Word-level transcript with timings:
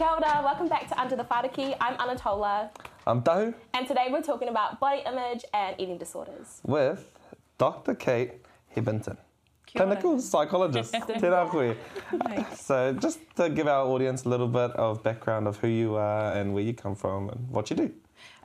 Kia 0.00 0.08
ora, 0.08 0.40
welcome 0.42 0.66
back 0.66 0.88
to 0.88 0.98
Under 0.98 1.14
the 1.14 1.24
Wharaki. 1.24 1.76
I'm 1.78 1.92
Anatola, 2.00 2.70
I'm 3.06 3.20
Tahu 3.20 3.52
and 3.74 3.86
today 3.86 4.06
we're 4.10 4.22
talking 4.22 4.48
about 4.48 4.80
body 4.80 5.02
image 5.04 5.44
and 5.52 5.76
eating 5.78 5.98
disorders. 5.98 6.62
with 6.64 7.12
Dr. 7.58 7.94
Kate 7.94 8.32
Hebenton, 8.74 9.18
clinical 9.66 10.18
psychologist. 10.18 10.94
Tēnā 10.94 11.50
koe. 11.50 11.76
So, 12.54 12.94
just 12.94 13.18
to 13.36 13.50
give 13.50 13.68
our 13.68 13.84
audience 13.84 14.24
a 14.24 14.30
little 14.30 14.48
bit 14.48 14.70
of 14.70 15.02
background 15.02 15.46
of 15.46 15.58
who 15.58 15.68
you 15.68 15.96
are 15.96 16.32
and 16.32 16.54
where 16.54 16.62
you 16.62 16.72
come 16.72 16.94
from 16.94 17.28
and 17.28 17.50
what 17.50 17.68
you 17.68 17.76
do. 17.76 17.92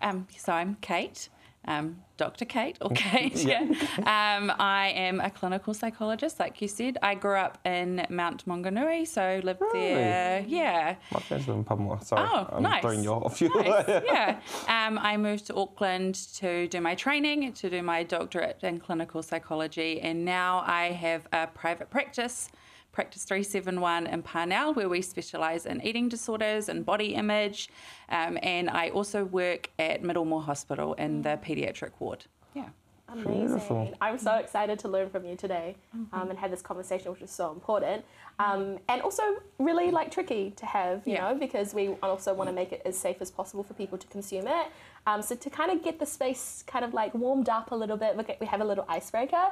Um, 0.02 0.28
so 0.36 0.52
I'm 0.52 0.76
Kate, 0.82 1.30
um, 1.68 1.98
Dr. 2.18 2.46
Kate 2.46 2.78
or 2.82 2.90
Kate. 2.96 3.36
Yeah. 3.44 3.60
Um, 4.00 4.52
I 4.60 4.94
am 4.96 5.20
a 5.20 5.30
clinical 5.30 5.74
psychologist, 5.74 6.40
like 6.40 6.62
you 6.62 6.68
said. 6.68 6.98
I 7.02 7.16
grew 7.16 7.36
up 7.36 7.58
in 7.66 8.06
Mount 8.10 8.46
Maunganui, 8.46 9.06
so 9.08 9.42
lived 9.44 9.62
there. 9.74 10.46
Yeah. 10.48 10.96
My 11.12 11.20
friends 11.20 11.48
live 11.48 11.58
in 11.58 11.64
Pamoa. 11.66 12.04
Sorry, 12.04 12.28
Oh, 12.32 12.48
I'm 12.54 12.64
nice. 12.64 12.82
throwing 12.82 13.04
you 13.04 13.12
off. 13.12 13.42
You. 13.42 13.50
Nice. 13.56 14.04
yeah. 14.06 14.40
Um, 14.68 14.98
I 15.00 15.18
moved 15.18 15.48
to 15.48 15.56
Auckland 15.56 16.16
to 16.36 16.68
do 16.68 16.80
my 16.82 16.96
training, 16.96 17.52
to 17.54 17.70
do 17.70 17.82
my 17.82 18.04
doctorate 18.04 18.60
in 18.64 18.80
clinical 18.80 19.22
psychology, 19.24 20.00
and 20.02 20.24
now 20.24 20.64
I 20.66 20.92
have 20.92 21.28
a 21.34 21.48
private 21.48 21.90
practice, 21.90 22.50
Practice 22.96 23.26
371 23.26 24.08
in 24.08 24.22
Parnell, 24.24 24.74
where 24.74 24.88
we 24.88 25.02
specialise 25.02 25.66
in 25.66 25.82
eating 25.86 26.08
disorders 26.08 26.70
and 26.70 26.86
body 26.86 27.14
image. 27.14 27.68
Um, 28.08 28.38
and 28.42 28.70
I 28.70 28.88
also 28.92 29.26
work 29.26 29.70
at 29.78 30.02
Middlemore 30.02 30.42
Hospital 30.46 30.94
in 30.94 31.22
the 31.22 31.38
paediatric 31.44 31.92
ward. 32.00 32.24
Yeah. 32.54 32.70
Amazing. 33.10 33.48
Beautiful. 33.48 33.94
I'm 34.00 34.18
so 34.18 34.36
excited 34.36 34.80
to 34.80 34.88
learn 34.88 35.10
from 35.10 35.26
you 35.26 35.36
today 35.36 35.76
Mm-hmm. 35.96 36.16
um, 36.18 36.30
and 36.30 36.40
have 36.40 36.52
this 36.52 36.62
conversation, 36.62 37.12
which 37.12 37.22
is 37.22 37.32
so 37.32 37.52
important. 37.52 38.06
Um, 38.40 38.80
and 38.88 39.02
also 39.02 39.24
really 39.60 39.92
like 39.92 40.10
tricky 40.10 40.52
to 40.56 40.66
have, 40.66 41.06
you 41.06 41.16
Yeah. 41.16 41.34
know, 41.34 41.36
because 41.38 41.74
we 41.74 41.90
also 42.02 42.34
want 42.34 42.48
to 42.50 42.54
make 42.56 42.72
it 42.72 42.82
as 42.86 42.98
safe 42.98 43.18
as 43.20 43.30
possible 43.30 43.64
for 43.64 43.74
people 43.74 43.98
to 43.98 44.08
consume 44.08 44.48
it. 44.48 44.68
Um, 45.06 45.22
so 45.22 45.36
to 45.36 45.50
kind 45.50 45.70
of 45.70 45.84
get 45.84 46.00
the 46.00 46.06
space 46.06 46.64
kind 46.66 46.86
of 46.86 46.94
like 46.94 47.14
warmed 47.14 47.50
up 47.50 47.72
a 47.72 47.76
little 47.76 47.98
bit, 47.98 48.16
we 48.40 48.48
have 48.48 48.62
a 48.62 48.66
little 48.66 48.86
icebreaker. 48.88 49.48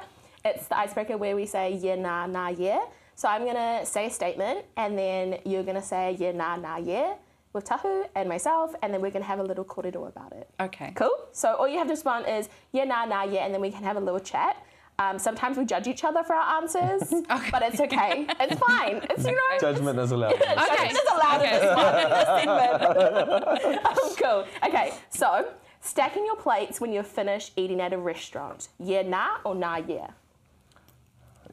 It's 0.46 0.68
the 0.68 0.78
icebreaker 0.78 1.18
where 1.18 1.36
we 1.36 1.46
say 1.46 1.74
yeah, 1.74 1.96
nah, 1.96 2.26
nah, 2.26 2.48
yeah. 2.48 2.86
So 3.16 3.28
I'm 3.28 3.46
gonna 3.46 3.86
say 3.86 4.08
a 4.08 4.10
statement, 4.10 4.66
and 4.78 4.98
then 4.98 5.40
you're 5.46 5.64
gonna 5.64 5.82
say 5.82 6.16
yeah, 6.20 6.32
nah, 6.32 6.56
nah, 6.56 6.78
yeah 6.78 7.16
with 7.54 7.66
Tahu 7.66 8.06
and 8.16 8.28
myself, 8.28 8.74
and 8.82 8.94
then 8.94 9.02
we're 9.02 9.12
gonna 9.12 9.26
have 9.26 9.40
a 9.40 9.44
little 9.44 9.64
kōrero 9.64 10.08
about 10.08 10.34
it. 10.34 10.50
Okay. 10.60 10.92
Cool. 10.96 11.16
So 11.32 11.54
all 11.56 11.68
you 11.68 11.78
have 11.78 11.88
to 11.88 11.94
respond 11.94 12.28
is 12.28 12.50
yeah, 12.72 12.84
nah, 12.84 13.06
nah, 13.06 13.24
yeah, 13.24 13.46
and 13.46 13.54
then 13.54 13.62
we 13.62 13.72
can 13.72 13.84
have 13.84 13.96
a 13.96 14.00
little 14.00 14.20
chat. 14.20 14.58
Um, 15.00 15.18
sometimes 15.18 15.58
we 15.58 15.66
judge 15.66 15.88
each 15.88 16.04
other 16.04 16.24
for 16.24 16.34
our 16.34 16.62
answers, 16.62 17.14
but 17.52 17.64
it's 17.64 17.80
okay. 17.80 18.28
It's 18.40 18.60
fine. 18.60 19.02
It's 19.10 19.26
you 19.26 19.32
know. 19.32 19.60
Judgment 19.60 19.98
is 20.00 20.12
allowed. 20.12 20.34
Okay. 20.42 20.56
Judgment 20.56 20.92
is 20.92 21.12
allowed 21.12 21.42
in 21.42 21.52
this 21.52 21.64
in 22.04 22.10
this 22.10 22.28
segment. 22.28 23.82
oh, 23.86 24.16
cool. 24.22 24.46
Okay, 24.68 24.94
so 25.10 25.52
stacking 25.82 26.26
your 26.26 26.36
plates 26.36 26.80
when 26.80 26.92
you're 26.92 27.04
finished 27.04 27.54
eating 27.56 27.82
at 27.82 27.94
a 27.94 27.98
restaurant. 27.98 28.70
Yeah, 28.80 29.02
nah, 29.02 29.38
or 29.44 29.56
nah, 29.56 29.78
yeah. 29.78 30.08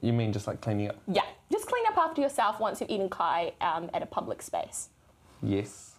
You 0.01 0.13
mean 0.13 0.33
just 0.33 0.47
like 0.47 0.61
cleaning 0.61 0.89
up? 0.89 0.97
Yeah. 1.07 1.23
Just 1.53 1.67
clean 1.67 1.85
up 1.89 1.99
after 1.99 2.21
yourself 2.23 2.61
once 2.61 2.81
you've 2.81 2.91
eaten 2.91 3.09
kai 3.09 3.53
um, 3.61 3.91
at 3.93 4.03
a 4.03 4.07
public 4.07 4.41
space. 4.43 4.89
Yes. 5.43 5.95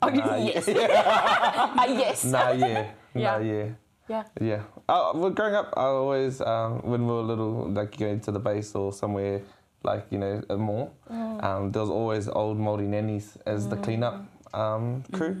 Oh, 0.00 0.08
Nah, 0.08 0.36
yes. 0.36 0.68
Uh, 0.68 0.72
yes. 1.88 2.24
Nah, 2.24 2.50
yeah. 2.52 2.90
Yeah. 3.14 3.22
Nah, 3.22 3.38
yeah. 3.38 3.64
Yeah. 4.08 4.22
Yeah. 4.40 4.62
Uh, 4.88 5.12
well, 5.14 5.30
growing 5.30 5.54
up, 5.54 5.74
I 5.76 5.82
always, 5.82 6.40
um, 6.40 6.80
when 6.82 7.06
we 7.06 7.12
were 7.12 7.22
little, 7.22 7.68
like 7.70 7.96
going 7.98 8.20
to 8.20 8.30
the 8.32 8.38
base 8.38 8.74
or 8.74 8.92
somewhere, 8.92 9.42
like, 9.82 10.06
you 10.10 10.18
know, 10.18 10.42
a 10.48 10.56
mall, 10.56 10.94
Mm. 11.10 11.42
um, 11.44 11.72
there 11.72 11.82
was 11.82 11.90
always 11.90 12.28
old 12.28 12.58
moldy 12.58 12.86
nannies 12.86 13.36
as 13.46 13.68
the 13.68 13.76
cleanup 13.76 14.24
um, 14.54 15.02
crew. 15.12 15.36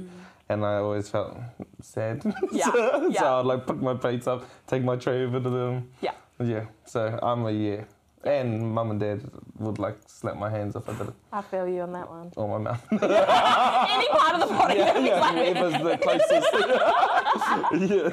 And 0.50 0.64
I 0.64 0.76
always 0.76 1.08
felt 1.08 1.36
sad. 1.82 2.22
Yeah, 2.52 2.64
so, 2.72 3.08
yeah. 3.10 3.20
so 3.20 3.34
I'd 3.40 3.46
like 3.46 3.66
pick 3.66 3.76
my 3.80 3.94
plates 3.94 4.26
up, 4.26 4.44
take 4.66 4.82
my 4.82 4.96
tray 4.96 5.24
over 5.24 5.40
to 5.40 5.50
them. 5.50 5.90
Yeah. 6.00 6.12
Yeah. 6.40 6.66
So 6.84 7.18
I'm 7.22 7.46
a 7.46 7.52
yeah. 7.52 7.84
And 8.24 8.72
mum 8.74 8.90
and 8.90 9.00
dad 9.00 9.22
would 9.58 9.78
like 9.78 9.96
slap 10.06 10.36
my 10.36 10.50
hands 10.50 10.74
if 10.74 10.88
I 10.88 10.92
did 10.94 11.08
it, 11.08 11.14
I 11.32 11.40
feel 11.40 11.68
you 11.68 11.82
on 11.82 11.92
that 11.92 12.10
one. 12.10 12.32
or 12.36 12.58
my 12.58 12.72
mouth. 12.72 12.84
Any 12.92 14.08
part 14.08 14.34
of 14.34 14.40
the 14.48 14.54
body, 14.54 14.74
yeah, 14.74 14.98
yeah, 14.98 15.20
like, 15.20 15.56
whoever's 15.56 15.82
the 15.82 15.98
closest. 15.98 16.52
yeah. 17.72 18.08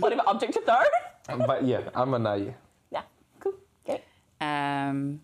whatever 0.00 0.22
object 0.26 0.54
to 0.54 0.60
throw. 0.62 1.36
But 1.46 1.64
yeah, 1.64 1.88
I'm 1.94 2.14
a 2.14 2.18
nah, 2.18 2.34
yeah. 2.34 2.50
Yeah. 2.90 3.02
Cool. 3.40 3.54
Okay. 3.88 4.02
Um, 4.40 5.20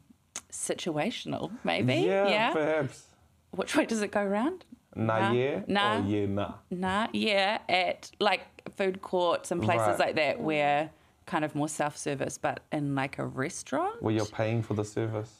situational, 0.50 1.50
maybe. 1.64 1.94
Yeah, 1.96 2.52
perhaps. 2.52 3.06
Which 3.50 3.76
way 3.76 3.86
does 3.86 4.02
it 4.02 4.10
go 4.12 4.24
round? 4.24 4.64
Nah, 4.94 5.18
Nah. 5.18 5.32
yeah. 5.32 5.60
Nah. 5.66 5.98
Or 5.98 6.06
yeah, 6.06 6.26
nah. 6.26 6.52
Nah, 6.70 7.06
yeah, 7.12 7.58
at 7.68 8.10
like 8.20 8.42
food 8.76 9.02
courts 9.02 9.50
and 9.50 9.62
places 9.62 9.88
Right. 9.88 9.98
like 9.98 10.14
that 10.16 10.40
where 10.40 10.90
kind 11.26 11.44
of 11.44 11.54
more 11.54 11.68
self-service, 11.68 12.38
but 12.38 12.60
in 12.72 12.94
like 12.94 13.18
a 13.18 13.24
restaurant. 13.26 14.02
Where 14.02 14.14
you're 14.14 14.26
paying 14.26 14.62
for 14.62 14.74
the 14.74 14.84
service. 14.84 15.30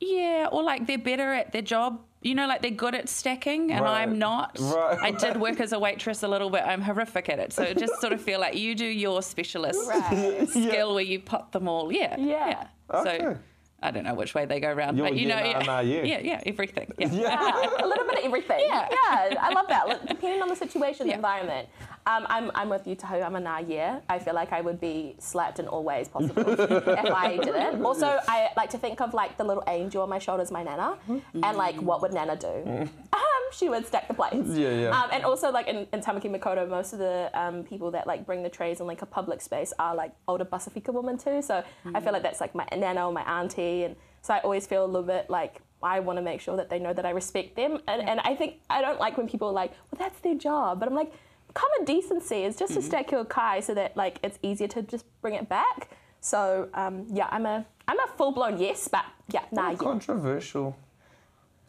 Yeah, 0.00 0.48
or 0.50 0.62
like 0.62 0.86
they're 0.86 0.96
better 0.98 1.32
at 1.32 1.52
their 1.52 1.62
job. 1.62 2.00
You 2.22 2.34
know, 2.34 2.46
like 2.46 2.60
they're 2.62 2.70
good 2.70 2.94
at 2.94 3.08
stacking, 3.08 3.70
and 3.72 3.84
Right. 3.84 4.02
I'm 4.02 4.18
not. 4.18 4.56
Right. 4.58 4.98
I 5.00 5.10
did 5.10 5.38
work 5.40 5.60
as 5.60 5.72
a 5.72 5.78
waitress 5.78 6.22
a 6.22 6.28
little 6.28 6.50
bit. 6.50 6.62
I'm 6.64 6.82
horrific 6.82 7.28
at 7.28 7.38
it. 7.38 7.52
So 7.52 7.62
it 7.62 7.78
just 7.78 8.00
sort 8.00 8.12
of 8.12 8.20
feel 8.20 8.40
like 8.40 8.56
you 8.56 8.74
do 8.74 8.86
your 8.86 9.22
specialist 9.22 9.88
Right. 9.88 10.46
skill 10.48 10.94
where 10.94 11.04
you 11.04 11.20
pot 11.20 11.52
them 11.52 11.68
all. 11.68 11.92
Yeah. 11.92 12.16
Yeah. 12.18 12.66
So 12.90 12.98
Okay. 13.10 13.36
I 13.82 13.90
don't 13.90 14.04
know 14.04 14.12
which 14.14 14.34
way 14.34 14.44
they 14.44 14.60
go 14.60 14.68
around, 14.68 14.98
You're 14.98 15.08
but 15.08 15.16
you 15.16 15.26
yeah, 15.28 15.36
know, 15.40 15.42
nah, 15.52 15.58
yeah, 15.58 15.66
nah, 15.66 15.80
yeah. 15.80 16.02
yeah, 16.02 16.18
yeah, 16.18 16.40
everything. 16.44 16.92
Yeah. 16.98 17.08
Yeah, 17.12 17.82
a 17.82 17.86
little 17.86 18.04
bit 18.04 18.18
of 18.18 18.24
everything. 18.26 18.60
Yeah. 18.68 18.88
yeah, 18.90 19.34
I 19.40 19.52
love 19.54 19.68
that. 19.68 19.88
Look, 19.88 20.06
Depending 20.06 20.42
on 20.42 20.48
the 20.48 20.56
situation, 20.56 21.06
the 21.06 21.14
environment. 21.14 21.66
Um, 22.10 22.26
I'm, 22.28 22.50
I'm 22.54 22.68
with 22.68 22.86
you, 22.86 22.96
Tahu. 22.96 23.22
I'm 23.22 23.36
a 23.36 23.40
nah, 23.40 23.58
yeah. 23.58 24.00
I 24.08 24.18
feel 24.18 24.34
like 24.34 24.52
I 24.52 24.60
would 24.60 24.80
be 24.80 25.14
slapped 25.18 25.60
in 25.60 25.68
all 25.68 25.84
ways 25.84 26.08
possible 26.08 26.44
if 26.58 27.12
I 27.24 27.36
didn't. 27.36 27.84
Also, 27.84 28.18
I 28.26 28.48
like 28.56 28.70
to 28.70 28.78
think 28.78 29.00
of 29.00 29.14
like 29.14 29.36
the 29.36 29.44
little 29.44 29.62
angel 29.68 30.02
on 30.02 30.08
my 30.08 30.18
shoulder 30.18 30.42
as 30.42 30.50
my 30.50 30.62
nana, 30.64 30.98
and 31.08 31.56
like 31.56 31.76
what 31.76 32.02
would 32.02 32.12
nana 32.12 32.36
do? 32.36 32.88
Um, 33.12 33.44
she 33.52 33.68
would 33.68 33.86
stack 33.86 34.08
the 34.08 34.14
plates. 34.14 34.50
Yeah, 34.50 34.70
yeah. 34.70 34.88
Um, 34.90 35.10
and 35.12 35.24
also, 35.24 35.52
like 35.52 35.68
in, 35.68 35.86
in 35.92 36.00
Tamaki 36.00 36.28
Makaurau, 36.34 36.68
most 36.68 36.92
of 36.92 36.98
the 36.98 37.30
um, 37.34 37.62
people 37.62 37.92
that 37.92 38.06
like 38.06 38.26
bring 38.26 38.42
the 38.42 38.50
trays 38.50 38.80
in 38.80 38.86
like 38.86 39.02
a 39.02 39.06
public 39.06 39.40
space 39.40 39.72
are 39.78 39.94
like 39.94 40.12
older 40.26 40.44
Pasifika 40.44 40.92
women 40.92 41.16
too. 41.16 41.42
So 41.42 41.62
I 41.94 42.00
feel 42.00 42.12
like 42.12 42.22
that's 42.22 42.40
like 42.40 42.54
my 42.54 42.66
nana 42.76 43.06
or 43.06 43.12
my 43.12 43.22
auntie, 43.22 43.84
and 43.84 43.94
so 44.22 44.34
I 44.34 44.38
always 44.40 44.66
feel 44.66 44.84
a 44.84 44.90
little 44.94 45.06
bit 45.06 45.30
like 45.30 45.60
I 45.82 46.00
want 46.00 46.18
to 46.18 46.22
make 46.22 46.40
sure 46.40 46.56
that 46.56 46.68
they 46.70 46.78
know 46.78 46.92
that 46.92 47.06
I 47.06 47.10
respect 47.10 47.56
them. 47.56 47.80
And, 47.88 48.02
and 48.06 48.20
I 48.20 48.34
think 48.34 48.56
I 48.68 48.82
don't 48.82 49.00
like 49.00 49.16
when 49.16 49.28
people 49.28 49.48
are 49.48 49.52
like, 49.52 49.70
well, 49.70 49.98
that's 49.98 50.20
their 50.20 50.34
job. 50.34 50.78
But 50.78 50.88
I'm 50.88 50.94
like, 50.94 51.12
common 51.54 51.84
decency 51.84 52.44
is 52.44 52.56
just 52.56 52.74
to 52.74 52.82
stack 52.82 53.10
your 53.10 53.24
kai 53.24 53.60
so 53.60 53.74
that 53.74 53.96
like 53.96 54.18
it's 54.22 54.38
easier 54.42 54.68
to 54.68 54.82
just 54.82 55.04
bring 55.22 55.34
it 55.34 55.48
back. 55.48 55.88
So 56.20 56.68
um, 56.74 57.06
yeah, 57.10 57.28
I'm 57.30 57.46
a 57.46 57.64
I'm 57.88 57.98
a 57.98 58.06
full 58.16 58.32
blown 58.32 58.58
yes, 58.58 58.88
but 58.88 59.04
yeah, 59.32 59.44
nah, 59.52 59.62
What 59.62 59.68
a 59.68 59.72
yeah. 59.72 59.78
controversial 59.78 60.76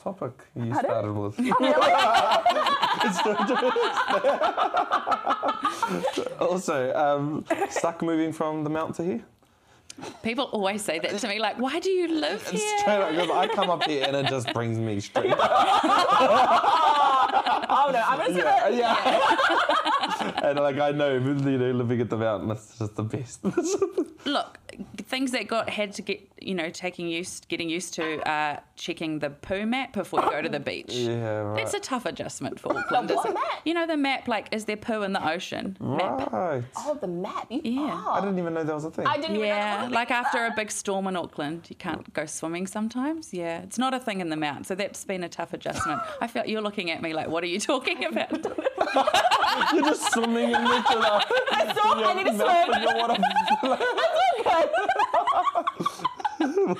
topic 0.02 0.32
you 0.56 0.72
Pardon? 0.72 0.92
started 0.92 1.14
with. 1.14 1.40
also, 6.40 6.94
um, 6.96 7.46
stuck 7.70 8.02
moving 8.02 8.32
from 8.34 8.64
the 8.64 8.70
mount 8.70 8.96
to 8.96 9.04
here. 9.04 9.24
People 10.24 10.46
always 10.46 10.82
say 10.82 10.98
that 11.00 11.18
to 11.20 11.28
me, 11.28 11.38
like, 11.40 11.60
"Why 11.60 11.80
do 11.80 11.90
you 11.92 12.08
live 12.08 12.42
It's 12.52 12.64
here?" 12.64 12.78
straight 12.80 13.02
up 13.02 13.12
because 13.12 13.30
I 13.30 13.48
come 13.48 13.70
up 13.70 13.84
here 13.84 14.04
and 14.08 14.16
it 14.16 14.26
just 14.28 14.52
brings 14.54 14.80
me 14.80 15.00
straight. 15.00 15.30
Oh 17.34 17.90
no, 17.94 18.04
I'm 18.06 18.36
yeah, 18.36 18.44
gonna 18.44 18.78
yeah. 18.78 20.32
and 20.50 20.60
like 20.60 20.78
I 20.78 20.92
know, 20.92 21.14
you 21.14 21.20
know, 21.58 21.72
living 21.72 22.02
at 22.02 22.10
the 22.10 22.18
mountain, 22.18 22.52
it's 22.52 22.78
just 22.78 22.96
the 22.96 23.04
best. 23.04 23.44
Look, 24.26 24.60
things 24.98 25.32
that 25.32 25.48
got 25.48 25.70
had 25.70 25.94
to 25.94 26.02
get, 26.04 26.22
you 26.40 26.54
know, 26.54 26.70
taking 26.70 27.08
used, 27.08 27.48
getting 27.48 27.70
used 27.70 27.94
to, 27.96 28.22
uh, 28.30 28.60
checking 28.76 29.18
the 29.20 29.32
poo 29.32 29.66
map 29.66 29.94
before 29.94 30.22
you 30.24 30.30
go 30.30 30.42
to 30.44 30.50
the 30.50 30.60
beach. 30.72 30.94
yeah, 30.94 31.38
right. 31.40 31.56
That's 31.58 31.74
a 31.74 31.80
tough 31.80 32.06
adjustment 32.06 32.60
for 32.60 32.78
Auckland. 32.78 33.10
what 33.10 33.20
isn't 33.20 33.32
it? 33.32 33.34
map? 33.34 33.62
You 33.66 33.74
know 33.74 33.88
the 33.88 33.98
map, 33.98 34.28
like, 34.28 34.54
is 34.54 34.66
there 34.66 34.78
poo 34.78 35.02
in 35.02 35.14
the 35.14 35.28
ocean? 35.28 35.76
Map. 35.80 36.32
right. 36.32 36.64
Oh, 36.78 36.94
the 37.02 37.08
map. 37.08 37.48
You, 37.50 37.62
Yeah. 37.64 38.04
oh. 38.06 38.12
I 38.12 38.22
didn't 38.22 38.38
even 38.38 38.54
know 38.54 38.64
that 38.64 38.74
was 38.76 38.86
a 38.86 38.92
thing. 38.92 39.08
I 39.08 39.16
didn't 39.16 39.38
even 39.38 39.42
know 39.50 39.56
Yeah, 39.56 39.88
like 39.90 40.12
after 40.12 40.46
a 40.46 40.52
big 40.56 40.70
storm 40.70 41.08
in 41.08 41.16
Auckland, 41.16 41.66
you 41.70 41.76
can't 41.76 42.14
go 42.14 42.26
swimming 42.28 42.68
sometimes. 42.68 43.34
Yeah, 43.34 43.62
it's 43.62 43.80
not 43.80 43.94
a 43.96 44.00
thing 44.00 44.22
in 44.22 44.30
the 44.30 44.38
mount, 44.38 44.68
so 44.68 44.76
that's 44.76 45.04
been 45.04 45.24
a 45.24 45.30
tough 45.30 45.54
adjustment. 45.54 46.00
I 46.22 46.28
felt 46.28 46.48
you're 46.48 46.62
looking 46.62 46.92
at 46.92 47.02
me 47.02 47.14
like, 47.14 47.21
what 47.28 47.44
are 47.44 47.48
you 47.48 47.60
talking 47.60 48.04
about? 48.12 48.32
You're 49.74 49.84
just 49.86 50.12
swimming 50.14 50.46
in 50.52 50.64
the 50.64 50.84
killer. 50.88 51.22
I 51.52 51.74
saw 51.76 51.94
I 52.04 52.14
need 52.14 52.28
to 52.28 52.36
swim. 52.38 53.82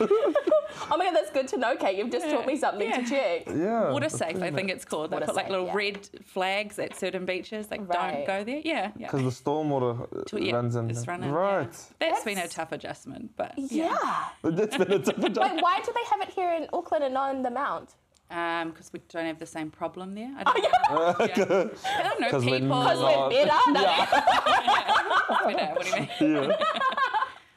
Oh 0.94 0.98
my 0.98 1.06
god, 1.06 1.16
that's 1.16 1.30
good 1.32 1.48
to 1.50 1.58
know, 1.58 1.76
Kate. 1.78 1.98
You've 1.98 2.10
just 2.12 2.30
taught 2.30 2.46
me 2.46 2.58
something 2.58 2.90
Yeah. 2.90 2.98
to 3.02 3.10
check. 3.10 3.48
Yeah. 3.48 3.92
Water 3.92 4.10
safe, 4.10 4.42
I 4.42 4.52
think 4.52 4.70
it's 4.70 4.84
called. 4.84 5.12
They 5.12 5.16
Water 5.16 5.28
put 5.28 5.36
like 5.36 5.50
little 5.50 5.68
yeah. 5.68 5.74
red 5.76 6.10
flags 6.26 6.80
at 6.80 6.98
certain 6.98 7.26
beaches, 7.26 7.70
like 7.72 7.88
Right. 7.88 8.26
don't 8.26 8.28
go 8.28 8.44
there. 8.44 8.62
Yeah, 8.64 8.92
yeah. 8.98 9.08
Because 9.12 9.24
the 9.44 9.44
stormwater 9.44 10.02
uh, 10.02 10.24
To- 10.26 10.44
yeah, 10.44 10.54
runs 10.56 10.76
in. 10.76 10.90
it's 10.90 11.08
running, 11.08 11.30
yeah. 11.30 11.36
right. 11.36 11.74
That's 12.00 12.24
been 12.26 12.40
a 12.40 12.48
tough 12.48 12.72
adjustment, 12.74 13.32
but 13.38 13.54
Yeah. 13.58 13.96
That's 14.44 14.76
been 14.78 14.92
a 14.92 15.00
tough 15.00 15.18
adjustment. 15.20 15.56
Wait, 15.56 15.64
why 15.64 15.80
do 15.86 15.94
they 15.94 16.04
have 16.10 16.22
it 16.22 16.30
here 16.34 16.52
in 16.52 16.68
Auckland 16.74 17.04
and 17.06 17.14
not 17.14 17.34
in 17.36 17.42
the 17.44 17.52
Mount? 17.52 17.94
Um, 18.32 18.70
because 18.72 18.94
we 18.94 19.02
don't 19.10 19.26
have 19.26 19.40
the 19.40 19.46
same 19.46 19.70
problem 19.70 20.16
there. 20.16 20.32
I 20.38 20.44
oh, 20.46 20.54
don't 20.54 21.38
know. 21.50 21.70
Yeah. 21.84 22.00
I 22.00 22.04
don't 22.04 22.20
know 22.22 22.30
'Cause 22.30 22.46
we're 22.46 22.60
people. 22.60 22.80
Because 22.80 23.00
not- 23.02 23.30
we're 23.30 23.46
better. 23.46 23.72
No, 23.72 23.82
Better, 25.54 25.74
what 25.76 25.84
do 25.84 26.28
you 26.28 26.32
mean? 26.42 26.50
Yeah. 26.50 26.56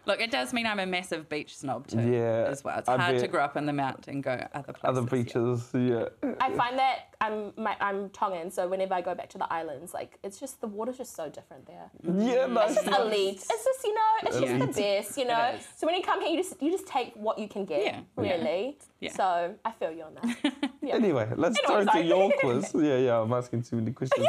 Look, 0.06 0.20
it 0.20 0.30
does 0.30 0.52
mean 0.52 0.66
I'm 0.66 0.78
a 0.80 0.86
massive 0.86 1.28
beach 1.28 1.56
snob 1.56 1.86
too. 1.86 2.00
Yeah, 2.00 2.46
as 2.48 2.62
well. 2.62 2.78
It's 2.78 2.88
I 2.88 2.98
hard 2.98 3.18
to 3.20 3.28
grow 3.28 3.42
up 3.42 3.56
in 3.56 3.64
the 3.66 3.72
mount 3.72 4.06
and 4.08 4.22
go 4.22 4.46
other 4.52 4.72
places. 4.74 4.98
Other 4.98 5.02
beaches, 5.02 5.70
yeah. 5.72 6.08
I 6.40 6.50
find 6.52 6.78
that 6.78 7.14
I'm 7.20 7.52
my, 7.56 7.74
I'm 7.80 8.10
Tongan, 8.10 8.50
so 8.50 8.68
whenever 8.68 8.92
I 8.94 9.00
go 9.00 9.14
back 9.14 9.30
to 9.30 9.38
the 9.38 9.50
islands, 9.52 9.94
like 9.94 10.18
it's 10.22 10.38
just 10.38 10.60
the 10.60 10.66
water's 10.66 10.98
just 10.98 11.16
so 11.16 11.28
different 11.30 11.66
there. 11.66 11.90
Yeah, 12.02 12.46
no. 12.46 12.60
It's 12.62 12.74
just 12.74 12.86
elite. 12.86 13.36
It's 13.36 13.64
just 13.64 13.84
you 13.84 13.94
know, 13.94 14.00
it's 14.24 14.40
just 14.40 14.58
the 14.76 14.82
best, 14.82 15.18
you 15.18 15.24
know. 15.26 15.54
So 15.76 15.86
when 15.86 15.96
you 15.96 16.02
come 16.02 16.20
here, 16.20 16.30
you 16.30 16.42
just 16.42 16.60
you 16.62 16.70
just 16.70 16.86
take 16.86 17.14
what 17.14 17.38
you 17.38 17.48
can 17.48 17.64
get, 17.64 17.82
Yeah. 17.84 18.00
really. 18.16 18.78
Yeah. 19.00 19.12
So 19.12 19.54
I 19.64 19.72
feel 19.72 19.90
you 19.90 20.02
on 20.04 20.14
that. 20.16 20.70
Yeah. 20.82 20.96
Anyway, 20.96 21.26
let's 21.36 21.58
Anyway, 21.64 21.84
turn 21.86 21.94
to 21.94 22.04
your 22.04 22.30
quiz. 22.40 22.72
Yeah, 22.74 22.98
yeah, 22.98 23.20
I'm 23.22 23.32
asking 23.32 23.62
too 23.62 23.76
many 23.76 23.92
questions. 23.92 24.26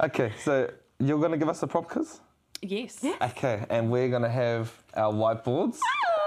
okay, 0.00 0.32
so 0.44 0.70
you're 1.00 1.18
going 1.18 1.32
to 1.32 1.36
give 1.38 1.48
us 1.48 1.60
a 1.64 1.66
prop 1.66 1.88
quiz? 1.88 2.20
Yes. 2.62 3.04
Okay, 3.22 3.64
and 3.70 3.90
we're 3.90 4.08
going 4.08 4.22
to 4.22 4.28
have 4.30 4.72
our 4.94 5.12
whiteboards. 5.12 5.78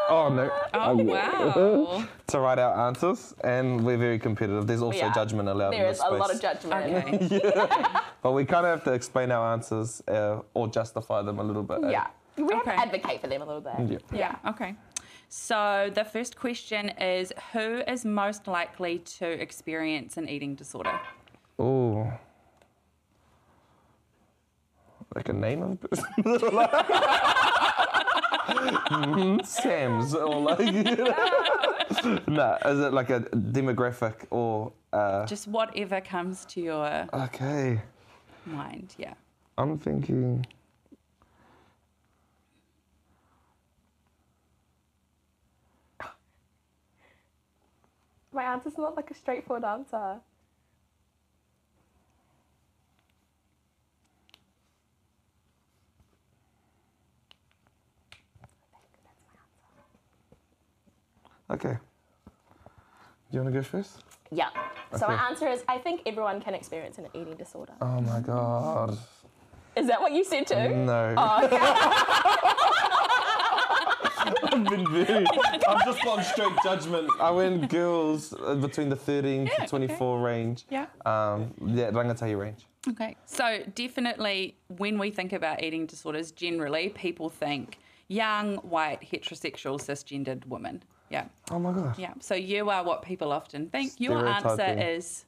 Oh, 0.10 0.30
no. 0.30 0.50
Oh 0.74 0.80
Um, 0.92 1.06
wow. 1.08 2.04
To 2.28 2.40
write 2.40 2.60
our 2.60 2.88
answers, 2.88 3.34
and 3.44 3.84
we're 3.86 3.98
very 3.98 4.20
competitive. 4.20 4.66
There's 4.68 4.81
also 4.81 4.98
Yeah. 5.00 5.14
judgment 5.14 5.50
allowed 5.50 5.74
in 5.74 5.80
There 5.80 5.90
this 5.90 5.98
is 5.98 6.04
a 6.04 6.10
lot 6.12 6.34
of 6.34 6.40
judgment. 6.42 7.31
Okay. 7.31 7.84
But 8.22 8.31
we 8.34 8.46
kind 8.46 8.66
of 8.66 8.72
have 8.76 8.84
to 8.84 8.94
explain 8.94 9.31
our 9.31 9.54
answers 9.54 10.02
uh, 10.08 10.42
or 10.54 10.68
justify 10.68 11.22
them 11.24 11.40
a 11.40 11.44
little 11.44 11.64
bit. 11.64 11.84
eh? 11.86 11.90
Yeah. 11.92 12.08
We 12.38 12.44
have 12.54 12.62
Okay. 12.62 12.76
to 12.76 12.80
advocate 12.81 13.22
for 13.22 13.28
them 13.28 13.42
a 13.42 13.46
little 13.46 13.62
bit. 13.62 14.02
Yeah. 14.14 14.18
Yeah. 14.44 14.50
Okay. 14.52 14.76
So 15.30 15.90
the 15.94 16.04
first 16.06 16.36
question 16.38 16.90
is 17.00 17.31
who 17.54 17.81
is 17.88 18.06
most 18.06 18.48
likely 18.48 19.00
to 19.20 19.28
experience 19.28 20.18
an 20.18 20.28
eating 20.30 20.56
disorder? 20.56 21.00
Oh. 21.58 22.12
Like 25.15 25.29
a 25.29 25.33
name 25.33 25.61
of 25.63 25.71
a 25.71 25.75
person? 25.75 26.06
Mhm, 28.50 29.45
Sam's 29.45 30.13
or 30.15 30.41
like 30.41 30.59
you 30.59 30.83
know. 30.83 31.13
no, 32.27 32.57
is 32.65 32.79
it 32.79 32.94
like 32.94 33.09
a 33.09 33.21
demographic 33.21 34.25
or 34.31 34.71
uh, 34.94 35.25
Just 35.25 35.47
whatever 35.47 36.01
comes 36.01 36.45
to 36.45 36.61
your 36.61 37.07
okay. 37.13 37.79
mind. 38.45 38.95
Yeah. 38.97 39.13
I'm 39.57 39.77
thinking 39.77 40.45
My 48.31 48.44
answer's 48.44 48.77
not 48.77 48.95
like 48.95 49.09
a 49.11 49.13
straightforward 49.15 49.63
answer. 49.63 50.19
Okay. 61.59 61.77
Do 63.31 63.38
you 63.38 63.44
want 63.44 63.53
to 63.53 63.59
go 63.59 63.63
first? 63.63 64.03
Yeah. 64.31 64.50
So 64.97 65.07
my 65.07 65.27
answer 65.29 65.47
is 65.47 65.63
I 65.67 65.77
think 65.77 66.01
everyone 66.06 66.41
can 66.41 66.53
experience 66.53 66.97
an 66.97 67.07
eating 67.13 67.35
disorder. 67.35 67.73
Oh 67.81 68.01
my 68.01 68.19
god. 68.21 68.97
Is 69.75 69.88
that 69.88 70.01
what 70.01 70.11
you 70.11 70.23
said 70.23 70.47
too? 70.47 70.69
No. 70.69 71.13
Oh, 71.17 71.45
okay. 71.45 72.75
I've 74.51 74.65
been 74.65 74.88
very. 74.91 75.25
I've 75.67 75.85
just 75.85 76.03
gone 76.03 76.23
straight 76.23 76.53
judgment. 76.63 77.09
I 77.19 77.31
went 77.31 77.69
girls 77.69 78.33
uh, 78.33 78.56
between 78.56 78.89
the 78.89 78.95
13 78.95 79.45
Yeah, 79.45 79.63
to 79.63 79.67
24 79.67 80.19
range. 80.21 80.65
Yeah. 80.69 80.88
Um, 81.06 81.53
yeah, 81.65 81.91
Rangatahi 81.91 82.38
range. 82.38 82.65
Okay. 82.88 83.15
So 83.25 83.63
definitely 83.75 84.56
when 84.77 84.97
we 84.97 85.11
think 85.11 85.33
about 85.33 85.63
eating 85.63 85.85
disorders, 85.85 86.31
generally 86.31 86.89
people 86.89 87.29
think 87.29 87.79
young, 88.07 88.57
white, 88.57 89.01
heterosexual, 89.01 89.79
cisgendered 89.79 90.45
women. 90.47 90.83
Yeah. 91.09 91.25
Oh 91.51 91.59
my 91.59 91.71
god. 91.73 91.97
Yeah. 91.97 92.13
So 92.19 92.35
you 92.35 92.69
are 92.69 92.83
what 92.83 93.01
people 93.01 93.31
often 93.31 93.67
think. 93.69 93.94
Your 94.00 94.27
answer 94.27 94.77
is 94.79 95.25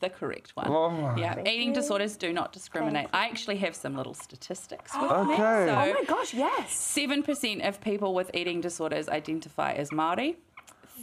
the 0.00 0.08
correct 0.08 0.50
one. 0.56 0.68
Oh 0.68 0.90
my. 0.90 1.16
Yeah, 1.16 1.34
Thank 1.34 1.48
eating 1.48 1.68
you. 1.68 1.74
disorders 1.74 2.16
do 2.16 2.32
not 2.32 2.52
discriminate. 2.52 3.08
I 3.12 3.26
actually 3.26 3.56
have 3.58 3.74
some 3.74 3.96
little 3.96 4.14
statistics 4.14 4.92
with 4.94 5.10
me. 5.10 5.34
Okay. 5.34 5.36
So, 5.36 5.74
oh 5.74 5.92
my 5.94 6.04
gosh, 6.06 6.34
yes. 6.34 6.72
Seven 6.72 7.22
percent 7.22 7.62
of 7.62 7.80
people 7.80 8.14
with 8.14 8.30
eating 8.34 8.60
disorders 8.60 9.08
identify 9.08 9.72
as 9.72 9.90
Maori. 9.92 10.36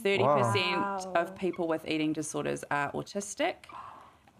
Thirty 0.02 0.22
percent 0.24 0.80
Wow. 0.80 1.12
of 1.16 1.34
people 1.36 1.66
with 1.68 1.86
eating 1.88 2.12
disorders 2.12 2.64
are 2.70 2.92
autistic. 2.92 3.54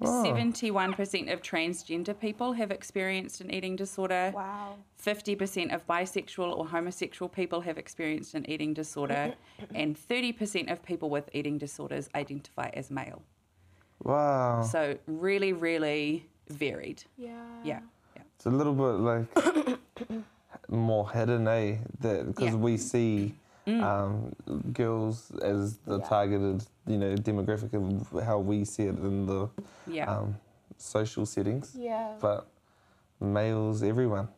Seventy-one 0.04 0.92
percent 0.94 1.28
of 1.28 1.42
transgender 1.42 2.18
people 2.18 2.52
have 2.52 2.70
experienced 2.70 3.40
an 3.40 3.52
eating 3.52 3.74
disorder. 3.76 4.32
Wow. 4.34 4.76
Fifty 4.96 5.34
percent 5.34 5.72
of 5.72 5.86
bisexual 5.86 6.56
or 6.56 6.66
homosexual 6.66 7.28
people 7.28 7.60
have 7.62 7.78
experienced 7.78 8.34
an 8.34 8.48
eating 8.48 8.74
disorder, 8.74 9.34
and 9.74 9.98
thirty 9.98 10.32
percent 10.32 10.70
of 10.70 10.82
people 10.84 11.10
with 11.10 11.28
eating 11.32 11.58
disorders 11.58 12.08
identify 12.14 12.70
as 12.74 12.90
male. 12.90 13.22
Wow. 14.04 14.62
So 14.62 14.96
really, 15.06 15.52
really 15.52 16.26
varied. 16.48 17.02
Yeah. 17.16 17.30
Yeah. 17.64 17.80
Yeah. 18.16 18.22
It's 18.36 18.46
a 18.46 18.50
little 18.50 18.74
bit 18.74 19.00
like 19.00 19.78
more 20.68 21.10
hidden, 21.10 21.48
eh? 21.48 21.78
That 22.00 22.26
because 22.28 22.54
Yeah. 22.54 22.54
we 22.54 22.76
see 22.76 23.34
um, 23.68 24.32
girls 24.72 25.30
as 25.42 25.78
the 25.78 25.98
Yeah. 25.98 26.04
targeted, 26.08 26.64
you 26.86 26.96
know, 26.98 27.14
demographic 27.16 27.72
of 27.74 28.24
how 28.24 28.38
we 28.38 28.64
see 28.64 28.84
it 28.84 28.96
in 28.98 29.26
the 29.26 29.48
Yeah. 29.86 30.10
um, 30.10 30.36
social 30.76 31.26
settings. 31.26 31.74
Yeah. 31.76 32.14
But 32.20 32.46
males, 33.20 33.82
everyone. 33.82 34.28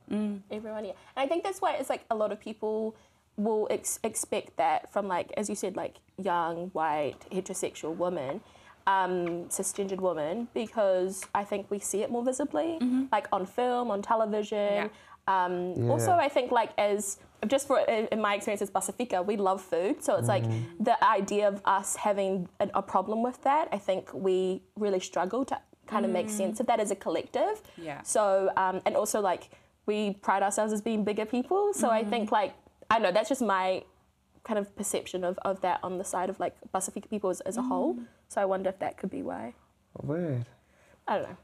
Everyone, 0.51 0.85
yeah. 0.85 0.93
And 1.17 1.25
I 1.25 1.27
think 1.27 1.45
that's 1.45 1.61
why 1.61 1.75
it's 1.75 1.91
like 1.91 2.05
a 2.11 2.15
lot 2.15 2.33
of 2.33 2.41
people 2.41 2.95
will 3.37 3.67
ex- 3.71 4.01
expect 4.03 4.57
that 4.57 4.91
from 4.93 5.07
like, 5.09 5.33
as 5.37 5.49
you 5.49 5.55
said, 5.55 5.77
like 5.77 5.97
young, 6.19 6.69
white, 6.73 7.19
heterosexual 7.31 7.97
women, 7.97 8.41
um, 8.87 9.45
cisgendered 9.49 10.01
woman 10.01 10.49
because 10.55 11.23
I 11.35 11.45
think 11.45 11.71
we 11.71 11.79
see 11.79 12.03
it 12.03 12.11
more 12.11 12.25
visibly, 12.25 12.79
like 13.13 13.29
on 13.33 13.47
film, 13.47 13.91
on 13.91 14.03
television. 14.03 14.91
Um, 15.27 15.75
Yeah. 15.77 15.91
Also, 15.91 16.13
I 16.13 16.29
think 16.29 16.51
like 16.51 16.71
as 16.79 17.19
just 17.47 17.67
for 17.67 17.79
in 17.81 18.07
in 18.09 18.21
my 18.21 18.35
experience 18.35 18.63
as 18.63 18.71
Pasifika, 18.71 19.25
we 19.25 19.37
love 19.37 19.61
food, 19.63 20.03
so 20.03 20.17
it's 20.17 20.29
like 20.29 20.45
mm. 20.45 20.63
the 20.79 21.03
idea 21.05 21.49
of 21.49 21.61
us 21.65 21.97
having 21.97 22.49
a, 22.61 22.69
a 22.75 22.83
problem 22.83 23.23
with 23.23 23.43
that. 23.43 23.69
I 23.73 23.79
think 23.79 24.13
we 24.13 24.63
really 24.77 25.01
struggle 25.01 25.45
to 25.47 25.59
kind 25.87 26.05
of 26.05 26.11
make 26.13 26.27
mm. 26.27 26.31
sense 26.31 26.61
of 26.61 26.67
that 26.67 26.81
as 26.81 26.91
a 26.91 26.97
collective. 26.97 27.63
Yeah. 27.77 28.03
So 28.03 28.51
um, 28.57 28.81
and 28.87 28.97
also 28.97 29.21
like 29.21 29.51
we 29.87 30.15
pride 30.23 30.43
ourselves 30.43 30.73
as 30.73 30.81
being 30.81 31.05
bigger 31.05 31.27
people. 31.27 31.73
So 31.73 31.91
I 31.91 32.01
mm-hmm. 32.01 32.11
think 32.11 32.33
like 32.33 32.55
I 32.91 32.95
don't 32.95 33.03
know 33.03 33.13
that's 33.13 33.29
just 33.29 33.43
my 33.43 33.83
kind 34.45 34.59
of 34.59 34.75
perception 34.77 35.25
of, 35.25 35.39
of 35.45 35.61
that 35.61 35.81
on 35.83 35.99
the 35.99 36.05
side 36.05 36.31
of 36.31 36.41
like 36.41 36.55
Pasifika 36.73 37.09
people 37.09 37.31
as, 37.31 37.41
as 37.43 37.57
a 37.57 37.63
whole. 37.63 37.95
Mm-hmm. 37.95 38.05
So 38.29 38.41
I 38.41 38.45
wonder 38.45 38.71
if 38.71 38.79
that 38.79 38.97
could 38.97 39.11
be 39.11 39.23
why. 39.23 39.55
Weird. 40.03 40.47
I 41.09 41.19
don't 41.19 41.29
know. 41.29 41.37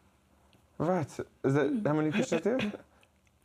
Right. 0.78 1.11
Is 1.45 1.54
that 1.54 1.73
mm. 1.73 1.87
how 1.87 1.95
many 1.95 2.11
questions 2.11 2.42
there? 2.42 2.59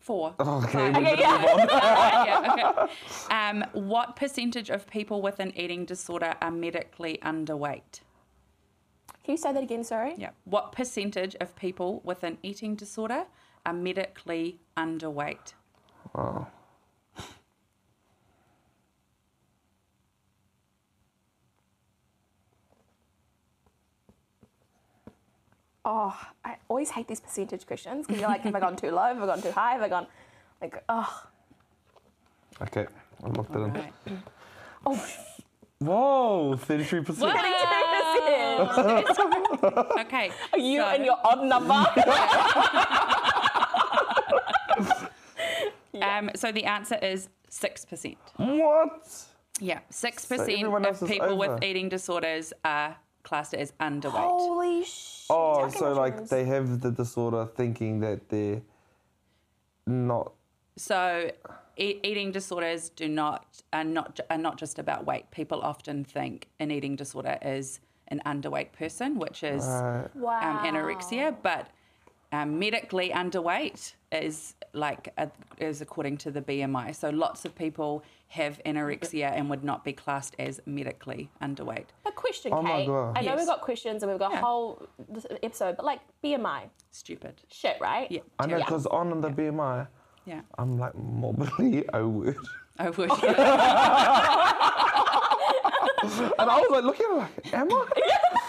Four. 0.02 0.34
Oh, 0.40 0.64
okay. 0.64 0.90
Okay, 0.90 1.16
yeah. 1.20 2.26
yeah, 2.26 2.52
okay. 2.52 2.94
Um, 3.30 3.64
what 3.74 4.16
percentage 4.16 4.72
of 4.72 4.88
people 4.88 5.22
with 5.22 5.40
an 5.40 5.54
eating 5.56 5.86
disorder 5.86 6.34
are 6.42 6.50
medically 6.50 7.20
underweight? 7.24 8.02
Can 9.24 9.34
you 9.34 9.38
say 9.38 9.54
that 9.54 9.62
again? 9.62 9.84
Sorry. 9.84 10.16
Yeah. 10.18 10.32
What 10.46 10.72
percentage 10.72 11.36
of 11.36 11.56
people 11.56 12.02
with 12.04 12.24
an 12.24 12.40
eating 12.42 12.76
disorder 12.76 13.26
are 13.64 13.74
medically 13.74 14.60
underweight? 14.76 15.54
Wow. 16.16 16.48
Oh, 25.84 26.16
I 26.46 26.58
always 26.68 26.92
hate 26.92 27.08
these 27.08 27.20
percentage 27.20 27.66
questions 27.66 28.06
because 28.06 28.22
you're 28.22 28.30
like, 28.30 28.42
have 28.42 28.54
I 28.56 28.60
gone 28.60 28.76
too 28.76 28.92
low? 28.92 29.02
Have 29.02 29.22
I 29.22 29.26
gone 29.26 29.42
too 29.42 29.52
high? 29.52 29.74
Have 29.74 29.82
I 29.82 29.90
gone 29.90 30.06
like, 30.62 30.84
oh, 30.90 31.24
Okay. 32.62 32.86
I 33.24 33.28
locked 33.30 33.56
it 33.56 33.60
in. 33.60 33.74
Right. 33.74 33.94
oh, 34.86 35.06
Whoa, 35.80 36.56
33%. 36.56 37.20
Wow. 38.68 39.88
okay. 40.02 40.32
Are 40.54 40.60
you 40.60 40.82
so- 40.82 40.88
and 40.88 41.06
your 41.06 41.18
odd 41.24 41.44
number? 41.46 41.86
Um, 46.02 46.32
so 46.36 46.52
the 46.52 46.64
answer 46.64 46.96
is 46.96 47.30
6%. 47.52 48.16
What? 48.38 49.26
Yeah, 49.60 49.80
6% 49.92 50.40
everyone 50.40 50.86
else 50.86 51.02
of 51.02 51.10
people 51.10 51.38
with 51.38 51.64
eating 51.64 51.90
disorders 51.90 52.54
are 52.66 52.96
classed 53.24 53.54
as 53.54 53.72
underweight. 53.80 54.30
Holy 54.30 54.84
shit. 54.84 55.26
Oh, 55.30 55.62
Okay, 55.66 55.78
so 55.78 55.94
like 55.94 56.14
mushrooms. 56.14 56.30
they 56.30 56.46
have 56.46 56.82
the 56.82 56.92
disorder 56.92 57.46
thinking 57.56 58.00
that 58.02 58.30
they're 58.30 58.62
not. 59.88 60.34
So 60.78 61.32
e- 61.78 62.00
eating 62.04 62.32
disorders 62.32 62.90
do 62.90 63.08
not 63.08 63.46
are 63.74 63.84
not 63.84 64.20
are 64.30 64.38
not 64.38 64.58
just 64.58 64.80
about 64.80 65.06
weight. 65.06 65.30
People 65.32 65.62
often 65.62 66.04
think 66.04 66.48
an 66.60 66.72
eating 66.72 66.96
disorder 66.96 67.38
is 67.42 67.80
an 68.08 68.22
underweight 68.26 68.72
person, 68.74 69.18
which 69.20 69.44
is 69.44 69.66
Right. 69.66 70.08
Wow. 70.16 70.60
um, 70.60 70.66
anorexia, 70.66 71.36
but 71.42 71.68
um, 72.32 72.60
medically 72.60 73.10
underweight 73.10 73.94
is 74.12 74.56
like 74.74 75.12
a, 75.18 75.30
is 75.60 75.82
according 75.82 76.18
to 76.18 76.32
the 76.32 76.42
BMI. 76.42 76.96
So 76.96 77.10
lots 77.10 77.44
of 77.46 77.54
people 77.56 78.04
have 78.30 78.60
anorexia 78.66 79.32
and 79.36 79.50
would 79.50 79.64
not 79.64 79.84
be 79.84 79.92
classed 79.94 80.36
as 80.40 80.62
medically 80.66 81.30
underweight. 81.42 81.88
A 82.06 82.12
question, 82.12 82.54
Oh 82.54 82.62
my 82.62 82.70
Kate. 82.78 82.88
God. 82.88 83.18
I 83.18 83.22
know 83.22 83.28
Yes. 83.32 83.38
we've 83.40 83.48
got 83.48 83.62
questions 83.62 84.04
and 84.04 84.12
we've 84.12 84.20
got 84.20 84.32
Yeah. 84.32 84.40
a 84.40 84.42
whole 84.42 84.88
episode, 85.44 85.76
but 85.76 85.86
like 85.86 86.00
BMI, 86.24 86.70
Stupid. 86.92 87.42
shit, 87.50 87.78
right? 87.82 88.10
Yeah. 88.10 88.22
I 88.40 88.46
know 88.46 88.58
Yeah. 88.58 88.64
because 88.66 88.86
on 88.88 89.20
the 89.22 89.30
BMI, 89.30 89.88
Yeah. 90.26 90.42
I'm 90.58 90.78
like 90.80 90.96
morbidly 90.96 91.84
overweight. 91.94 92.36
I 92.80 92.90
would. 92.90 93.12
And 96.04 96.50
I 96.50 96.60
was 96.60 96.70
like 96.72 96.84
looking 96.84 97.06
at 97.12 97.30
it 97.38 97.46
like, 97.46 97.54
am 97.54 97.72
I? 97.72 97.86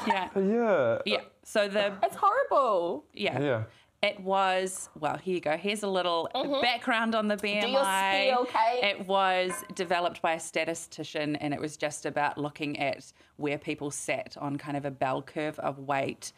yeah. 0.06 0.28
yeah. 0.36 0.98
Yeah. 1.04 1.20
So 1.44 1.68
the 1.68 1.92
It's 2.02 2.16
horrible. 2.16 3.04
yeah. 3.12 3.40
Yeah. 3.40 3.64
It 4.02 4.18
was, 4.18 4.88
well, 4.98 5.16
here 5.16 5.34
you 5.36 5.40
go. 5.40 5.56
Here's 5.56 5.84
a 5.84 5.88
little 5.88 6.28
background 6.60 7.14
on 7.14 7.28
the 7.28 7.36
BMI. 7.36 7.60
Do 7.60 7.68
your 7.68 7.84
spiel, 7.84 8.44
Kate. 8.46 8.82
It 8.82 9.06
was 9.06 9.52
developed 9.76 10.20
by 10.20 10.32
a 10.32 10.40
statistician 10.40 11.36
and 11.36 11.54
it 11.54 11.60
was 11.60 11.76
just 11.76 12.04
about 12.04 12.36
looking 12.36 12.80
at 12.80 13.12
where 13.36 13.58
people 13.58 13.92
sat 13.92 14.36
on 14.40 14.56
kind 14.56 14.76
of 14.76 14.84
a 14.84 14.90
bell 14.90 15.22
curve 15.22 15.56
of 15.60 15.78
weight, 15.78 16.32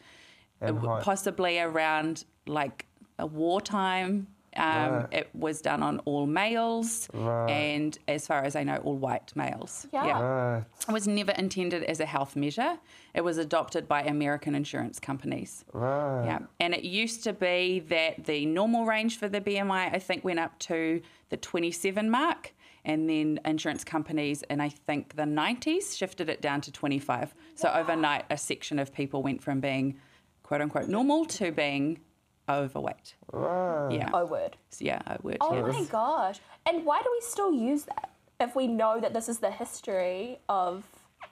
And 0.61 0.77
uh, 0.85 1.01
possibly 1.01 1.57
around 1.57 2.25
like 2.45 2.85
a 3.17 3.25
wartime. 3.25 4.27
Um, 4.57 4.93
Right. 4.93 5.07
It 5.13 5.29
was 5.33 5.61
done 5.61 5.83
on 5.83 5.99
all 6.05 6.25
males 6.27 7.09
Right. 7.13 7.49
and, 7.51 7.97
as 8.07 8.25
far 8.27 8.43
as 8.43 8.55
I 8.55 8.63
know, 8.63 8.77
all 8.77 8.95
white 8.95 9.35
males. 9.35 9.85
Yeah. 9.91 10.19
Right. 10.21 10.63
It 10.87 10.91
was 10.91 11.07
never 11.07 11.31
intended 11.33 11.83
as 11.83 11.99
a 11.99 12.05
health 12.05 12.35
measure. 12.35 12.77
It 13.13 13.21
was 13.23 13.37
adopted 13.37 13.87
by 13.87 14.03
American 14.03 14.55
insurance 14.55 14.99
companies. 14.99 15.65
Right. 15.73 16.25
Yeah, 16.25 16.39
and 16.59 16.73
it 16.73 16.83
used 16.83 17.23
to 17.25 17.33
be 17.33 17.79
that 17.89 18.25
the 18.25 18.45
normal 18.45 18.85
range 18.85 19.17
for 19.17 19.27
the 19.27 19.41
BMI, 19.41 19.93
I 19.93 19.99
think, 19.99 20.23
went 20.23 20.39
up 20.39 20.57
to 20.59 21.01
the 21.29 21.37
27 21.37 22.09
mark, 22.09 22.53
and 22.85 23.09
then 23.09 23.39
insurance 23.45 23.83
companies 23.83 24.43
in 24.49 24.61
I 24.61 24.69
think 24.69 25.15
the 25.15 25.23
90s 25.23 25.97
shifted 25.97 26.29
it 26.29 26.39
down 26.41 26.61
to 26.61 26.71
25. 26.71 27.33
So 27.55 27.69
overnight, 27.73 28.25
a 28.29 28.37
section 28.37 28.77
of 28.79 28.93
people 28.93 29.23
went 29.23 29.41
from 29.41 29.59
being 29.59 29.97
quote 30.43 30.61
unquote 30.61 30.87
normal 30.87 31.25
to 31.25 31.51
being 31.51 31.99
overweight. 32.49 33.15
Right. 33.31 33.91
Yeah, 33.91 34.09
Oh, 34.13 34.25
word. 34.25 34.55
so, 34.69 34.85
yeah, 34.85 35.01
I 35.07 35.17
would. 35.23 35.37
Oh 35.41 35.55
yeah. 35.55 35.61
my 35.71 35.83
gosh. 35.85 36.39
And 36.65 36.85
why 36.85 37.01
do 37.01 37.09
we 37.11 37.21
still 37.21 37.53
use 37.53 37.83
that 37.83 38.09
if 38.39 38.55
we 38.55 38.67
know 38.67 38.99
that 38.99 39.13
this 39.13 39.29
is 39.29 39.39
the 39.39 39.51
history 39.51 40.39
of. 40.49 40.83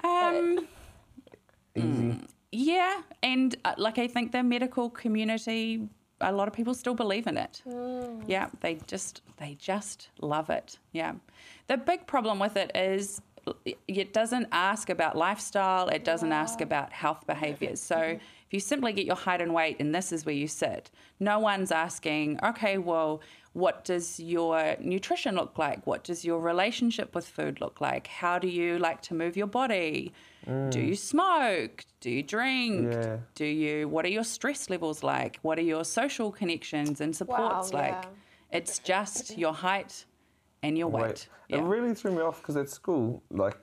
Um, 0.03 0.67
Easy. 1.75 2.19
Yeah, 2.51 3.01
and 3.23 3.55
uh, 3.65 3.73
like 3.77 3.97
I 3.97 4.07
think 4.07 4.31
the 4.31 4.43
medical 4.43 4.89
community, 4.89 5.87
a 6.21 6.31
lot 6.31 6.47
of 6.47 6.53
people 6.53 6.75
still 6.75 6.93
believe 6.93 7.25
in 7.25 7.35
it. 7.37 7.63
Yeah, 8.27 8.49
they 8.61 8.75
just 8.85 9.21
they 9.37 9.55
just 9.59 10.09
love 10.21 10.49
it. 10.51 10.77
Yeah, 10.91 11.13
the 11.67 11.77
big 11.77 12.05
problem 12.05 12.37
with 12.37 12.55
it 12.55 12.71
is 12.75 13.21
it 13.87 14.13
doesn't 14.13 14.47
ask 14.51 14.89
about 14.89 15.17
lifestyle. 15.17 15.87
It 15.89 16.03
doesn't 16.03 16.31
ask 16.31 16.61
about 16.61 16.91
health 16.93 17.25
behaviors. 17.27 17.79
So 17.81 17.95
mm-hmm. 17.95 18.15
if 18.15 18.51
you 18.51 18.59
simply 18.59 18.93
get 18.93 19.05
your 19.05 19.15
height 19.15 19.41
and 19.41 19.53
weight, 19.53 19.77
and 19.79 19.93
this 19.93 20.11
is 20.11 20.25
where 20.25 20.35
you 20.35 20.47
sit, 20.47 20.89
no 21.19 21.39
one's 21.39 21.71
asking. 21.71 22.39
Okay, 22.43 22.77
well. 22.77 23.21
What 23.55 23.85
does 23.85 24.19
your 24.19 24.75
nutrition 24.79 25.35
look 25.35 25.59
like? 25.59 25.85
What 25.85 26.03
does 26.03 26.25
your 26.25 26.39
relationship 26.39 27.13
with 27.13 27.27
food 27.27 27.61
look 27.61 27.81
like? 27.81 28.07
How 28.07 28.39
do 28.39 28.47
you 28.47 28.79
like 28.79 29.03
to 29.03 29.13
move 29.13 29.37
your 29.37 29.45
body? 29.45 30.11
Do 30.45 30.51
mm. 30.51 30.87
you 30.87 30.95
smoke? 30.95 31.85
Do 32.01 32.09
you 32.09 32.23
drink? 32.23 32.91
Yeah. 32.91 33.17
Do 33.35 33.45
you 33.45 33.87
what 33.87 34.05
are 34.05 34.09
your 34.09 34.23
stress 34.23 34.71
levels 34.71 35.03
like? 35.03 35.37
What 35.43 35.59
are 35.59 35.67
your 35.73 35.85
social 35.85 36.31
connections 36.31 36.99
and 36.99 37.15
supports 37.15 37.71
Wow, 37.71 37.79
like? 37.79 37.91
yeah. 37.91 38.57
It's 38.57 38.79
just 38.79 39.37
your 39.37 39.53
height 39.53 40.05
and 40.63 40.77
your 40.77 40.87
weight. 40.87 41.03
Wait. 41.03 41.27
Yeah. 41.49 41.57
It 41.57 41.63
really 41.63 41.93
threw 41.93 42.11
me 42.11 42.21
off 42.21 42.41
because 42.41 42.57
at 42.57 42.69
school, 42.69 43.21
like, 43.29 43.57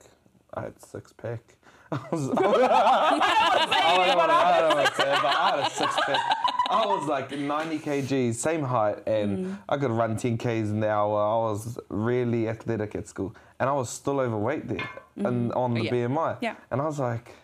I 0.53 0.61
had 0.61 0.81
six 0.81 1.11
pack. 1.11 1.57
I 1.91 1.99
was. 2.11 2.29
I 2.37 4.05
don't 4.07 4.17
want 4.17 4.87
to 4.87 4.95
say 4.95 5.11
it, 5.13 5.19
but 5.21 5.35
I 5.35 5.49
had 5.51 5.59
a 5.59 5.69
six 5.69 5.93
pack. 6.05 6.37
I 6.69 6.85
was 6.85 7.05
like 7.07 7.37
90 7.37 7.79
kg, 7.79 8.33
same 8.33 8.63
height, 8.63 9.05
and 9.05 9.31
Mm. 9.45 9.57
I 9.67 9.75
could 9.77 9.91
run 9.91 10.15
10 10.15 10.37
k's 10.37 10.69
an 10.71 10.83
hour. 10.85 11.19
I 11.19 11.51
was 11.51 11.77
really 11.89 12.47
athletic 12.47 12.95
at 12.95 13.07
school, 13.09 13.35
and 13.59 13.69
I 13.69 13.73
was 13.73 13.89
still 13.89 14.21
overweight 14.21 14.69
there, 14.69 14.89
and 15.17 15.51
on 15.53 15.73
the 15.73 15.83
Yeah. 15.83 15.91
BMI. 15.91 16.37
Yeah. 16.41 16.55
And 16.69 16.79
I 16.79 16.85
was 16.85 16.97
like, 16.99 17.35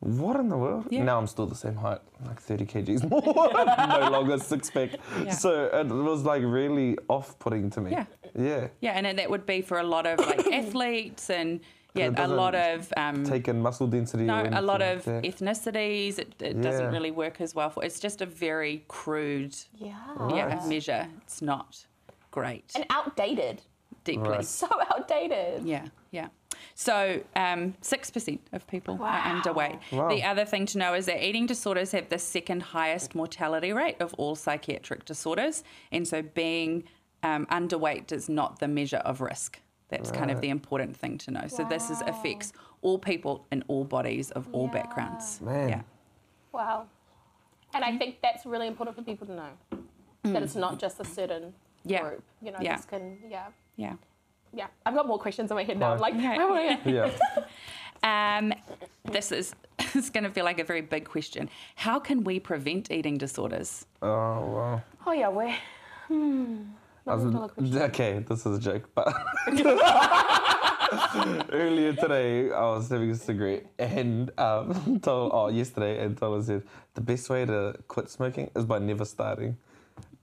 what 0.00 0.36
in 0.36 0.48
the 0.48 0.56
world? 0.56 0.86
Yeah. 0.90 1.02
Now 1.04 1.18
I'm 1.18 1.26
still 1.26 1.46
the 1.46 1.54
same 1.56 1.74
height, 1.76 1.98
like 2.24 2.40
30 2.40 2.66
kgs 2.66 3.08
more. 3.10 3.20
no 3.22 4.10
longer 4.10 4.38
six 4.38 4.70
pack. 4.70 4.90
Yeah. 5.24 5.30
So 5.32 5.64
it 5.72 5.86
was 5.88 6.22
like 6.24 6.42
really 6.44 6.96
off 7.08 7.38
putting 7.38 7.70
to 7.70 7.80
me. 7.80 7.90
Yeah. 7.90 8.04
Yeah. 8.38 8.68
Yeah, 8.80 8.92
and 8.92 9.04
then 9.06 9.16
that 9.16 9.28
would 9.30 9.46
be 9.46 9.60
for 9.62 9.78
a 9.78 9.82
lot 9.82 10.06
of 10.06 10.18
like 10.20 10.46
athletes 10.52 11.30
and 11.30 11.60
yeah, 11.94 12.10
a 12.16 12.28
lot 12.28 12.54
of 12.54 12.92
um, 12.96 13.24
Taking 13.24 13.60
muscle 13.60 13.88
density. 13.88 14.22
no, 14.24 14.46
a 14.52 14.62
lot 14.62 14.82
of 14.82 15.04
like 15.06 15.24
ethnicities. 15.24 16.18
It, 16.20 16.34
it 16.40 16.54
Yeah. 16.56 16.62
doesn't 16.62 16.92
really 16.92 17.10
work 17.10 17.40
as 17.40 17.54
well 17.56 17.70
for. 17.70 17.82
It's 17.84 17.98
just 17.98 18.20
a 18.20 18.26
very 18.26 18.84
crude 18.86 19.56
Yeah. 19.74 19.96
yeah 20.30 20.62
measure. 20.68 21.08
It's 21.22 21.42
not 21.42 21.86
great. 22.30 22.70
And 22.76 22.84
outdated. 22.90 23.62
Deeply. 24.04 24.28
Right. 24.28 24.44
So 24.44 24.68
outdated. 24.94 25.64
Yeah, 25.64 25.86
yeah. 26.12 26.28
So 26.74 27.22
um, 27.36 27.74
6% 27.82 28.38
of 28.52 28.66
people 28.66 28.96
Wow. 28.96 29.06
are 29.06 29.20
underweight. 29.42 29.78
Wow. 29.92 30.08
The 30.08 30.22
other 30.22 30.44
thing 30.44 30.66
to 30.66 30.78
know 30.78 30.94
is 30.94 31.06
that 31.06 31.22
eating 31.26 31.46
disorders 31.46 31.92
have 31.92 32.08
the 32.08 32.18
second 32.18 32.62
highest 32.62 33.14
mortality 33.14 33.72
rate 33.72 33.96
of 34.00 34.14
all 34.14 34.34
psychiatric 34.34 35.04
disorders. 35.04 35.64
And 35.92 36.06
so 36.06 36.22
being 36.22 36.84
um, 37.22 37.46
underweight 37.46 38.12
is 38.12 38.28
not 38.28 38.58
the 38.60 38.68
measure 38.68 38.98
of 38.98 39.20
risk. 39.20 39.60
That's 39.88 40.10
kind 40.10 40.30
of 40.30 40.40
the 40.40 40.50
important 40.50 40.94
thing 40.96 41.16
to 41.18 41.30
know. 41.30 41.46
So 41.48 41.64
this 41.64 41.88
is 41.90 42.00
affects 42.02 42.52
all 42.82 42.98
people 42.98 43.46
in 43.50 43.64
all 43.68 43.84
bodies 43.84 44.30
of 44.32 44.46
all 44.52 44.66
Yeah. 44.66 44.72
backgrounds. 44.72 45.40
Man. 45.40 45.68
Yeah. 45.68 45.80
Wow. 46.52 46.86
And 47.74 47.82
I 47.84 47.96
think 47.96 48.20
that's 48.22 48.44
really 48.46 48.66
important 48.66 48.96
for 48.96 49.02
people 49.02 49.26
to 49.26 49.34
know 49.34 49.50
that 50.24 50.42
it's 50.42 50.54
not 50.54 50.78
just 50.78 51.00
a 51.00 51.04
certain 51.04 51.42
Mm. 51.42 51.52
Yeah. 51.84 52.00
group. 52.02 52.24
You 52.42 52.50
know, 52.52 52.58
Yeah. 52.60 52.76
this 52.76 52.84
can, 52.84 53.18
yeah. 53.28 53.46
Yeah. 53.76 53.94
Yeah. 54.58 54.66
I've 54.84 54.94
got 54.94 55.06
more 55.06 55.18
questions 55.26 55.50
in 55.50 55.54
my 55.54 55.62
head 55.64 55.78
now. 55.78 55.92
I'm 55.92 56.00
Right. 56.00 56.14
like, 56.14 56.14
Okay. 56.14 56.36
I 56.42 56.44
wanna- 56.44 56.80
Yeah. 56.98 57.10
Um, 58.04 58.52
this 59.16 59.32
is 59.32 59.54
it's 59.96 60.08
going 60.10 60.22
to 60.22 60.30
feel 60.30 60.44
like 60.44 60.60
a 60.60 60.64
very 60.72 60.82
big 60.82 61.04
question. 61.04 61.50
How 61.74 61.98
can 61.98 62.22
we 62.22 62.38
prevent 62.38 62.92
eating 62.92 63.18
disorders? 63.18 63.86
Oh 64.02 64.40
wow. 64.56 64.82
oh, 65.06 65.12
yeah, 65.12 65.28
we're. 65.28 65.54
Hmm. 66.06 66.62
I 67.08 67.14
was- 67.16 67.76
okay, 67.90 68.12
this 68.28 68.46
is 68.46 68.58
a 68.58 68.60
joke, 68.60 68.88
but 68.94 69.08
earlier 71.52 71.92
today 71.94 72.52
I 72.52 72.62
was 72.74 72.88
having 72.88 73.10
a 73.10 73.16
cigarette 73.16 73.66
and 73.80 74.30
um, 74.38 75.00
told 75.00 75.32
oh 75.34 75.48
yesterday 75.48 75.98
and 76.04 76.16
told 76.16 76.44
said 76.46 76.62
the 76.94 77.00
best 77.00 77.28
way 77.30 77.44
to 77.46 77.74
quit 77.88 78.10
smoking 78.10 78.50
is 78.54 78.64
by 78.64 78.78
never 78.78 79.04
starting. 79.04 79.56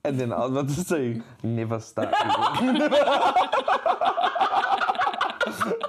And 0.06 0.18
then 0.20 0.32
I 0.32 0.40
was 0.46 0.52
about 0.52 0.68
to 0.70 0.84
say 0.94 1.22
never 1.44 1.80
start 1.82 2.14
eating. 2.26 2.90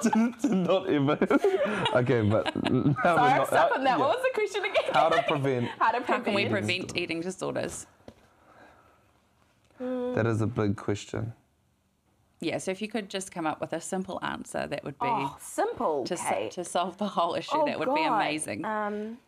To, 0.03 0.33
to 0.43 0.55
not 0.55 0.89
ever. 0.89 1.19
okay, 1.97 2.23
but 2.23 2.55
now 2.65 2.71
we're 2.73 2.95
Sorry, 3.03 3.19
I'm 3.33 3.37
not, 3.39 3.47
stuck 3.49 3.73
on 3.73 3.85
that. 3.85 3.91
yeah. 3.91 3.97
What 3.99 4.09
was 4.17 4.23
the 4.23 4.31
question 4.35 4.65
again? 4.65 4.93
How 4.93 5.09
to 5.09 5.23
prevent? 5.23 5.69
How 5.79 5.91
to 5.93 5.99
How 5.99 6.05
prevent? 6.05 6.25
can 6.25 6.35
we 6.35 6.49
prevent 6.49 6.97
eating 6.97 7.21
disorders? 7.21 7.87
That 9.79 10.27
is 10.27 10.41
a 10.41 10.47
big 10.47 10.77
question. 10.77 11.33
Yeah, 12.41 12.59
so 12.59 12.71
if 12.71 12.81
you 12.83 12.89
could 12.89 13.09
just 13.09 13.31
come 13.33 13.47
up 13.47 13.61
with 13.61 13.73
a 13.73 13.81
simple 13.81 14.19
answer, 14.23 14.67
that 14.67 14.85
would 14.85 14.99
be 14.99 15.07
Oh, 15.09 15.37
simple, 15.41 16.05
to, 16.05 16.17
so- 16.17 16.49
to 16.53 16.65
solve 16.65 16.97
the 16.99 17.07
whole 17.09 17.35
issue. 17.35 17.51
Oh, 17.55 17.67
that 17.67 17.79
would 17.79 17.95
be 17.95 18.05
amazing. 18.05 18.65
Um, 18.65 19.19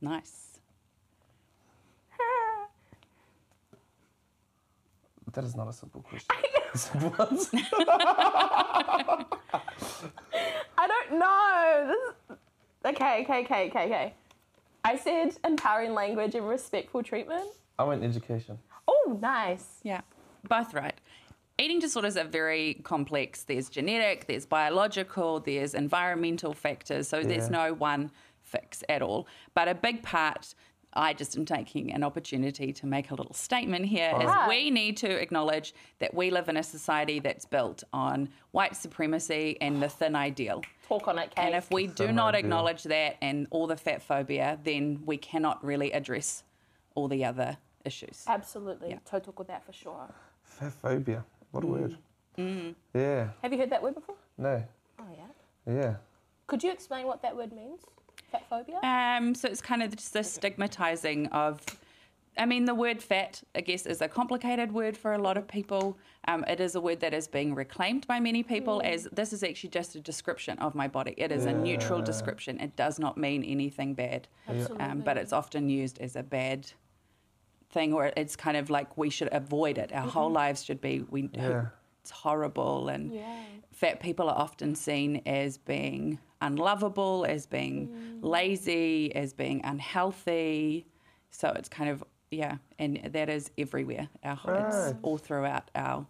nice. 0.00 0.49
That 5.32 5.44
is 5.44 5.56
not 5.56 5.68
a 5.68 5.72
simple 5.72 6.02
question. 6.08 6.26
I 10.78 10.86
don't 10.86 11.18
know. 11.18 11.94
This 12.82 12.94
okay, 12.94 13.22
okay, 13.22 13.40
okay, 13.44 13.68
okay, 13.68 13.84
okay. 13.84 14.14
I 14.84 14.96
said 14.96 15.36
empowering 15.44 15.94
language 15.94 16.34
and 16.34 16.48
respectful 16.48 17.02
treatment. 17.02 17.48
I 17.78 17.84
went 17.84 18.02
education. 18.02 18.58
Oh, 18.88 19.18
nice. 19.20 19.80
Yeah, 19.82 20.00
both 20.48 20.74
right. 20.74 20.94
Eating 21.58 21.78
disorders 21.78 22.16
are 22.16 22.24
very 22.24 22.74
complex. 22.82 23.42
There's 23.42 23.68
genetic, 23.68 24.26
there's 24.26 24.46
biological, 24.46 25.40
there's 25.40 25.74
environmental 25.74 26.54
factors. 26.54 27.08
So 27.08 27.22
there's 27.22 27.50
no 27.50 27.74
one 27.74 28.10
fix 28.42 28.82
at 28.88 29.02
all. 29.02 29.26
But 29.54 29.68
a 29.68 29.74
big 29.74 30.02
part 30.02 30.54
I 30.92 31.12
just 31.12 31.36
am 31.36 31.44
taking 31.44 31.92
an 31.92 32.02
opportunity 32.02 32.72
to 32.72 32.86
make 32.86 33.10
a 33.10 33.14
little 33.14 33.32
statement 33.34 33.86
here. 33.86 34.12
Right. 34.12 34.48
we 34.48 34.70
need 34.70 34.96
to 34.98 35.10
acknowledge 35.10 35.72
that 36.00 36.12
we 36.14 36.30
live 36.30 36.48
in 36.48 36.56
a 36.56 36.62
society 36.62 37.20
that's 37.20 37.44
built 37.46 37.84
on 37.92 38.28
white 38.50 38.74
supremacy 38.74 39.56
and 39.60 39.80
the 39.82 39.88
thin 39.88 40.16
ideal. 40.16 40.62
Talk 40.88 41.06
on 41.06 41.18
it, 41.18 41.32
Kate. 41.34 41.44
And 41.46 41.54
if 41.54 41.70
we 41.70 41.86
do 41.86 42.06
Thin 42.06 42.16
not 42.16 42.34
ideal. 42.34 42.46
acknowledge 42.46 42.82
that 42.84 43.16
and 43.22 43.46
all 43.50 43.68
the 43.68 43.76
fat 43.76 44.02
phobia, 44.02 44.58
then 44.64 45.00
we 45.06 45.16
cannot 45.16 45.64
really 45.64 45.92
address 45.92 46.42
all 46.96 47.06
the 47.06 47.24
other 47.24 47.56
issues. 47.84 48.24
Absolutely. 48.26 48.90
Yeah. 48.90 48.98
Total 49.04 49.32
with 49.38 49.46
that 49.46 49.64
for 49.64 49.72
sure. 49.72 50.08
Fat 50.42 50.72
phobia. 50.72 51.24
What 51.52 51.62
a 51.62 51.66
word. 51.68 51.96
Mm. 52.36 52.74
Yeah. 52.94 53.28
Have 53.42 53.52
you 53.52 53.58
heard 53.58 53.70
that 53.70 53.82
word 53.82 53.94
before? 53.94 54.16
No. 54.38 54.62
Oh, 54.98 55.04
yeah. 55.16 55.72
Yeah. 55.72 55.94
Could 56.48 56.64
you 56.64 56.72
explain 56.72 57.06
what 57.06 57.22
that 57.22 57.36
word 57.36 57.52
means? 57.52 57.80
Fat 58.30 58.48
phobia? 58.48 58.80
Um, 58.82 59.34
so 59.34 59.48
it's 59.48 59.60
kind 59.60 59.82
of 59.82 59.96
just 59.96 60.12
the 60.12 60.24
stigmatizing 60.24 61.26
of. 61.28 61.60
I 62.38 62.46
mean, 62.46 62.64
the 62.64 62.76
word 62.76 63.02
fat, 63.02 63.42
I 63.56 63.60
guess, 63.60 63.86
is 63.86 64.00
a 64.00 64.08
complicated 64.08 64.72
word 64.72 64.96
for 64.96 65.12
a 65.12 65.18
lot 65.18 65.36
of 65.36 65.48
people. 65.48 65.98
Um, 66.28 66.44
it 66.48 66.60
is 66.60 66.74
a 66.76 66.80
word 66.80 67.00
that 67.00 67.12
is 67.12 67.26
being 67.26 67.54
reclaimed 67.54 68.06
by 68.06 68.20
many 68.20 68.42
people 68.44 68.80
as 68.84 69.08
this 69.12 69.32
is 69.32 69.42
actually 69.42 69.70
just 69.70 69.96
a 69.96 70.00
description 70.00 70.56
of 70.60 70.74
my 70.74 70.86
body. 70.86 71.14
It 71.18 71.32
is 71.32 71.44
a 71.44 71.52
neutral 71.52 72.00
description. 72.00 72.60
It 72.60 72.76
does 72.76 72.98
not 72.98 73.18
mean 73.18 73.42
anything 73.42 73.94
bad. 73.94 74.28
Absolutely. 74.48 74.84
Um, 74.84 75.00
but 75.00 75.16
it's 75.16 75.32
often 75.32 75.68
used 75.68 75.98
as 75.98 76.14
a 76.14 76.22
bad 76.22 76.70
thing, 77.70 77.92
or 77.92 78.12
it's 78.16 78.36
kind 78.36 78.56
of 78.56 78.70
like 78.70 78.96
we 78.96 79.10
should 79.10 79.28
avoid 79.32 79.76
it. 79.76 79.92
Our 79.92 80.06
whole 80.06 80.30
lives 80.30 80.64
should 80.64 80.80
be 80.80 81.04
we. 81.10 81.30
Yeah. 81.32 81.66
It's 82.10 82.18
horrible, 82.22 82.88
and 82.88 83.14
Yeah. 83.14 83.44
fat 83.70 84.00
people 84.00 84.28
are 84.28 84.36
often 84.36 84.74
seen 84.74 85.22
as 85.26 85.58
being 85.58 86.18
unlovable, 86.40 87.24
as 87.24 87.46
being 87.46 87.86
Mm. 87.86 88.18
lazy, 88.24 89.14
as 89.14 89.32
being 89.32 89.60
unhealthy. 89.64 90.86
So 91.30 91.50
it's 91.50 91.68
kind 91.68 91.88
of 91.88 92.02
yeah, 92.32 92.58
and 92.78 92.96
that 93.12 93.28
is 93.28 93.50
everywhere. 93.58 94.08
Our 94.24 94.38
it's 94.54 94.94
all 95.02 95.18
throughout 95.18 95.68
our 95.74 96.06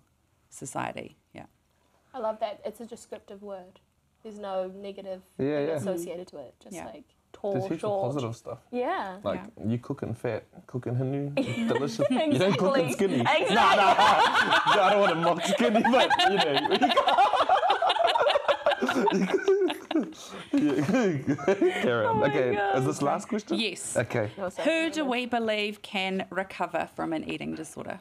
society. 0.51 1.17
Yeah. 1.35 1.47
I 2.15 2.19
love 2.19 2.39
that. 2.41 2.61
It's 2.65 2.81
a 2.81 2.87
descriptive 2.87 3.43
word. 3.43 3.81
There's 4.23 4.39
no 4.39 4.69
negative 4.69 5.23
Yeah, 5.39 5.61
yeah. 5.61 5.77
associated 5.77 6.27
to 6.29 6.39
it. 6.39 6.55
Just 6.61 6.77
Yeah. 6.77 6.87
like 6.87 7.15
tall, 7.41 7.53
There's 7.53 7.65
heaps 7.65 7.75
of 7.77 7.81
short. 7.81 8.03
positive 8.13 8.37
stuff. 8.37 8.59
Yeah. 8.71 9.17
Like 9.23 9.41
Yeah. 9.59 9.67
you 9.71 9.79
cooking 9.79 10.15
fat, 10.15 10.45
cooking 10.67 10.97
Hindu, 10.97 11.31
delicious. 11.69 12.07
You 12.11 12.39
don't 12.39 12.57
cook 12.59 12.79
in 12.79 12.93
skinny. 12.93 13.21
Exactly. 13.21 13.55
Nah, 13.55 13.75
nah. 13.77 13.95
I 13.99 14.91
don't 14.93 15.01
want 15.01 15.13
to 15.13 15.21
mock 15.21 15.45
skinny, 15.45 15.83
but 15.83 16.11
you 16.31 16.37
know. 16.37 16.77
Carry 20.51 22.07
on. 22.07 22.17
Oh 22.17 22.21
my 22.21 22.27
okay, 22.29 22.55
God. 22.55 22.79
is 22.79 22.85
this 22.87 23.03
last 23.03 23.29
question? 23.29 23.59
Yes. 23.59 23.97
Okay. 23.97 24.31
Who 24.65 24.91
do 24.91 25.05
we 25.05 25.27
believe 25.27 25.83
can 25.83 26.27
recover 26.31 26.89
from 26.95 27.13
an 27.13 27.29
eating 27.29 27.55
disorder? 27.55 28.01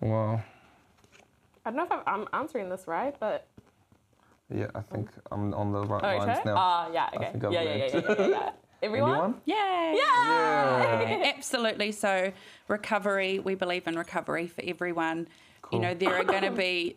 Wow. 0.00 0.42
I 1.64 1.70
don't 1.70 1.76
know 1.76 1.84
if 1.84 1.92
I'm, 1.92 2.02
I'm 2.06 2.26
answering 2.32 2.68
this 2.68 2.86
right, 2.86 3.14
but. 3.18 3.46
Yeah, 4.52 4.66
I 4.74 4.80
think 4.80 5.10
I'm 5.30 5.54
on 5.54 5.72
the 5.72 5.84
right 5.84 6.02
Oh, 6.02 6.18
lines 6.18 6.44
now. 6.44 6.54
Ah, 6.56 6.90
yeah, 6.92 7.10
okay. 7.14 7.30
think 7.32 7.44
I've 7.44 7.52
yeah, 7.52 7.62
yeah, 7.62 7.74
yeah, 7.74 7.86
yeah, 7.86 8.14
yeah, 8.18 8.26
yeah. 8.28 8.50
Everyone? 8.82 9.10
Anyone? 9.10 9.34
Yay! 9.46 9.94
Yeah. 9.96 11.32
Absolutely. 11.36 11.90
So, 11.92 12.32
recovery, 12.68 13.38
we 13.38 13.54
believe 13.54 13.86
in 13.86 13.96
recovery 13.96 14.46
for 14.46 14.62
everyone. 14.62 15.28
Cool. 15.62 15.78
You 15.78 15.86
know, 15.86 15.94
there 15.94 16.14
are 16.14 16.24
going 16.24 16.42
to 16.50 16.50
be 16.50 16.96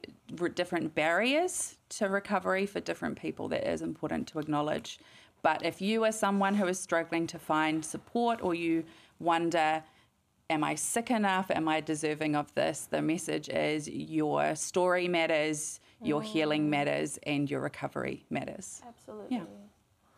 different 0.56 0.94
barriers 0.96 1.78
to 1.90 2.10
recovery 2.10 2.66
for 2.66 2.82
different 2.82 3.18
people 3.18 3.48
that 3.50 3.66
is 3.66 3.82
important 3.82 4.28
to 4.30 4.40
acknowledge. 4.40 5.00
But 5.42 5.64
if 5.64 5.82
you 5.82 6.04
are 6.04 6.12
someone 6.12 6.56
who 6.56 6.68
is 6.68 6.78
struggling 6.78 7.26
to 7.28 7.40
find 7.40 7.86
support 7.86 8.42
or 8.42 8.54
you 8.54 8.84
wonder, 9.20 9.82
am 10.50 10.66
I 10.66 10.76
sick 10.76 11.10
enough? 11.10 11.50
Am 11.52 11.70
I 11.70 11.80
deserving 11.80 12.36
of 12.36 12.54
this? 12.56 12.88
The 12.90 13.02
message 13.02 13.48
is 13.48 13.88
your 13.88 14.56
story 14.56 15.08
matters, 15.08 15.80
your 16.02 16.22
healing 16.22 16.70
matters, 16.70 17.18
and 17.24 17.50
your 17.50 17.60
recovery 17.62 18.26
matters. 18.30 18.82
Absolutely. 18.88 19.38
Yeah. 19.38 19.44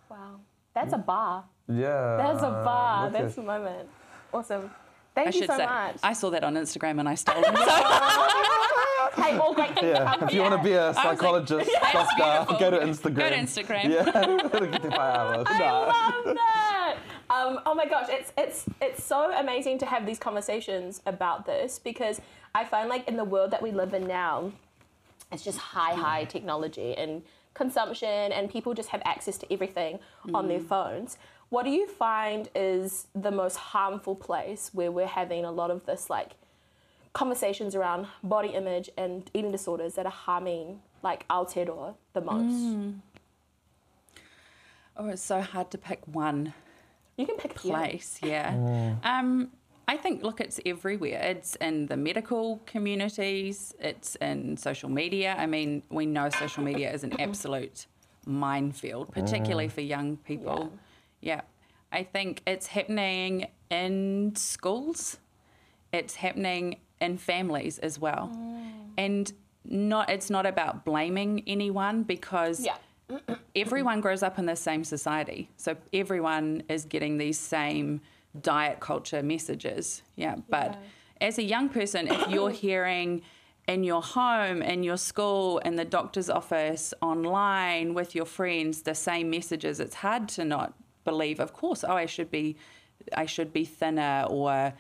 Wow. 0.09 0.39
That's 0.73 0.93
a 0.93 0.97
bar. 0.97 1.45
Yeah. 1.67 2.17
That's 2.17 2.43
a 2.43 2.49
bar. 2.49 3.05
wicked. 3.07 3.21
That's 3.25 3.35
the 3.35 3.41
moment. 3.43 3.89
Awesome. 4.33 4.71
Thank 5.15 5.27
I 5.27 5.31
you 5.31 5.39
should 5.39 5.49
so 5.49 5.57
say, 5.57 5.65
much. 5.65 5.97
I 6.03 6.13
saw 6.13 6.29
that 6.29 6.43
on 6.43 6.53
Instagram 6.55 6.99
and 6.99 7.09
I 7.09 7.15
stole 7.15 7.39
it. 7.39 7.45
So 7.45 7.51
hey, 9.23 9.37
all 9.37 9.53
great 9.53 9.73
things 9.75 9.87
Yeah, 9.87 10.23
if 10.23 10.33
you 10.33 10.41
want 10.41 10.55
to 10.55 10.63
be 10.63 10.73
a 10.73 10.87
like, 10.91 10.95
psychologist, 10.95 11.69
"That's 11.81 12.15
doctor, 12.15 12.55
go 12.59 12.71
to. 12.71 12.79
Instagram. 12.79 13.15
Go 13.15 13.29
to 13.29 13.35
Instagram. 13.35 13.83
Yeah, 13.89 14.03
five 14.89 14.93
hours. 14.93 15.45
I 15.49 15.59
Nah. 15.59 15.87
love 16.25 16.35
that. 16.35 16.95
Um, 17.31 17.59
oh 17.65 17.73
my 17.75 17.85
gosh, 17.87 18.07
it's 18.09 18.31
it's 18.37 18.65
it's 18.81 19.03
so 19.03 19.31
amazing 19.37 19.79
to 19.79 19.85
have 19.85 20.05
these 20.05 20.19
conversations 20.19 21.01
about 21.05 21.45
this 21.45 21.79
because 21.79 22.21
I 22.55 22.63
find 22.65 22.87
like 22.89 23.07
in 23.07 23.17
the 23.17 23.23
world 23.25 23.51
that 23.51 23.61
we 23.61 23.71
live 23.71 23.93
in 23.93 24.07
now, 24.07 24.51
it's 25.31 25.43
just 25.43 25.57
high 25.57 25.93
high 25.93 26.25
technology 26.25 26.95
and 26.97 27.21
consumption, 27.53 28.31
and 28.31 28.49
people 28.49 28.73
just 28.73 28.89
have 28.89 29.01
access 29.05 29.37
to 29.37 29.53
everything 29.53 29.99
on 30.33 30.47
their 30.47 30.59
mm. 30.59 30.67
phones. 30.67 31.17
What 31.49 31.63
do 31.63 31.71
you 31.71 31.87
find 31.87 32.49
is 32.53 33.07
the 33.15 33.31
most 33.31 33.55
harmful 33.55 34.15
place 34.15 34.69
where 34.73 34.91
we're 34.91 35.07
having 35.07 35.45
a 35.45 35.51
lot 35.51 35.71
of 35.71 35.85
this 35.85 36.09
like 36.09 36.33
conversations 37.13 37.73
around 37.75 38.07
body 38.23 38.49
image 38.49 38.89
and 38.97 39.29
eating 39.33 39.51
disorders 39.51 39.95
that 39.95 40.05
are 40.05 40.11
harming 40.11 40.81
like 41.01 41.27
Aotearoa 41.27 41.95
the 42.13 42.21
most? 42.21 42.53
Mm. 42.53 42.99
Oh, 44.95 45.07
it's 45.07 45.21
so 45.21 45.41
hard 45.41 45.71
to 45.71 45.77
pick 45.77 46.01
one 46.05 46.53
You 47.17 47.25
can 47.25 47.37
pick 47.37 47.55
a 47.55 47.59
few. 47.59 47.71
place. 47.71 48.19
Yeah. 48.21 48.51
Mm. 48.53 49.05
Um, 49.05 49.51
I 49.89 49.97
think, 49.97 50.21
look, 50.21 50.39
it's 50.39 50.59
everywhere. 50.67 51.19
It's 51.23 51.55
in 51.55 51.87
the 51.87 51.97
medical 51.97 52.61
communities. 52.67 53.73
It's 53.79 54.15
in 54.17 54.55
social 54.55 54.87
media. 54.87 55.35
I 55.35 55.47
mean, 55.47 55.81
we 55.89 56.05
know 56.05 56.29
social 56.29 56.63
media 56.63 56.93
is 56.93 57.03
an 57.03 57.19
absolute 57.19 57.87
minefield, 58.27 59.11
particularly 59.11 59.67
mm. 59.67 59.71
for 59.71 59.81
young 59.81 60.17
people. 60.17 60.71
Yeah. 61.21 61.41
I 61.91 62.03
think 62.03 62.43
it's 62.45 62.67
happening 62.67 63.47
in 63.71 64.35
schools. 64.35 65.17
It's 65.91 66.13
happening 66.13 66.77
in 67.01 67.17
families 67.17 67.79
as 67.79 67.97
well. 67.97 68.31
Mm. 68.31 68.71
And 68.95 69.33
not 69.65 70.11
it's 70.11 70.29
not 70.29 70.45
about 70.45 70.85
blaming 70.85 71.43
anyone 71.47 72.03
because 72.03 72.63
Yeah. 72.63 72.77
everyone 73.55 74.01
grows 74.01 74.21
up 74.21 74.37
in 74.37 74.45
the 74.45 74.55
same 74.55 74.83
society. 74.83 75.49
So 75.57 75.75
everyone 75.91 76.61
is 76.69 76.85
getting 76.85 77.17
these 77.17 77.39
same 77.39 78.01
diet 78.39 78.79
culture 78.79 79.23
messages. 79.23 80.01
Yeah. 80.15 80.35
But 80.49 80.73
Yeah. 80.73 81.27
as 81.27 81.37
a 81.37 81.43
young 81.43 81.69
person, 81.69 82.07
if 82.07 82.27
you're 82.33 82.51
hearing 82.51 83.21
in 83.67 83.83
your 83.83 84.01
home, 84.01 84.61
in 84.61 84.83
your 84.83 84.97
school, 84.97 85.59
in 85.59 85.75
the 85.75 85.85
doctor's 85.85 86.29
office, 86.29 86.93
online, 87.01 87.93
with 87.93 88.15
your 88.15 88.25
friends, 88.25 88.81
the 88.81 88.95
same 88.95 89.29
messages, 89.29 89.79
it's 89.79 89.95
hard 89.95 90.27
to 90.29 90.43
not 90.43 90.73
believe, 91.05 91.39
of 91.39 91.53
course, 91.53 91.83
oh, 91.83 91.93
I 91.95 92.05
should 92.05 92.31
be 92.31 92.55
I 93.13 93.25
should 93.25 93.53
be 93.53 93.63
thinner 93.65 94.25
or 94.29 94.73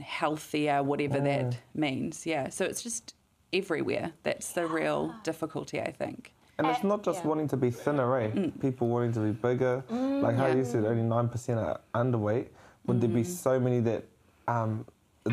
healthier, 0.00 0.82
whatever 0.82 1.18
that 1.20 1.56
means. 1.74 2.26
Yeah. 2.26 2.50
So 2.50 2.64
it's 2.64 2.82
just 2.82 3.14
everywhere. 3.52 4.12
That's 4.22 4.52
the 4.52 4.66
real 4.66 5.14
difficulty, 5.22 5.80
I 5.80 5.90
think. 5.92 6.34
And 6.58 6.66
it's 6.66 6.82
not 6.82 7.04
just 7.04 7.22
yeah. 7.22 7.28
wanting 7.28 7.48
to 7.48 7.56
be 7.56 7.70
thinner, 7.70 8.06
right? 8.06 8.34
Mm. 8.34 8.60
People 8.60 8.88
wanting 8.88 9.12
to 9.12 9.20
be 9.20 9.30
bigger. 9.30 9.84
like 9.88 10.36
how 10.36 10.48
you 10.48 10.64
said, 10.64 10.84
only 10.84 11.02
9% 11.04 11.56
are 11.56 11.80
underweight. 11.94 12.48
Would 12.88 13.00
there 13.00 13.08
be 13.08 13.22
Mm. 13.22 13.26
so 13.26 13.60
many 13.60 13.80
that. 13.80 14.04
Um, 14.48 14.84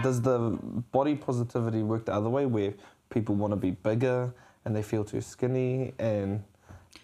does 0.04 0.22
the 0.22 0.60
body 0.92 1.16
positivity 1.16 1.82
work 1.82 2.04
the 2.06 2.14
other 2.14 2.30
way 2.30 2.46
where 2.46 2.74
people 3.10 3.34
want 3.34 3.52
to 3.52 3.56
be 3.56 3.72
bigger 3.72 4.34
and 4.66 4.76
they 4.76 4.84
feel 4.84 5.06
too 5.06 5.22
skinny 5.22 5.94
and. 5.98 6.44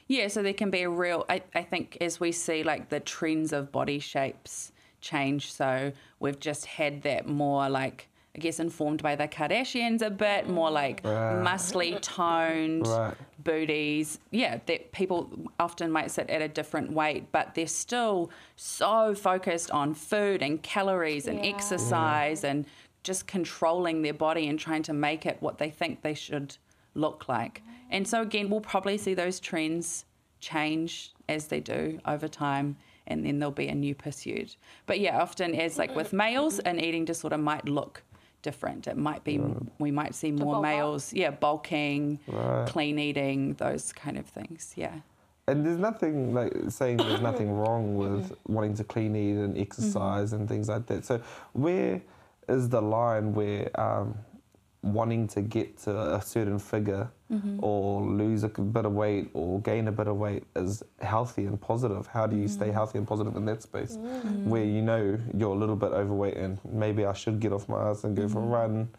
Yeah, 0.08 0.28
so 0.28 0.44
there 0.44 0.54
can 0.54 0.70
be 0.70 0.82
a 0.82 0.90
real. 0.90 1.26
I, 1.30 1.42
I 1.56 1.64
think 1.64 1.98
as 2.02 2.20
we 2.20 2.34
see 2.34 2.64
like 2.64 2.90
the 2.90 3.00
trends 3.00 3.54
of 3.54 3.72
body 3.72 4.00
shapes 4.00 4.74
change, 5.00 5.54
so 5.54 5.94
we've 6.20 6.40
just 6.40 6.66
had 6.66 7.04
that 7.04 7.28
more 7.30 7.70
like 7.70 8.10
I 8.36 8.40
guess 8.40 8.60
informed 8.62 9.04
by 9.04 9.16
the 9.18 9.28
Kardashians 9.28 10.02
a 10.02 10.10
bit 10.10 10.48
more 10.48 10.72
like 10.72 11.02
Right. 11.04 11.34
muscly 11.44 12.00
toned 12.02 12.88
Right. 12.88 13.14
booties. 13.44 14.20
Yeah, 14.32 14.60
that 14.68 14.94
people 14.94 15.30
often 15.60 15.92
might 15.92 16.12
sit 16.12 16.30
at 16.30 16.42
a 16.42 16.48
different 16.48 16.94
weight, 16.94 17.32
but 17.34 17.56
they're 17.56 17.68
still 17.68 18.32
so 18.56 19.14
focused 19.14 19.70
on 19.72 19.94
food 19.94 20.42
and 20.42 20.64
calories 20.64 21.28
and 21.28 21.40
Yeah. 21.40 21.52
exercise 21.52 22.44
and 22.46 22.66
just 23.04 23.28
controlling 23.28 24.02
their 24.02 24.14
body 24.14 24.48
and 24.48 24.58
trying 24.58 24.84
to 24.84 24.94
make 24.94 25.26
it 25.26 25.38
what 25.42 25.58
they 25.58 25.70
think 25.70 26.02
they 26.02 26.14
should 26.14 26.56
look 26.94 27.28
like. 27.28 27.62
And 27.90 28.08
so 28.08 28.22
again, 28.22 28.50
we'll 28.50 28.62
probably 28.62 28.98
see 28.98 29.14
those 29.14 29.42
trends 29.42 30.06
change 30.40 31.12
as 31.28 31.48
they 31.48 31.60
do 31.60 32.00
over 32.06 32.28
time 32.30 32.78
and 33.08 33.26
then 33.26 33.40
there'll 33.40 33.52
be 33.52 33.68
a 33.68 33.76
new 33.76 33.94
pursuit. 33.94 34.56
But 34.86 35.02
yeah, 35.02 35.20
often 35.22 35.54
as 35.54 35.78
like 35.78 35.94
with 35.96 36.14
males, 36.14 36.60
an 36.60 36.80
eating 36.80 37.04
disorder 37.04 37.38
might 37.38 37.68
look 37.68 38.04
different. 38.42 38.88
It 38.88 38.98
might 38.98 39.24
be 39.24 39.42
we 39.80 39.92
might 39.92 40.16
see 40.16 40.32
more 40.32 40.54
bulk 40.54 40.58
up? 40.58 40.62
males, 40.64 41.14
yeah, 41.14 41.32
bulking, 41.32 42.20
Right. 42.28 42.68
clean 42.68 43.00
eating, 43.00 43.54
those 43.56 43.94
kind 43.94 44.18
of 44.18 44.26
things. 44.26 44.74
Yeah. 44.76 45.00
And 45.48 45.66
there's 45.66 45.78
nothing 45.78 46.34
like 46.34 46.54
saying 46.70 46.98
there's 46.98 47.22
nothing 47.22 47.52
wrong 47.62 47.96
with 47.96 48.36
wanting 48.48 48.76
to 48.76 48.84
clean 48.84 49.16
eat 49.16 49.38
and 49.38 49.58
exercise 49.58 50.34
and 50.34 50.48
things 50.48 50.70
like 50.70 50.86
that. 50.88 51.06
So 51.06 51.22
where 51.54 52.02
is 52.48 52.70
the 52.70 52.82
line 52.82 53.34
where 53.34 53.70
um, 53.80 54.16
wanting 54.84 55.28
to 55.28 55.42
get 55.42 55.78
to 55.78 56.16
a 56.16 56.22
certain 56.22 56.58
figure 56.58 57.10
mm-hmm. 57.32 57.64
or 57.64 58.02
lose 58.02 58.44
a 58.44 58.50
bit 58.50 58.86
of 58.86 58.94
weight 58.94 59.30
or 59.34 59.62
gain 59.62 59.88
a 59.88 59.92
bit 59.92 60.08
of 60.08 60.18
weight 60.18 60.44
is 60.56 60.82
healthy 61.02 61.46
and 61.46 61.60
positive? 61.62 62.08
How 62.08 62.26
do 62.26 62.36
you 62.36 62.48
stay 62.48 62.66
mm-hmm. 62.66 62.74
healthy 62.74 62.98
and 62.98 63.08
positive 63.08 63.36
in 63.36 63.46
that 63.46 63.62
space 63.62 63.98
mm-hmm. 63.98 64.50
where 64.50 64.64
you 64.64 64.82
know 64.82 65.20
you're 65.38 65.54
a 65.54 65.58
little 65.58 65.76
bit 65.76 65.92
overweight 65.92 66.36
and 66.38 66.60
maybe 66.66 67.06
I 67.06 67.14
should 67.14 67.40
get 67.40 67.54
off 67.54 67.70
my 67.70 67.90
ass 67.90 68.04
and 68.04 68.16
go 68.16 68.28
for 68.28 68.40
a 68.40 68.46
run? 68.46 68.90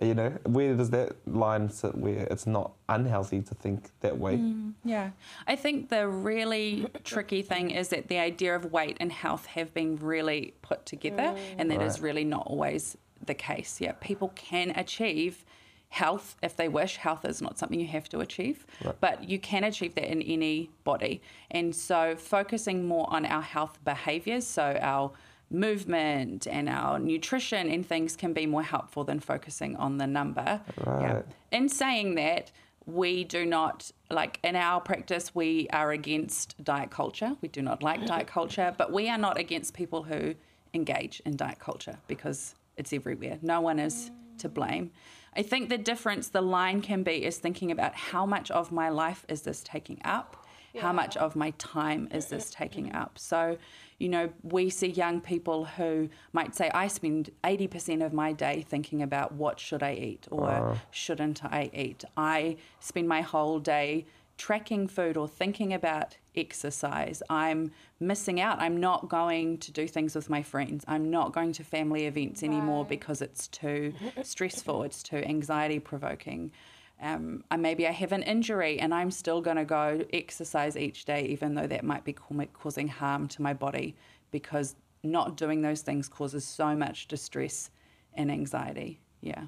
You 0.00 0.14
know, 0.14 0.30
where 0.44 0.76
does 0.76 0.90
that 0.90 1.16
line 1.26 1.68
sit 1.70 1.92
where 1.96 2.26
it's 2.30 2.46
not 2.46 2.70
unhealthy 2.88 3.42
to 3.42 3.54
think 3.56 3.90
that 3.98 4.16
way? 4.16 4.40
Yeah. 4.84 5.10
I 5.48 5.56
think 5.56 5.88
the 5.88 6.06
really 6.06 6.86
tricky 7.02 7.42
thing 7.42 7.72
is 7.72 7.88
that 7.88 8.06
the 8.06 8.18
idea 8.18 8.54
of 8.54 8.70
weight 8.70 8.96
and 9.00 9.10
health 9.10 9.46
have 9.46 9.74
been 9.74 9.96
really 9.96 10.54
put 10.62 10.86
together, 10.86 11.36
and 11.58 11.68
that 11.72 11.82
is 11.82 11.94
Right. 11.94 12.02
really 12.02 12.24
not 12.24 12.46
always 12.46 12.96
the 13.24 13.34
case. 13.34 13.80
Yeah. 13.80 13.92
People 14.00 14.32
can 14.34 14.70
achieve 14.76 15.44
health 15.90 16.36
if 16.42 16.54
they 16.56 16.68
wish. 16.68 16.96
Health 16.96 17.24
is 17.24 17.40
not 17.40 17.58
something 17.58 17.80
you 17.80 17.86
have 17.86 18.08
to 18.10 18.20
achieve, 18.20 18.66
Right. 18.84 18.94
but 19.00 19.28
you 19.28 19.38
can 19.38 19.64
achieve 19.64 19.94
that 19.94 20.04
in 20.10 20.20
any 20.22 20.70
body. 20.84 21.22
And 21.50 21.74
so 21.74 22.14
focusing 22.16 22.86
more 22.86 23.06
on 23.10 23.24
our 23.24 23.42
health 23.42 23.78
behaviors, 23.84 24.46
so 24.46 24.78
our 24.82 25.12
movement 25.50 26.46
and 26.46 26.68
our 26.68 26.98
nutrition 26.98 27.70
and 27.70 27.86
things 27.86 28.16
can 28.16 28.34
be 28.34 28.44
more 28.44 28.62
helpful 28.62 29.02
than 29.04 29.18
focusing 29.18 29.76
on 29.76 29.96
the 29.96 30.06
number. 30.06 30.60
Right. 30.84 31.24
In 31.50 31.68
saying 31.70 32.16
that, 32.16 32.50
we 32.84 33.22
do 33.24 33.44
not 33.44 33.90
like 34.10 34.40
in 34.42 34.56
our 34.56 34.80
practice 34.80 35.34
we 35.34 35.68
are 35.74 35.90
against 35.92 36.54
diet 36.64 36.90
culture. 36.90 37.36
We 37.42 37.48
do 37.48 37.60
not 37.60 37.82
like 37.82 38.06
diet 38.06 38.26
culture, 38.26 38.74
but 38.78 38.90
we 38.92 39.10
are 39.10 39.18
not 39.18 39.36
against 39.38 39.74
people 39.74 40.04
who 40.04 40.34
engage 40.72 41.20
in 41.26 41.36
diet 41.36 41.58
culture 41.58 41.98
because 42.06 42.54
it's 42.78 42.92
everywhere. 42.92 43.38
No 43.42 43.60
one 43.60 43.78
is 43.78 44.10
to 44.38 44.48
blame. 44.48 44.92
I 45.36 45.42
think 45.42 45.68
the 45.68 45.78
difference, 45.78 46.28
the 46.28 46.40
line 46.40 46.80
can 46.80 47.02
be, 47.02 47.24
is 47.24 47.38
thinking 47.38 47.70
about 47.70 47.94
how 47.94 48.24
much 48.24 48.50
of 48.50 48.72
my 48.72 48.88
life 48.88 49.26
is 49.28 49.42
this 49.42 49.62
taking 49.62 50.00
up? 50.04 50.46
How 50.76 50.92
much 50.92 51.16
of 51.16 51.34
my 51.34 51.50
time 51.58 52.08
is 52.12 52.26
this 52.26 52.50
taking 52.50 52.94
up? 52.94 53.18
So, 53.18 53.58
you 53.98 54.08
know, 54.08 54.30
we 54.44 54.70
see 54.70 54.86
young 54.86 55.20
people 55.20 55.64
who 55.64 56.08
might 56.32 56.54
say, 56.54 56.70
I 56.72 56.86
spend 56.86 57.30
80% 57.42 58.04
of 58.06 58.12
my 58.12 58.32
day 58.32 58.64
thinking 58.68 59.02
about 59.02 59.32
what 59.32 59.58
should 59.58 59.82
I 59.82 59.94
eat 59.94 60.28
or 60.30 60.76
shouldn't 60.92 61.44
I 61.44 61.70
eat. 61.74 62.04
I 62.16 62.58
spend 62.78 63.08
my 63.08 63.22
whole 63.22 63.58
day 63.58 64.06
tracking 64.38 64.86
food 64.88 65.16
or 65.16 65.28
thinking 65.28 65.74
about 65.74 66.16
exercise. 66.34 67.22
I'm 67.28 67.72
missing 68.00 68.40
out. 68.40 68.60
I'm 68.60 68.78
not 68.78 69.08
going 69.08 69.58
to 69.58 69.72
do 69.72 69.86
things 69.86 70.14
with 70.14 70.30
my 70.30 70.42
friends. 70.42 70.84
I'm 70.88 71.10
not 71.10 71.32
going 71.32 71.52
to 71.54 71.64
family 71.64 72.06
events 72.06 72.42
anymore 72.42 72.82
Right. 72.84 72.88
because 72.90 73.20
it's 73.20 73.48
too 73.48 73.92
stressful, 74.22 74.84
it's 74.84 75.02
too 75.02 75.18
anxiety 75.18 75.80
provoking. 75.80 76.52
Um, 77.00 77.44
I, 77.50 77.56
maybe 77.56 77.86
I 77.86 77.92
have 77.92 78.12
an 78.12 78.22
injury 78.22 78.80
and 78.80 78.94
I'm 78.94 79.10
still 79.10 79.40
going 79.40 79.56
to 79.56 79.64
go 79.64 80.04
exercise 80.12 80.76
each 80.76 81.04
day, 81.04 81.26
even 81.26 81.54
though 81.54 81.66
that 81.66 81.84
might 81.84 82.04
be 82.04 82.12
causing 82.12 82.88
harm 82.88 83.28
to 83.28 83.42
my 83.42 83.52
body 83.54 83.94
because 84.30 84.74
not 85.02 85.36
doing 85.36 85.62
those 85.62 85.82
things 85.82 86.08
causes 86.08 86.44
so 86.44 86.74
much 86.74 87.06
distress 87.08 87.70
and 88.14 88.30
anxiety. 88.32 89.00
Yeah. 89.20 89.44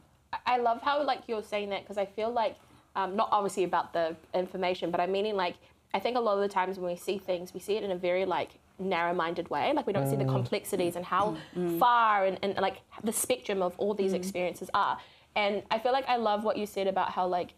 I 0.46 0.59
love 0.59 0.81
how 0.83 1.03
like 1.05 1.22
you're 1.26 1.42
saying 1.42 1.70
that 1.70 1.83
because 1.83 1.98
I 1.98 2.07
feel 2.07 2.31
like 2.31 2.57
um, 2.96 3.16
not 3.16 3.29
obviously 3.33 3.64
about 3.64 3.92
the 3.92 4.16
information, 4.35 4.90
but 4.90 5.00
I'm 5.00 5.12
meaning 5.12 5.37
like 5.37 5.57
I 5.92 5.98
think 5.98 6.16
a 6.16 6.20
lot 6.20 6.35
of 6.35 6.40
the 6.40 6.48
times 6.48 6.79
when 6.79 6.90
we 6.90 6.96
see 6.96 7.18
things, 7.18 7.53
we 7.53 7.61
see 7.61 7.76
it 7.76 7.83
in 7.83 7.90
a 7.90 7.96
very 7.96 8.24
like 8.24 8.50
narrow-minded 8.79 9.50
way. 9.50 9.72
Like 9.74 9.87
we 9.87 9.92
don't 9.92 10.09
see 10.09 10.16
the 10.16 10.24
mm. 10.24 10.33
complexities 10.33 10.96
and 10.96 11.05
how 11.05 11.37
mm. 11.57 11.70
Mm. 11.70 11.79
far 11.79 12.24
and, 12.26 12.38
and 12.42 12.57
like 12.59 12.79
the 13.03 13.12
spectrum 13.12 13.62
of 13.62 13.74
all 13.79 13.94
these 13.94 14.12
experiences 14.12 14.70
are. 14.72 14.98
And 15.37 15.62
I 15.70 15.79
feel 15.79 15.92
like 15.92 16.09
I 16.09 16.16
love 16.16 16.44
what 16.44 16.57
you 16.57 16.66
said 16.66 16.87
about 16.87 17.11
how 17.11 17.26
like 17.26 17.55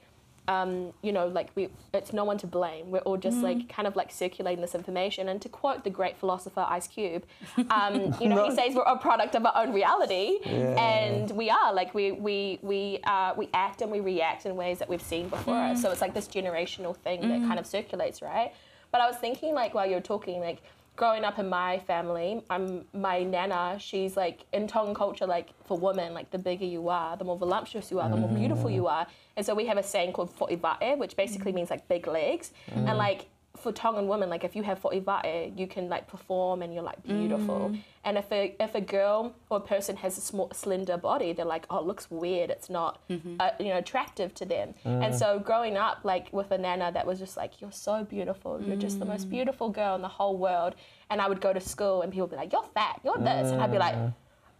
um, 0.48 0.92
you 1.02 1.12
know, 1.12 1.28
like 1.28 1.50
we, 1.54 1.68
it's 1.94 2.12
no 2.12 2.24
one 2.24 2.36
to 2.38 2.46
blame. 2.46 2.90
We're 2.90 3.00
all 3.00 3.16
just 3.16 3.38
like 3.38 3.68
kind 3.68 3.86
of 3.86 3.94
like 3.94 4.10
circulating 4.10 4.60
this 4.60 4.74
information. 4.74 5.28
And 5.28 5.40
to 5.42 5.48
quote 5.48 5.84
the 5.84 5.90
great 5.90 6.16
philosopher 6.16 6.66
Ice 6.68 6.88
Cube, 6.88 7.24
um, 7.70 8.14
you 8.20 8.28
know, 8.28 8.44
he 8.48 8.54
says 8.54 8.74
we're 8.74 8.82
a 8.82 8.98
product 8.98 9.34
of 9.36 9.46
our 9.46 9.56
own 9.56 9.72
reality, 9.72 10.38
and 10.44 11.30
we 11.30 11.48
are 11.48 11.72
like 11.72 11.94
we 11.94 12.12
we 12.12 12.58
we 12.62 12.98
uh, 13.04 13.34
we 13.36 13.48
act 13.54 13.82
and 13.82 13.90
we 13.90 14.00
react 14.00 14.44
in 14.44 14.56
ways 14.56 14.78
that 14.80 14.88
we've 14.88 15.02
seen 15.02 15.28
before 15.28 15.56
us. 15.56 15.80
So 15.80 15.90
it's 15.90 16.00
like 16.00 16.14
this 16.14 16.26
generational 16.26 16.96
thing 16.96 17.20
that 17.28 17.46
kind 17.46 17.58
of 17.58 17.66
circulates, 17.66 18.20
right? 18.20 18.52
But 18.90 19.00
I 19.00 19.06
was 19.06 19.16
thinking 19.16 19.54
like 19.54 19.74
while 19.74 19.86
you're 19.86 20.00
talking, 20.00 20.40
like 20.40 20.62
growing 20.96 21.24
up 21.24 21.38
in 21.38 21.48
my 21.48 21.78
family, 21.80 22.42
I'm 22.50 22.84
my 22.92 23.22
nana. 23.22 23.76
She's 23.78 24.16
like 24.16 24.44
in 24.52 24.66
Tongan 24.66 24.94
culture, 24.94 25.26
like 25.26 25.50
for 25.64 25.78
women, 25.78 26.12
like 26.14 26.30
the 26.30 26.38
bigger 26.38 26.64
you 26.64 26.88
are, 26.88 27.16
the 27.16 27.24
more 27.24 27.38
voluptuous 27.38 27.90
you 27.90 28.00
are, 28.00 28.08
the 28.08 28.16
more 28.16 28.28
beautiful 28.28 28.70
mm. 28.70 28.74
you 28.74 28.86
are. 28.86 29.06
And 29.36 29.44
so 29.44 29.54
we 29.54 29.66
have 29.66 29.78
a 29.78 29.82
saying 29.82 30.12
called 30.12 30.36
fo'iva'e, 30.36 30.98
which 30.98 31.16
basically 31.16 31.52
means 31.52 31.70
like 31.70 31.88
big 31.88 32.06
legs. 32.06 32.52
And 32.68 32.86
mm. 32.86 32.96
like 32.96 33.28
for 33.56 33.70
Tongan 33.70 34.08
women, 34.08 34.30
like 34.30 34.44
if 34.44 34.56
you 34.56 34.62
have 34.62 34.80
fo'iva'e, 34.80 35.56
you 35.58 35.66
can 35.66 35.88
like 35.88 36.08
perform 36.08 36.62
and 36.62 36.72
you're 36.72 36.82
like 36.82 37.02
beautiful. 37.02 37.76
And 38.04 38.16
if 38.16 38.32
a 38.32 38.56
if 38.58 38.74
a 38.74 38.80
girl 38.80 39.34
or 39.50 39.58
a 39.58 39.60
person 39.60 39.96
has 39.96 40.16
a 40.18 40.20
small 40.20 40.50
slender 40.52 40.96
body, 40.96 41.32
they're 41.32 41.44
like, 41.44 41.66
oh, 41.70 41.78
it 41.78 41.84
looks 41.86 42.10
weird. 42.10 42.48
It's 42.50 42.70
not 42.70 43.00
uh, 43.40 43.50
you 43.60 43.68
know 43.68 43.78
attractive 43.78 44.34
to 44.36 44.44
them. 44.46 44.74
And 44.84 45.14
so 45.14 45.38
growing 45.38 45.76
up 45.76 45.98
like 46.02 46.32
with 46.32 46.50
a 46.50 46.58
nana 46.58 46.90
that 46.92 47.06
was 47.06 47.18
just 47.18 47.36
like, 47.36 47.60
you're 47.60 47.72
so 47.88 48.04
beautiful. 48.04 48.60
You're 48.60 48.76
just 48.76 48.98
the 48.98 49.04
most 49.04 49.28
beautiful 49.30 49.68
girl 49.68 49.94
in 49.96 50.02
the 50.02 50.08
whole 50.08 50.36
world. 50.36 50.74
And 51.10 51.20
I 51.20 51.28
would 51.28 51.40
go 51.42 51.52
to 51.52 51.60
school 51.60 52.02
and 52.02 52.10
people 52.10 52.26
would 52.26 52.30
be 52.36 52.36
like, 52.36 52.52
you're 52.52 52.68
fat. 52.74 53.00
You're 53.04 53.18
this. 53.18 53.50
And 53.52 53.60
I'd 53.62 53.70
be 53.72 53.78
like. 53.78 53.94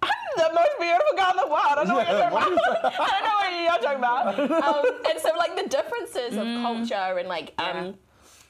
I'm 0.05 0.11
the 0.37 0.55
most 0.55 0.74
beautiful 0.81 1.14
girl 1.16 1.31
in 1.31 1.37
the 1.37 1.46
world. 1.46 1.66
I 1.70 1.74
don't 1.76 1.88
know 1.88 1.94
what 1.94 2.09
you're 2.09 2.18
talking 2.31 2.59
about. 2.59 2.92
I 3.00 3.09
don't 3.14 3.24
know 3.28 3.37
what 3.40 3.50
you're 3.62 3.83
talking 3.87 3.98
about. 3.98 4.24
Um, 4.68 5.00
and 5.09 5.20
so, 5.20 5.31
like, 5.37 5.55
the 5.57 5.68
differences 5.68 6.37
of 6.37 6.44
culture 6.66 7.18
and, 7.18 7.28
like, 7.28 7.55
um, 7.59 7.94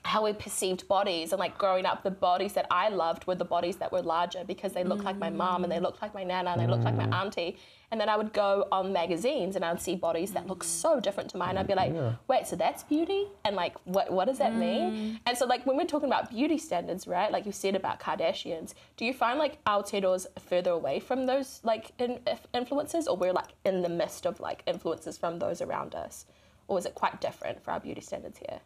how 0.05 0.25
we 0.25 0.33
perceived 0.33 0.89
bodies 0.89 1.33
and 1.33 1.39
like 1.39 1.57
growing 1.57 1.87
up 1.87 2.03
the 2.03 2.11
bodies 2.11 2.55
that 2.55 2.67
I 2.71 2.89
loved 2.89 3.27
were 3.27 3.37
the 3.37 3.45
bodies 3.45 3.77
that 3.77 3.93
were 3.93 4.03
larger 4.03 4.43
because 4.45 4.73
they 4.73 4.83
looked 4.83 5.05
like 5.05 5.17
my 5.17 5.31
mom 5.31 5.63
and 5.63 5.73
they 5.73 5.79
looked 5.79 6.03
like 6.03 6.13
my 6.13 6.25
nana 6.25 6.51
and 6.51 6.61
they 6.61 6.67
looked 6.67 6.83
like 6.83 6.97
my 6.97 7.07
mm. 7.07 7.15
auntie. 7.15 7.57
And 7.93 8.01
then 8.01 8.09
I 8.09 8.17
would 8.17 8.33
go 8.33 8.67
on 8.73 8.93
magazines 8.93 9.55
and 9.55 9.65
I 9.65 9.71
would 9.71 9.81
see 9.81 9.95
bodies 9.95 10.33
that 10.33 10.47
look 10.49 10.65
so 10.65 10.99
different 10.99 11.31
to 11.31 11.37
mine. 11.37 11.57
I'd 11.57 11.69
be 11.69 11.75
like 11.75 11.95
wait 12.27 12.49
so 12.49 12.57
that's 12.57 12.83
beauty? 12.83 13.29
And 13.45 13.55
like 13.55 13.77
what 13.85 14.13
what 14.13 14.25
does 14.25 14.39
that 14.39 14.55
mean? 14.55 14.91
Mm. 14.91 15.21
And 15.27 15.39
so 15.39 15.47
like 15.47 15.65
when 15.67 15.77
we're 15.77 15.87
talking 15.87 16.09
about 16.09 16.31
beauty 16.31 16.59
standards 16.59 17.07
right 17.07 17.31
like 17.31 17.47
you 17.47 17.53
said 17.53 17.77
about 17.77 18.01
Kardashians 18.01 18.75
do 18.97 19.05
you 19.05 19.15
find 19.15 19.39
like 19.39 19.63
Aotearoa's 19.67 20.27
further 20.49 20.73
away 20.73 20.99
from 20.99 21.27
those 21.27 21.61
like 21.63 21.93
in, 21.99 22.19
influences 22.53 23.07
or 23.07 23.17
we're 23.17 23.33
like 23.33 23.55
in 23.65 23.83
the 23.83 23.89
midst 23.89 24.27
of 24.27 24.41
like 24.41 24.65
influences 24.67 25.17
from 25.17 25.39
those 25.39 25.63
around 25.63 25.95
us? 25.95 26.27
Or 26.67 26.79
is 26.79 26.87
it 26.87 26.95
quite 26.95 27.21
different 27.21 27.63
for 27.63 27.71
our 27.71 27.81
beauty 27.81 28.01
standards 28.01 28.39
here 28.39 28.61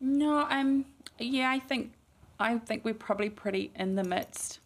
No, 0.00 0.46
I'm. 0.48 0.84
Yeah, 1.18 1.50
I 1.50 1.58
think 1.58 1.92
I 2.38 2.56
think 2.58 2.84
we're 2.84 2.94
probably 2.94 3.30
pretty 3.30 3.70
in 3.76 3.94
the 3.94 4.04
midst 4.04 4.60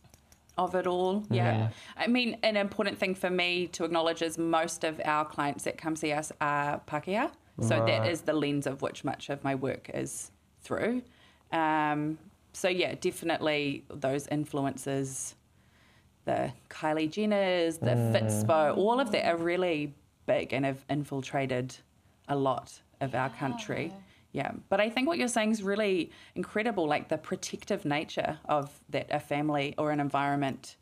of 0.57 0.75
it 0.77 0.87
all. 0.87 1.25
Yeah. 1.31 1.71
I 1.97 2.07
mean, 2.07 2.37
an 2.45 2.57
important 2.57 2.97
thing 2.99 3.17
for 3.17 3.29
me 3.29 3.67
to 3.69 3.85
acknowledge 3.85 4.23
is 4.23 4.39
most 4.39 4.85
of 4.85 5.01
our 5.05 5.25
clients 5.25 5.65
that 5.65 5.77
come 5.77 5.97
see 5.97 6.13
us 6.13 6.31
are 6.41 6.81
Pākehā. 6.87 7.31
So 7.61 7.69
that 7.69 8.01
Right. 8.01 8.11
is 8.11 8.23
the 8.23 8.33
lens 8.33 8.67
of 8.67 8.83
which 8.83 9.05
much 9.05 9.31
of 9.31 9.43
my 9.45 9.55
work 9.55 9.91
is 9.95 10.31
through. 10.63 11.03
Um, 11.53 12.19
so 12.53 12.69
yeah, 12.69 12.95
definitely 13.01 13.85
those 13.89 14.27
influences, 14.29 15.35
the 16.25 16.53
Kylie 16.71 17.09
Jenners, 17.09 17.79
the 17.79 17.97
Fitspo, 18.17 18.77
all 18.77 18.99
of 19.01 19.11
that 19.13 19.25
are 19.27 19.37
really 19.37 19.93
big 20.27 20.53
and 20.53 20.65
have 20.65 20.85
infiltrated 20.89 21.77
a 22.29 22.35
lot 22.37 22.81
of 23.01 23.15
our 23.15 23.31
country. 23.31 23.87
Yeah, 23.93 24.01
but 24.69 24.81
I 24.81 24.91
think 24.91 25.07
what 25.07 25.17
you're 25.17 25.29
saying 25.29 25.53
is 25.53 25.63
really 25.63 26.11
incredible, 26.35 26.87
like 26.87 27.09
the 27.09 27.19
protective 27.19 27.85
nature 27.85 28.39
of 28.47 28.71
that 28.91 29.07
a 29.11 29.21
family 29.21 29.75
or 29.79 29.93
an 29.93 30.01
environment 30.01 30.77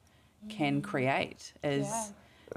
can 0.48 0.80
mm. 0.80 0.84
create 0.84 1.52
is 1.62 1.86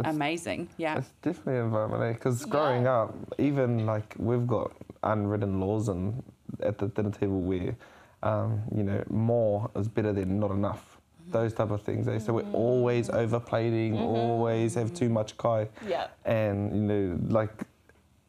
amazing. 0.03 0.69
Yeah. 0.77 0.97
It's 0.97 1.11
definitely 1.21 1.59
environment, 1.61 2.03
eh? 2.03 2.13
because 2.13 2.45
growing 2.45 2.87
up, 2.87 3.13
even 3.37 3.85
like 3.85 4.15
we've 4.17 4.47
got 4.47 4.71
unwritten 5.03 5.59
laws 5.59 5.89
and 5.89 6.23
at 6.61 6.77
the 6.77 6.87
dinner 6.87 7.11
table 7.11 7.41
where, 7.41 7.75
um, 8.23 8.61
you 8.73 8.83
know, 8.83 9.03
more 9.09 9.69
is 9.75 9.87
better 9.87 10.13
than 10.13 10.39
not 10.39 10.51
enough. 10.51 10.97
Mm-hmm. 11.21 11.31
Those 11.31 11.53
type 11.53 11.71
of 11.71 11.81
things. 11.81 12.07
Eh? 12.07 12.19
So 12.19 12.33
we're 12.33 12.43
mm-hmm. 12.43 12.55
always 12.55 13.09
overplating, 13.09 13.93
mm-hmm. 13.93 14.03
always 14.03 14.75
have 14.75 14.93
too 14.93 15.09
much 15.09 15.37
kai. 15.37 15.67
Yeah. 15.87 16.07
And 16.23 16.73
you 16.73 16.81
know, 16.81 17.19
like 17.27 17.65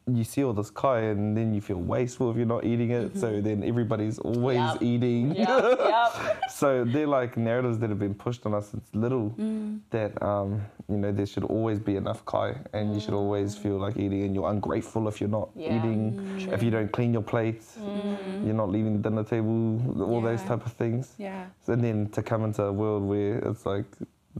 you 0.09 0.23
see 0.23 0.43
all 0.43 0.53
this 0.53 0.69
kai 0.69 0.99
and 1.01 1.35
then 1.35 1.53
you 1.53 1.59
feel 1.61 1.77
wasteful 1.77 2.31
if 2.31 2.37
you're 2.37 2.45
not 2.45 2.63
eating 2.63 2.91
it. 2.91 3.17
So 3.17 3.41
then 3.41 3.63
everybody's 3.63 4.19
always 4.19 4.57
Yup. 4.57 4.81
eating. 4.81 5.35
Yep, 5.35 5.79
yep. 5.79 6.43
so 6.49 6.85
they're 6.85 7.07
like 7.07 7.35
narratives 7.35 7.77
that 7.79 7.89
have 7.89 7.99
been 7.99 8.13
pushed 8.15 8.45
on 8.45 8.53
us 8.53 8.69
since 8.69 8.87
little 8.93 9.35
Mm. 9.37 9.79
that 9.89 10.21
um, 10.23 10.61
you 10.89 10.97
know 10.97 11.11
there 11.11 11.25
should 11.25 11.43
always 11.43 11.79
be 11.79 11.95
enough 11.97 12.23
kai 12.25 12.55
and 12.73 12.93
you 12.93 12.99
should 13.01 13.13
always 13.13 13.55
feel 13.57 13.77
like 13.77 13.97
eating 13.97 14.23
and 14.23 14.33
you're 14.33 14.49
ungrateful 14.49 15.07
if 15.07 15.19
you're 15.19 15.29
not 15.29 15.49
Yeah, 15.55 15.77
eating 15.77 16.47
if 16.51 16.63
you 16.63 16.71
don't 16.71 16.91
clean 16.91 17.11
your 17.13 17.21
plates 17.23 17.77
you're 18.45 18.53
not 18.63 18.69
leaving 18.69 18.93
the 19.01 19.09
dinner 19.09 19.23
table 19.23 20.01
all 20.01 20.21
those 20.21 20.41
type 20.43 20.65
of 20.65 20.71
things 20.73 21.13
Yeah. 21.17 21.45
and 21.67 21.83
then 21.83 22.07
to 22.09 22.23
come 22.23 22.45
into 22.45 22.63
a 22.63 22.71
world 22.71 23.03
where 23.03 23.39
it's 23.39 23.65
like 23.65 23.85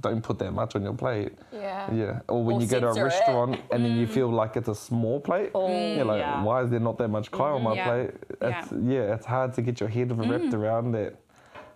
don't 0.02 0.22
put 0.22 0.40
that 0.40 0.52
much 0.52 0.76
on 0.76 0.84
your 0.84 0.94
plate 0.94 1.34
Yeah. 1.52 1.94
yeah 1.94 2.20
or 2.28 2.44
when 2.44 2.58
Or 2.58 2.62
you 2.62 2.68
go 2.68 2.80
to 2.80 2.88
a 2.88 2.94
censor 2.94 3.02
it. 3.02 3.10
restaurant 3.10 3.60
and 3.72 3.84
then 3.84 3.96
you 3.98 4.08
mm. 4.08 4.10
feel 4.10 4.30
like 4.30 4.56
it's 4.56 4.68
a 4.68 4.76
small 4.76 5.20
plate 5.20 5.52
Oh, 5.56 5.68
you're 5.96 6.06
like 6.06 6.20
yeah. 6.20 6.44
why 6.44 6.62
is 6.64 6.70
there 6.70 6.80
not 6.80 6.98
that 7.00 7.10
much 7.10 7.32
kai 7.32 7.50
on 7.52 7.64
my 7.64 7.74
mm, 7.74 7.76
Yeah. 7.78 7.88
plate 7.88 8.12
it's, 8.42 8.72
yeah 8.84 9.14
it's 9.16 9.26
hard 9.26 9.54
to 9.56 9.62
get 9.62 9.80
your 9.80 9.90
head 9.90 10.10
mm. 10.10 10.30
wrapped 10.30 10.54
around 10.54 10.92
that 10.94 11.16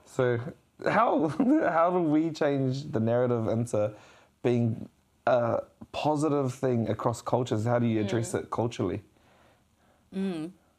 so 0.05 0.39
how 0.86 1.27
how 1.77 1.91
do 1.91 1.99
we 1.99 2.31
change 2.31 2.91
the 2.91 2.99
narrative 2.99 3.47
into 3.47 3.93
being 4.43 4.89
a 5.27 5.60
positive 5.91 6.53
thing 6.53 6.89
across 6.89 7.21
cultures? 7.21 7.65
How 7.65 7.79
do 7.79 7.86
you 7.86 8.01
address 8.01 8.34
it 8.34 8.49
culturally? 8.49 9.01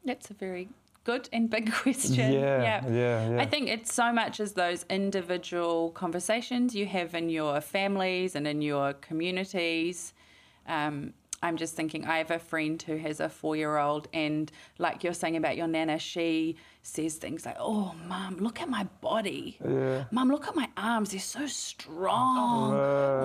That's 0.05 0.29
a 0.29 0.33
very 0.33 0.67
good 1.03 1.29
and 1.33 1.49
big 1.49 1.71
question. 1.83 2.31
Yeah, 2.31 2.85
yeah, 2.87 3.29
yeah. 3.29 3.41
I 3.41 3.45
think 3.45 3.69
it's 3.69 3.93
so 3.93 4.11
much 4.11 4.39
as 4.39 4.53
those 4.53 4.85
individual 4.89 5.91
conversations 5.91 6.75
you 6.75 6.85
have 6.85 7.13
in 7.15 7.29
your 7.29 7.59
families 7.61 8.35
and 8.35 8.47
in 8.47 8.61
your 8.61 8.93
communities. 8.93 10.13
Um, 10.67 11.13
I'm 11.43 11.57
just 11.57 11.75
thinking, 11.75 12.05
I 12.05 12.19
have 12.19 12.31
a 12.31 12.39
friend 12.39 12.81
who 12.81 12.95
has 12.95 13.19
a 13.19 13.27
four 13.27 13.57
year 13.57 13.77
old, 13.77 14.07
and 14.13 14.49
like 14.77 15.03
you're 15.03 15.13
saying 15.13 15.35
about 15.35 15.57
your 15.57 15.67
nana, 15.67 15.99
she 15.99 16.55
says 16.83 17.15
things 17.15 17.45
like, 17.45 17.57
Oh, 17.59 17.93
mum, 18.07 18.37
look 18.37 18.61
at 18.61 18.69
my 18.69 18.85
body. 19.01 19.57
Yeah. 19.63 20.05
Mum, 20.09 20.29
look 20.29 20.47
at 20.47 20.55
my 20.55 20.69
arms, 20.77 21.11
they're 21.11 21.19
so 21.19 21.45
strong. 21.45 22.71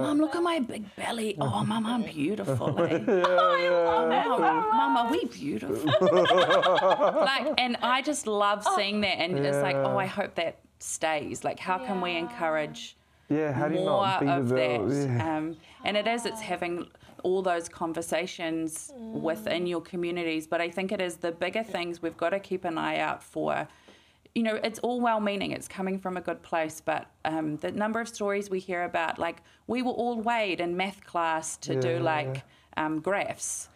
Mum, 0.02 0.18
look 0.18 0.34
at 0.34 0.42
my 0.42 0.58
big 0.58 0.94
belly. 0.96 1.36
Oh, 1.48 1.64
mum, 1.64 1.86
I'm 1.86 2.02
beautiful. 2.02 2.78
eh? 2.82 2.98
Oh, 3.06 4.08
mum, 4.38 4.76
mum, 4.76 4.96
are 4.96 5.10
we 5.10 5.24
beautiful? 5.26 5.86
like, 6.00 7.54
and 7.56 7.76
I 7.80 8.02
just 8.04 8.26
love 8.26 8.66
seeing 8.74 9.00
that, 9.02 9.18
and 9.18 9.38
it's 9.38 9.62
like, 9.62 9.76
oh, 9.76 9.96
I 9.96 10.06
hope 10.06 10.34
that 10.34 10.58
stays. 10.80 11.44
Like, 11.44 11.60
how 11.60 11.78
can 11.78 12.00
we 12.00 12.16
encourage 12.16 12.96
yeah, 13.28 13.52
how 13.52 13.68
do 13.68 13.74
you 13.74 13.80
more 13.80 14.06
not 14.06 14.20
beat 14.20 14.28
of 14.28 14.52
it 14.52 14.88
that? 14.88 15.08
Yeah. 15.08 15.36
Um, 15.36 15.56
and 15.84 15.96
it 15.96 16.06
is, 16.06 16.24
it's 16.26 16.40
having 16.40 16.88
all 17.24 17.42
those 17.42 17.68
conversations 17.68 18.92
within 18.96 19.66
your 19.66 19.80
communities. 19.80 20.46
But 20.46 20.60
I 20.60 20.70
think 20.70 20.92
it 20.92 21.00
is 21.00 21.16
the 21.16 21.32
bigger 21.32 21.62
things 21.62 22.02
we've 22.02 22.16
got 22.16 22.30
to 22.30 22.40
keep 22.40 22.64
an 22.64 22.78
eye 22.78 22.98
out 22.98 23.22
for. 23.22 23.68
You 24.34 24.42
know, 24.42 24.60
it's 24.62 24.78
all 24.80 25.00
well 25.00 25.20
meaning, 25.20 25.52
it's 25.52 25.66
coming 25.66 25.98
from 25.98 26.16
a 26.16 26.20
good 26.20 26.42
place, 26.42 26.80
but 26.84 27.06
um, 27.24 27.56
the 27.56 27.72
number 27.72 28.00
of 28.00 28.08
stories 28.08 28.50
we 28.50 28.60
hear 28.60 28.84
about, 28.84 29.18
like, 29.18 29.42
we 29.66 29.82
were 29.82 29.92
all 29.92 30.20
weighed 30.20 30.60
in 30.60 30.76
math 30.76 31.04
class 31.04 31.56
to 31.58 31.74
Yeah, 31.74 31.80
do 31.80 31.98
like 31.98 32.42
um, 32.76 33.00
graphs. 33.00 33.68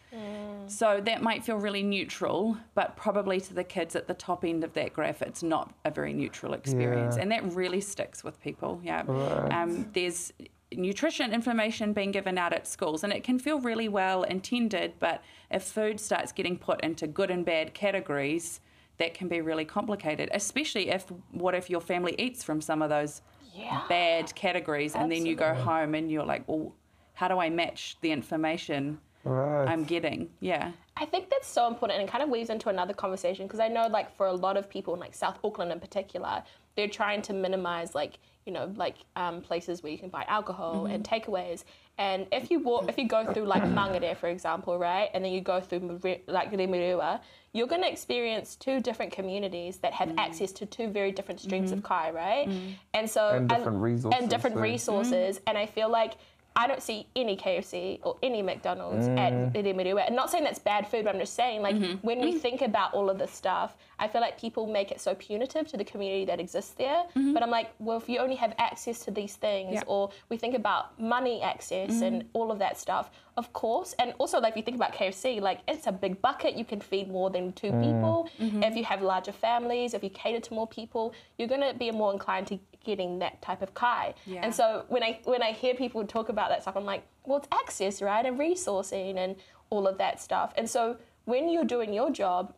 So 0.67 1.01
that 1.05 1.23
might 1.23 1.43
feel 1.43 1.57
really 1.57 1.83
neutral, 1.83 2.59
but 2.75 2.97
probably 2.97 3.41
to 3.41 3.55
the 3.55 3.65
kids 3.65 3.97
at 3.97 4.07
the 4.07 4.15
top 4.15 4.45
end 4.45 4.63
of 4.63 4.75
that 4.75 4.93
graph, 4.93 5.23
it's 5.23 5.43
not 5.43 5.73
a 5.87 5.91
very 5.91 6.13
neutral 6.13 6.53
experience. 6.53 7.17
Yeah. 7.17 7.23
And 7.23 7.33
that 7.33 7.43
really 7.55 7.81
sticks 7.81 8.23
with 8.23 8.39
people. 8.43 8.79
Yeah. 8.85 9.05
Right. 9.07 9.51
Um, 9.51 9.91
there's 9.95 10.33
nutrition 10.79 11.33
information 11.33 11.93
being 11.93 12.11
given 12.13 12.39
out 12.39 12.53
at 12.53 12.67
schools, 12.67 13.05
and 13.05 13.13
it 13.13 13.23
can 13.25 13.39
feel 13.39 13.61
really 13.61 13.89
well 13.89 14.23
intended, 14.25 14.95
but 14.99 15.23
if 15.51 15.63
food 15.65 16.01
starts 16.01 16.33
getting 16.33 16.57
put 16.59 16.81
into 16.83 17.07
good 17.07 17.31
and 17.31 17.45
bad 17.45 17.75
categories, 17.75 18.61
that 18.99 19.15
can 19.15 19.29
be 19.29 19.41
really 19.41 19.65
complicated, 19.65 20.29
especially 20.33 20.91
if 20.91 21.07
what 21.31 21.55
if 21.55 21.69
your 21.71 21.81
family 21.81 22.15
eats 22.19 22.45
from 22.45 22.61
some 22.61 22.83
of 22.83 22.91
those 22.91 23.23
Yeah. 23.55 23.83
bad 23.89 24.35
categories 24.35 24.95
and 24.95 25.11
then 25.13 25.27
you 25.27 25.35
go 25.35 25.55
home 25.55 25.95
and 25.95 26.11
you're 26.11 26.25
like, 26.25 26.47
well, 26.47 26.73
how 27.15 27.29
do 27.29 27.39
I 27.39 27.51
match 27.51 27.97
the 28.01 28.11
information 28.13 28.99
Right. 29.25 29.67
I'm 29.67 29.85
getting? 29.85 30.31
Yeah. 30.41 30.73
I 30.97 31.05
think 31.07 31.31
that's 31.31 31.47
so 31.49 31.67
important 31.69 31.99
and 31.99 32.09
it 32.09 32.11
kind 32.11 32.23
of 32.25 32.31
weaves 32.31 32.51
into 32.51 32.69
another 32.69 32.93
conversation 32.95 33.47
because 33.47 33.61
I 33.61 33.69
know 33.69 33.87
like 33.89 34.15
for 34.17 34.27
a 34.27 34.33
lot 34.33 34.57
of 34.57 34.69
people 34.69 34.95
in 34.95 35.01
like 35.01 35.15
South 35.15 35.39
Auckland 35.45 35.71
in 35.73 35.81
particular, 35.81 36.43
they're 36.77 36.89
trying 36.89 37.23
to 37.23 37.33
minimize 37.33 37.95
like, 37.95 38.19
you 38.47 38.53
know, 38.53 38.73
like 38.77 38.97
um, 39.17 39.41
places 39.41 39.83
where 39.83 39.93
you 39.93 39.99
can 39.99 40.09
buy 40.09 40.25
alcohol 40.29 40.87
and 40.87 41.05
mm-hmm. 41.05 41.15
takeaways. 41.15 41.65
And 41.99 42.27
if 42.33 42.51
you 42.51 42.59
walk, 42.59 42.89
if 42.89 42.99
you 42.99 43.07
go 43.07 43.33
through 43.33 43.45
like 43.45 43.63
Mangere, 43.79 44.17
for 44.17 44.29
example, 44.29 44.79
right, 44.79 45.11
and 45.15 45.25
then 45.25 45.33
you 45.33 45.41
go 45.41 45.61
through 45.61 46.01
Mare- 46.03 46.21
like 46.27 46.51
Remuera, 46.51 47.21
you're 47.53 47.67
going 47.67 47.83
to 47.83 47.91
experience 47.91 48.57
two 48.57 48.81
different 48.81 49.13
communities 49.13 49.77
that 49.79 49.93
have 49.93 50.09
mm. 50.09 50.19
access 50.19 50.53
to 50.53 50.67
two 50.67 50.89
very 50.89 51.13
different 51.13 51.41
streams 51.41 51.71
of 51.71 51.79
mm-hmm. 51.81 51.87
kai, 51.87 52.11
right? 52.11 52.49
Mm. 52.49 52.73
And 52.95 53.11
so 53.11 53.29
And 53.29 53.49
different 53.49 53.79
resources, 53.79 54.21
and 54.21 54.31
different 54.31 54.57
so- 54.57 54.63
resources. 54.63 55.39
Mm. 55.39 55.43
And 55.49 55.59
I 55.59 55.67
feel 55.67 55.91
like 55.91 56.15
I 56.55 56.67
don't 56.67 56.83
see 56.83 57.07
any 57.17 57.37
KFC 57.37 58.01
or 58.03 58.17
any 58.23 58.43
McDonald's 58.43 59.09
at 59.09 59.33
mm. 59.33 59.53
Remuera. 59.55 60.07
And 60.07 60.17
not 60.17 60.31
saying 60.31 60.45
that's 60.45 60.59
bad 60.59 60.87
food, 60.87 61.05
but 61.05 61.15
I'm 61.15 61.21
just 61.21 61.35
saying 61.35 61.63
like 61.63 61.77
mm-hmm. 61.77 62.07
when 62.07 62.21
we 62.21 62.31
mm-hmm. 62.31 62.39
think 62.39 62.63
about 62.63 62.93
all 62.93 63.09
of 63.09 63.19
this 63.19 63.31
stuff, 63.31 63.77
I 63.99 64.09
feel 64.09 64.21
like 64.21 64.39
people 64.39 64.67
make 64.67 64.91
it 64.91 65.01
so 65.01 65.15
punitive 65.15 65.69
to 65.69 65.77
the 65.77 65.85
community 65.85 66.25
that 66.27 66.41
exists 66.41 66.73
there. 66.73 67.05
Mm-hmm. 67.17 67.33
But 67.33 67.43
I'm 67.43 67.51
like, 67.51 67.73
well, 67.79 67.97
if 67.97 68.09
you 68.09 68.19
only 68.19 68.37
have 68.37 68.55
access 68.59 69.05
to 69.05 69.11
these 69.11 69.37
things, 69.37 69.75
Yeah. 69.75 69.83
or 69.87 70.11
we 70.29 70.37
think 70.37 70.55
about 70.55 70.99
money 71.01 71.41
access 71.41 72.03
and 72.03 72.25
all 72.33 72.51
of 72.51 72.59
that 72.59 72.79
stuff, 72.79 73.11
of 73.37 73.53
course. 73.53 73.95
And 73.99 74.15
also, 74.19 74.41
like, 74.41 74.53
if 74.53 74.57
you 74.59 74.63
think 74.63 74.77
about 74.77 74.93
KFC, 74.93 75.41
like, 75.41 75.61
it's 75.67 75.87
a 75.87 75.93
big 75.93 76.21
bucket. 76.21 76.57
You 76.57 76.65
can 76.65 76.81
feed 76.81 77.11
more 77.11 77.31
than 77.31 77.53
two 77.53 77.73
mm. 77.73 77.83
people. 77.83 78.29
Mm-hmm. 78.41 78.63
If 78.63 78.77
you 78.77 78.85
have 78.85 79.03
larger 79.03 79.33
families, 79.33 79.95
if 79.95 80.03
you 80.03 80.11
cater 80.11 80.41
to 80.41 80.55
more 80.55 80.67
people, 80.67 81.15
you're 81.39 81.49
going 81.49 81.61
to 81.63 81.75
be 81.75 81.91
more 81.91 82.13
inclined 82.13 82.47
to 82.49 82.59
getting 82.85 83.19
that 83.21 83.41
type 83.41 83.63
of 83.63 83.75
kai. 83.75 84.15
Yeah. 84.27 84.41
And 84.43 84.55
so 84.55 84.85
when 84.89 85.03
I 85.03 85.21
when 85.25 85.43
I 85.43 85.53
hear 85.53 85.75
people 85.75 86.05
talk 86.07 86.29
about 86.29 86.51
that 86.51 86.63
stuff, 86.63 86.77
I'm 86.77 86.85
like, 86.85 87.05
well, 87.25 87.39
it's 87.39 87.49
access, 87.53 88.03
right, 88.03 88.25
and 88.25 88.39
resourcing 88.39 89.17
and 89.17 89.37
all 89.71 89.87
of 89.87 89.99
that 89.99 90.21
stuff. 90.21 90.53
And 90.57 90.69
so 90.69 90.97
when 91.25 91.49
you're 91.49 91.65
doing 91.65 91.93
your 91.93 92.11
job, 92.11 92.55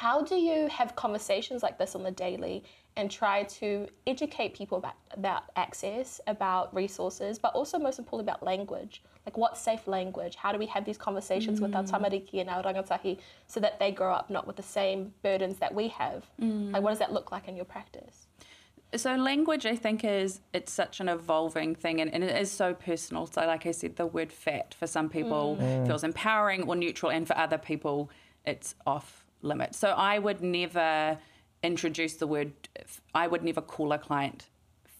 how 0.00 0.22
do 0.22 0.34
you 0.34 0.66
have 0.68 0.96
conversations 0.96 1.62
like 1.62 1.76
this 1.76 1.94
on 1.94 2.02
the 2.02 2.10
daily 2.10 2.64
and 2.96 3.10
try 3.10 3.42
to 3.42 3.86
educate 4.06 4.54
people 4.54 4.78
about, 4.78 4.94
about 5.10 5.42
access, 5.56 6.22
about 6.26 6.74
resources, 6.74 7.38
but 7.38 7.52
also 7.52 7.78
most 7.78 7.98
importantly 7.98 8.32
about 8.32 8.42
language? 8.42 9.02
Like 9.26 9.36
what's 9.36 9.60
safe 9.60 9.86
language? 9.86 10.36
How 10.36 10.52
do 10.52 10.58
we 10.58 10.64
have 10.68 10.86
these 10.86 10.96
conversations 10.96 11.60
with 11.60 11.74
our 11.74 11.82
mm. 11.82 11.90
tamariki 11.90 12.40
and 12.40 12.48
our 12.48 12.62
rangatahi 12.62 13.18
so 13.46 13.60
that 13.60 13.78
they 13.78 13.90
grow 13.90 14.14
up 14.14 14.30
not 14.30 14.46
with 14.46 14.56
the 14.56 14.62
same 14.62 15.12
burdens 15.22 15.58
that 15.58 15.74
we 15.74 15.88
have? 15.88 16.24
Mm. 16.40 16.72
Like 16.72 16.82
what 16.82 16.92
does 16.92 16.98
that 17.00 17.12
look 17.12 17.30
like 17.30 17.46
in 17.46 17.54
your 17.54 17.66
practice? 17.66 18.26
So 18.96 19.14
language, 19.16 19.66
I 19.66 19.76
think, 19.76 20.02
is 20.02 20.40
it's 20.54 20.72
such 20.72 21.00
an 21.00 21.10
evolving 21.10 21.74
thing, 21.74 22.00
and, 22.00 22.10
and 22.12 22.24
it 22.24 22.40
is 22.40 22.50
so 22.50 22.72
personal. 22.72 23.26
So, 23.26 23.42
like 23.42 23.66
I 23.66 23.70
said, 23.70 23.94
the 23.94 24.06
word 24.06 24.32
"fat" 24.32 24.74
for 24.74 24.88
some 24.88 25.08
people 25.08 25.58
mm. 25.60 25.86
feels 25.86 26.02
empowering 26.02 26.66
or 26.66 26.74
neutral, 26.74 27.12
and 27.12 27.24
for 27.24 27.36
other 27.38 27.58
people, 27.58 28.10
it's 28.44 28.74
off 28.86 29.26
limits. 29.42 29.78
So, 29.78 29.90
I 29.90 30.18
would 30.18 30.42
never 30.42 31.18
introduce 31.62 32.14
the 32.14 32.26
word. 32.26 32.52
I 33.14 33.26
would 33.26 33.42
never 33.42 33.60
call 33.60 33.92
a 33.92 33.98
client 33.98 34.48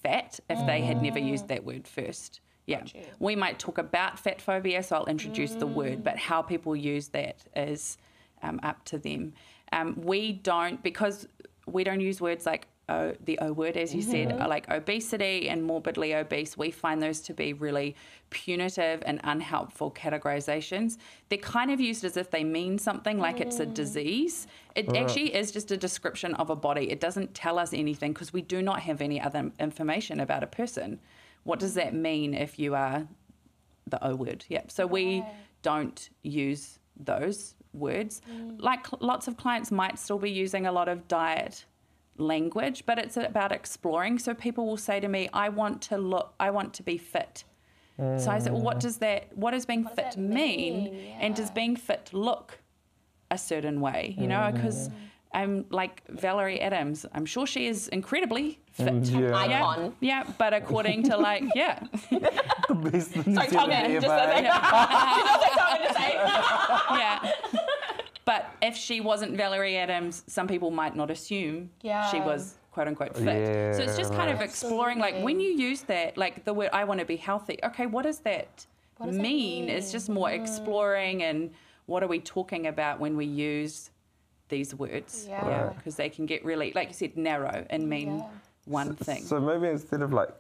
fat 0.03 0.41
if 0.49 0.65
they 0.67 0.81
had 0.81 1.03
never 1.03 1.19
used 1.19 1.49
that 1.49 1.65
word 1.65 1.87
first. 1.87 2.41
Yeah, 2.67 2.83
you. 2.95 3.03
we 3.19 3.35
might 3.35 3.59
talk 3.59 3.79
about 3.79 4.19
fat 4.19 4.41
phobia, 4.41 4.83
so 4.83 4.97
I'll 4.97 5.07
introduce 5.07 5.53
the 5.53 5.67
word, 5.67 6.05
but 6.05 6.19
how 6.19 6.41
people 6.43 6.77
use 6.77 7.09
that 7.09 7.45
is 7.57 7.99
um, 8.43 8.61
up 8.63 8.85
to 8.87 8.99
them. 8.99 9.33
Um, 9.73 10.01
we 10.03 10.33
don't 10.33 10.83
because 10.83 11.27
we 11.67 11.85
don't 11.85 12.01
use 12.01 12.21
words 12.21 12.47
like 12.47 12.67
o, 12.91 13.15
the 13.25 13.39
O 13.41 13.53
word, 13.53 13.77
as 13.77 13.95
you 13.95 14.03
said, 14.03 14.29
mm-hmm. 14.29 14.49
like 14.49 14.69
obesity 14.71 15.49
and 15.49 15.65
morbidly 15.65 16.15
obese. 16.15 16.59
We 16.59 16.71
find 16.71 17.03
those 17.03 17.21
to 17.23 17.35
be 17.35 17.53
really 17.53 17.97
punitive 18.31 19.03
and 19.07 19.21
unhelpful 19.25 19.93
categorizations. 19.93 20.99
They're 21.29 21.39
kind 21.39 21.71
of 21.71 21.81
used 21.81 22.05
as 22.05 22.17
if 22.17 22.31
they 22.31 22.45
mean 22.45 22.79
something, 22.79 23.19
like 23.19 23.41
it's 23.41 23.61
a 23.61 23.67
mm. 23.67 23.75
disease. 23.75 24.47
It 24.75 24.95
actually 24.97 25.35
is 25.35 25.51
just 25.51 25.71
a 25.71 25.77
description 25.77 26.35
of 26.35 26.51
a 26.51 26.57
body. 26.57 26.91
It 26.91 27.01
doesn't 27.01 27.35
tell 27.35 27.59
us 27.59 27.73
anything 27.73 28.13
because 28.13 28.33
we 28.33 28.43
do 28.43 28.63
not 28.63 28.81
have 28.81 29.01
any 29.01 29.21
other 29.21 29.51
information 29.59 30.21
about 30.21 30.43
a 30.43 30.47
person. 30.47 31.01
What 31.45 31.59
does 31.59 31.75
that 31.75 31.95
mean 31.95 32.35
if 32.35 32.59
you 32.59 32.75
are 32.75 33.09
the 33.91 34.05
O 34.07 34.15
word. 34.15 34.45
Yeah. 34.49 34.63
So 34.69 34.87
we 34.87 35.25
don't 35.63 36.09
use 36.23 36.79
those 36.97 37.55
words. 37.73 38.23
Mm. 38.31 38.61
Like 38.61 38.87
lots 39.01 39.29
of 39.29 39.37
clients 39.37 39.71
might 39.71 39.99
still 39.99 40.19
be 40.19 40.31
using 40.31 40.67
a 40.67 40.73
lot 40.73 40.89
of 40.89 41.07
diet 41.09 41.65
language, 42.21 42.85
but 42.87 42.99
it's 42.99 43.17
about 43.17 43.53
exploring. 43.53 44.19
So 44.19 44.35
people 44.35 44.67
will 44.67 44.77
say 44.77 45.01
to 45.01 45.09
me, 45.09 45.29
I 45.33 45.49
want 45.49 45.83
to 45.83 45.99
look, 45.99 46.35
I 46.39 46.51
want 46.51 46.75
to 46.75 46.83
be 46.83 46.99
fit. 46.99 47.45
So 47.99 48.31
I 48.31 48.39
said, 48.39 48.53
well, 48.55 48.63
what 48.63 48.81
does 48.81 48.97
that, 48.99 49.37
what 49.37 49.51
does 49.51 49.67
being 49.67 49.83
does 49.83 49.93
fit 49.95 50.05
that 50.13 50.17
mean? 50.17 50.85
mean? 50.85 51.17
And 51.21 51.35
does 51.35 51.51
being 51.51 51.77
fit 51.77 52.09
look 52.15 52.59
a 53.31 53.37
certain 53.37 53.83
way, 53.83 54.15
you 54.17 54.27
know? 54.27 54.51
Because 54.55 54.89
I'm 55.33 55.67
like 55.71 56.03
Valerie 56.09 56.61
Adams. 56.61 57.07
I'm 57.13 57.27
sure 57.27 57.47
she 57.47 57.67
is 57.67 57.89
incredibly 57.89 58.59
fit. 58.73 59.05
Yeah. 59.05 59.21
Yeah, 59.21 59.37
Icon. 59.37 59.97
yeah, 60.01 60.25
but 60.39 60.55
according 60.55 61.05
to 61.05 61.17
like, 61.17 61.45
yeah, 61.55 61.81
the 62.11 62.75
best 62.75 63.15
New 63.15 63.35
Sorry, 63.35 63.49
Tongan, 63.49 63.93
just 63.93 64.07
so 64.07 64.13
ever. 64.13 64.35
they 64.35 64.43
That's 64.43 65.57
what 65.57 65.69
I'm 65.69 65.89
to 65.89 65.95
say. 65.95 66.15
yeah. 66.99 67.33
But 68.25 68.51
if 68.63 68.77
she 68.77 69.01
wasn't 69.01 69.37
Valerie 69.37 69.77
Adams, 69.77 70.23
some 70.27 70.47
people 70.47 70.71
might 70.71 70.95
not 70.95 71.11
assume 71.11 71.71
she 71.83 72.21
was 72.21 72.57
quote 72.73 72.87
unquote 72.89 73.17
fit. 73.17 73.75
so 73.77 73.83
it's 73.83 73.97
just 73.97 74.13
kind 74.13 74.31
of 74.31 74.39
right. 74.39 74.49
exploring, 74.49 74.99
like 74.99 75.23
when 75.23 75.41
you 75.41 75.51
use 75.51 75.83
that, 75.83 76.17
like 76.17 76.45
the 76.45 76.55
word 76.55 76.71
"I 76.73 76.85
want 76.85 77.01
to 77.01 77.07
be 77.07 77.17
healthy." 77.17 77.59
Okay, 77.65 77.87
what 77.87 78.03
does 78.03 78.21
that, 78.21 78.67
does 79.03 79.17
that 79.17 79.23
mean? 79.23 79.69
It's 79.69 79.91
just 79.91 80.09
more 80.09 80.31
exploring 80.31 81.23
and 81.23 81.51
what 81.87 82.05
are 82.05 82.09
we 82.09 82.21
talking 82.21 82.69
about 82.69 83.01
when 83.01 83.17
we 83.17 83.27
use 83.27 83.91
these 84.49 84.75
words? 84.75 85.27
Yeah. 85.29 85.47
Right. 85.67 85.77
because 85.77 85.97
they 85.97 86.09
can 86.09 86.27
get 86.27 86.45
really, 86.45 86.73
like 86.75 86.89
you 86.89 86.95
said, 86.95 87.17
narrow 87.17 87.67
and 87.71 87.89
mean 87.89 88.19
Yeah. 88.19 88.29
one 88.67 88.95
thing. 88.95 89.25
So 89.25 89.41
maybe 89.41 89.69
instead 89.69 90.03
of 90.03 90.13
like 90.13 90.31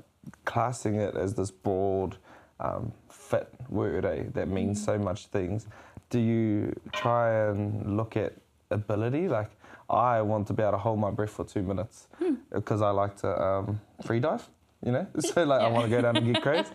classing 0.45 0.95
it 0.97 1.17
as 1.17 1.35
this 1.35 1.51
broad, 1.51 2.17
um, 2.61 2.93
fit 3.09 3.49
word 3.69 4.05
eh, 4.05 4.25
that 4.35 4.49
means 4.49 4.83
so 4.85 4.99
much 4.99 5.27
things, 5.29 5.67
do 6.11 6.19
you 6.19 6.79
try 6.93 7.47
and 7.47 7.97
look 7.97 8.17
at 8.17 8.35
ability? 8.71 9.29
Like, 9.29 9.51
I 9.89 10.23
want 10.23 10.47
to 10.49 10.53
be 10.53 10.63
able 10.63 10.73
to 10.73 10.79
hold 10.79 10.99
my 11.01 11.11
breath 11.11 11.31
for 11.31 11.45
two 11.45 11.63
minutes 11.63 12.09
because 12.53 12.83
I 12.83 12.91
like 12.91 13.17
to 13.19 13.43
um, 13.43 13.81
free 14.05 14.21
dive. 14.21 14.49
You 14.85 14.93
know, 14.93 15.07
so 15.19 15.45
like 15.53 15.61
I 15.61 15.69
want 15.69 15.85
to 15.85 15.91
go 15.91 16.01
down 16.03 16.17
and 16.17 16.33
get 16.33 16.43
crazy, 16.49 16.71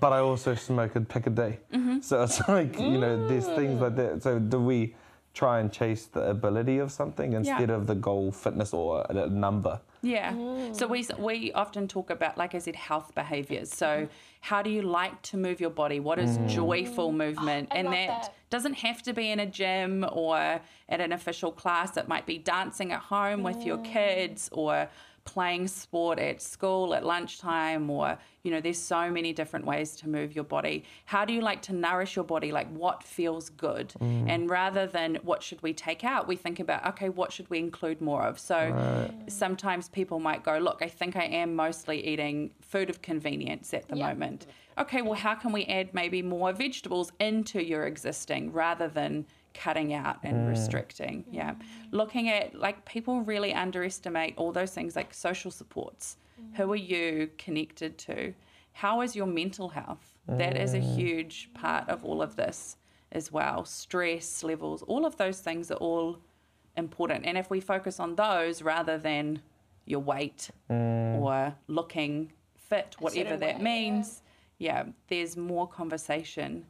but 0.00 0.12
I 0.12 0.18
also 0.18 0.54
smoke 0.54 0.94
a 0.96 1.00
pack 1.00 1.26
a 1.26 1.30
day. 1.30 1.58
So 2.02 2.22
it's 2.22 2.46
like 2.48 2.78
you 2.78 2.98
know, 2.98 3.26
there's 3.28 3.46
things 3.46 3.80
like 3.80 3.96
that. 3.96 4.22
So 4.22 4.38
do 4.38 4.60
we 4.60 4.94
try 5.32 5.60
and 5.60 5.72
chase 5.72 6.06
the 6.06 6.22
ability 6.30 6.78
of 6.78 6.90
something 6.92 7.32
instead 7.34 7.70
of 7.70 7.86
the 7.86 7.94
goal, 7.94 8.30
fitness, 8.32 8.72
or 8.72 9.06
a 9.08 9.28
number? 9.28 9.80
Yeah. 10.06 10.72
So 10.72 10.86
we 10.86 11.06
oh. 11.12 11.22
we 11.22 11.52
often 11.52 11.88
talk 11.88 12.10
about, 12.10 12.38
like 12.38 12.54
I 12.54 12.58
said, 12.58 12.76
health 12.76 13.14
behaviors. 13.14 13.70
So 13.72 13.86
mm-hmm. 13.86 14.12
how 14.40 14.62
do 14.62 14.70
you 14.70 14.82
like 14.82 15.20
to 15.22 15.36
move 15.36 15.60
your 15.60 15.70
body? 15.70 16.00
What 16.00 16.18
is 16.18 16.38
mm. 16.38 16.48
joyful 16.48 17.10
mm. 17.10 17.14
Oh, 17.14 17.24
movement? 17.24 17.68
I 17.72 17.78
and 17.78 17.88
that, 17.88 18.22
that. 18.22 18.34
doesn't 18.50 18.74
have 18.74 19.02
to 19.02 19.12
be 19.12 19.30
in 19.30 19.40
a 19.40 19.46
gym 19.46 20.06
or 20.12 20.60
at 20.88 21.00
an 21.00 21.12
official 21.12 21.50
class. 21.50 21.96
It 21.96 22.08
might 22.08 22.26
be 22.26 22.38
dancing 22.38 22.92
at 22.92 23.00
home 23.00 23.42
with 23.42 23.64
your 23.64 23.78
mm. 23.78 23.84
kids 23.84 24.48
or 24.52 24.88
playing 25.26 25.68
sport 25.68 26.18
at 26.18 26.40
school 26.40 26.94
at 26.94 27.04
lunchtime 27.04 27.90
or 27.90 28.16
you 28.44 28.50
know 28.52 28.60
there's 28.60 28.78
so 28.78 29.10
many 29.10 29.32
different 29.32 29.66
ways 29.66 29.96
to 29.96 30.08
move 30.08 30.34
your 30.34 30.44
body. 30.44 30.84
How 31.04 31.24
do 31.24 31.32
you 31.34 31.40
like 31.42 31.60
to 31.62 31.72
nourish 31.74 32.16
your 32.16 32.24
body? 32.24 32.52
Like 32.52 32.68
what 32.70 33.02
feels 33.02 33.50
good? 33.50 33.92
Mm. 34.00 34.30
And 34.30 34.48
rather 34.48 34.86
than 34.86 35.16
what 35.22 35.42
should 35.42 35.62
we 35.62 35.72
take 35.74 36.04
out 36.04 36.26
we 36.26 36.36
think 36.36 36.60
about 36.60 36.86
okay 36.86 37.08
what 37.10 37.32
should 37.32 37.50
we 37.50 37.58
include 37.58 38.00
more 38.00 38.22
of? 38.22 38.38
So 38.38 38.56
sometimes 39.28 39.88
people 39.88 40.18
might 40.20 40.42
go 40.44 40.58
look 40.58 40.78
i 40.80 40.88
think 40.88 41.16
i 41.16 41.24
am 41.24 41.54
mostly 41.54 42.04
eating 42.06 42.50
food 42.60 42.88
of 42.90 43.02
convenience 43.02 43.74
at 43.74 43.88
the 43.88 43.96
Yeah. 43.96 44.08
moment. 44.08 44.46
Okay 44.78 45.02
well 45.02 45.14
how 45.14 45.34
can 45.34 45.52
we 45.52 45.64
add 45.66 45.92
maybe 45.92 46.22
more 46.22 46.52
vegetables 46.52 47.10
into 47.18 47.62
your 47.64 47.86
existing 47.86 48.52
rather 48.52 48.88
than 48.88 49.26
cutting 49.56 49.94
out 49.94 50.18
and 50.22 50.36
mm. 50.36 50.48
restricting 50.48 51.24
yeah. 51.30 51.54
Looking 51.90 52.28
at 52.28 52.54
like 52.54 52.84
people 52.84 53.22
really 53.22 53.52
underestimate 53.54 54.34
all 54.36 54.52
those 54.52 54.72
things 54.72 54.94
like 54.94 55.14
social 55.14 55.50
supports. 55.50 56.16
Mm. 56.40 56.56
Who 56.56 56.72
are 56.72 56.76
you 56.76 57.30
connected 57.38 57.98
to? 57.98 58.34
How 58.72 59.00
is 59.00 59.16
your 59.16 59.26
mental 59.26 59.70
health? 59.70 60.18
That 60.28 60.56
is 60.56 60.74
a 60.74 60.80
mm. 60.80 60.94
huge 60.96 61.50
part 61.54 61.88
of 61.88 62.04
all 62.04 62.20
of 62.20 62.36
this 62.36 62.76
as 63.12 63.32
well. 63.32 63.64
Stress 63.64 64.42
levels 64.42 64.82
all 64.82 65.06
of 65.06 65.16
those 65.16 65.40
things 65.40 65.70
are 65.70 65.76
all 65.78 66.18
important. 66.76 67.24
And 67.24 67.38
if 67.38 67.48
we 67.48 67.60
focus 67.60 67.98
on 67.98 68.16
those 68.16 68.60
rather 68.60 68.98
than 68.98 69.40
your 69.86 70.00
weight 70.00 70.50
or 70.68 71.54
looking 71.68 72.32
fit 72.56 72.96
whatever 72.98 73.36
that 73.36 73.58
way, 73.58 73.62
means 73.62 74.22
yeah 74.58 74.84
there's 75.08 75.36
more 75.36 75.68
conversation 75.68 76.66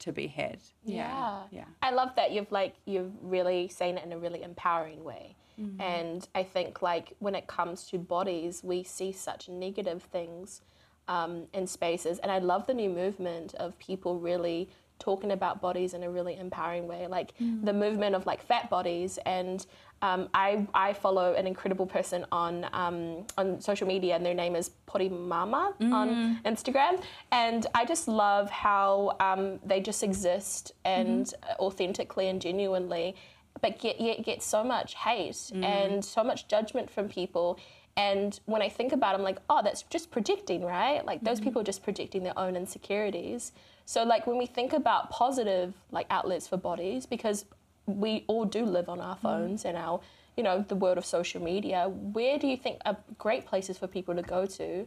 to 0.00 0.12
be 0.12 0.26
had 0.26 0.58
yeah. 0.84 1.42
Yeah. 1.50 1.64
I 1.82 1.90
love 1.90 2.10
that 2.16 2.32
you've 2.32 2.50
like 2.52 2.74
you've 2.84 3.12
really 3.22 3.68
seen 3.68 3.98
it 3.98 4.04
in 4.04 4.12
a 4.12 4.18
really 4.18 4.42
empowering 4.42 5.04
way. 5.04 5.36
And 5.80 6.28
I 6.34 6.44
think 6.44 6.82
like 6.82 7.14
when 7.18 7.34
it 7.34 7.48
comes 7.48 7.86
to 7.90 7.98
bodies, 7.98 8.62
we 8.62 8.84
see 8.84 9.10
such 9.10 9.48
negative 9.48 10.04
things 10.04 10.62
um, 11.08 11.46
in 11.52 11.66
spaces. 11.66 12.18
And 12.20 12.30
I 12.30 12.38
love 12.38 12.66
the 12.66 12.74
new 12.74 12.90
movement 12.90 13.54
of 13.54 13.76
people 13.78 14.20
really 14.20 14.68
talking 14.98 15.32
about 15.32 15.60
bodies 15.60 15.94
in 15.94 16.02
a 16.02 16.10
really 16.10 16.36
empowering 16.36 16.86
way, 16.88 17.06
like 17.06 17.32
the 17.64 17.72
movement 17.72 18.14
of 18.14 18.26
like 18.26 18.42
fat 18.42 18.68
bodies. 18.68 19.18
And 19.26 19.64
um, 20.02 20.28
I 20.34 20.66
I 20.74 20.92
follow 20.92 21.34
an 21.34 21.46
incredible 21.46 21.86
person 21.86 22.24
on 22.30 22.66
um, 22.72 23.26
on 23.36 23.60
social 23.60 23.86
media, 23.88 24.14
and 24.16 24.24
their 24.24 24.34
name 24.34 24.54
is 24.54 24.70
Pori 24.86 25.10
Mama 25.10 25.74
on 25.80 26.40
Instagram. 26.44 27.02
And 27.32 27.66
I 27.74 27.84
just 27.84 28.06
love 28.08 28.50
how 28.50 29.16
um, 29.20 29.58
they 29.64 29.80
just 29.80 30.02
exist 30.02 30.72
and 30.84 31.32
authentically 31.58 32.28
and 32.28 32.40
genuinely, 32.40 33.16
but 33.60 33.78
get 33.80 34.00
yet 34.00 34.24
get 34.24 34.42
so 34.42 34.62
much 34.62 34.94
hate 34.94 35.50
and 35.64 36.04
so 36.04 36.22
much 36.22 36.48
judgment 36.48 36.90
from 36.90 37.08
people. 37.08 37.58
And 37.96 38.38
when 38.46 38.62
I 38.62 38.68
think 38.68 38.92
about 38.92 39.14
it, 39.14 39.18
I'm 39.18 39.24
like, 39.24 39.38
oh, 39.50 39.60
that's 39.64 39.82
just 39.90 40.12
projecting, 40.12 40.64
right? 40.64 41.04
Like 41.04 41.20
those 41.24 41.40
people 41.40 41.60
are 41.62 41.64
just 41.64 41.82
projecting 41.82 42.22
their 42.22 42.38
own 42.38 42.54
insecurities. 42.54 43.50
So 43.88 44.04
like 44.04 44.26
when 44.26 44.36
we 44.36 44.44
think 44.44 44.74
about 44.74 45.08
positive 45.08 45.72
like 45.92 46.06
outlets 46.10 46.46
for 46.46 46.58
bodies, 46.58 47.06
because 47.06 47.46
we 47.86 48.22
all 48.26 48.44
do 48.44 48.66
live 48.66 48.90
on 48.90 49.00
our 49.00 49.16
phones 49.16 49.64
and 49.64 49.78
our, 49.78 50.02
you 50.36 50.42
know, 50.42 50.62
the 50.68 50.74
world 50.74 50.98
of 50.98 51.06
social 51.06 51.42
media, 51.42 51.88
where 51.88 52.38
do 52.38 52.46
you 52.46 52.58
think 52.58 52.82
are 52.84 52.98
great 53.16 53.46
places 53.46 53.78
for 53.78 53.86
people 53.86 54.14
to 54.14 54.20
go 54.20 54.44
to 54.44 54.86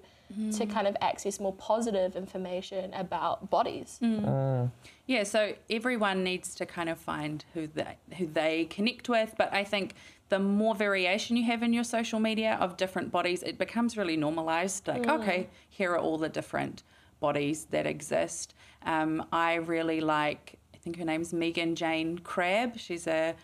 to 0.51 0.65
kind 0.67 0.87
of 0.87 0.95
access 1.01 1.39
more 1.39 1.53
positive 1.55 2.15
information 2.15 2.93
about 2.93 3.49
bodies? 3.49 3.97
Mm. 4.03 4.23
Ah. 4.27 4.69
Yeah, 5.07 5.23
so 5.23 5.55
everyone 5.67 6.23
needs 6.23 6.53
to 6.53 6.67
kind 6.67 6.87
of 6.87 6.99
find 6.99 7.43
who 7.55 7.65
they 7.65 7.97
who 8.19 8.27
they 8.27 8.65
connect 8.65 9.09
with, 9.09 9.33
but 9.35 9.51
I 9.51 9.63
think 9.63 9.95
the 10.29 10.37
more 10.37 10.75
variation 10.75 11.37
you 11.37 11.45
have 11.45 11.63
in 11.63 11.73
your 11.73 11.83
social 11.83 12.19
media 12.19 12.55
of 12.61 12.77
different 12.77 13.11
bodies, 13.11 13.41
it 13.41 13.57
becomes 13.57 13.97
really 13.97 14.15
normalized. 14.15 14.87
Like, 14.87 15.07
mm. 15.07 15.19
okay, 15.19 15.49
here 15.71 15.91
are 15.93 15.99
all 15.99 16.19
the 16.19 16.29
different 16.29 16.83
bodies 17.21 17.65
that 17.71 17.85
exist. 17.85 18.53
Um, 18.85 19.25
I 19.31 19.55
really 19.55 20.01
like, 20.01 20.57
I 20.73 20.77
think 20.77 20.97
her 20.97 21.05
name's 21.05 21.33
Megan 21.33 21.75
Jayne 21.75 22.19
Crabbe. 22.19 22.77
She's 22.77 23.07
a 23.07 23.35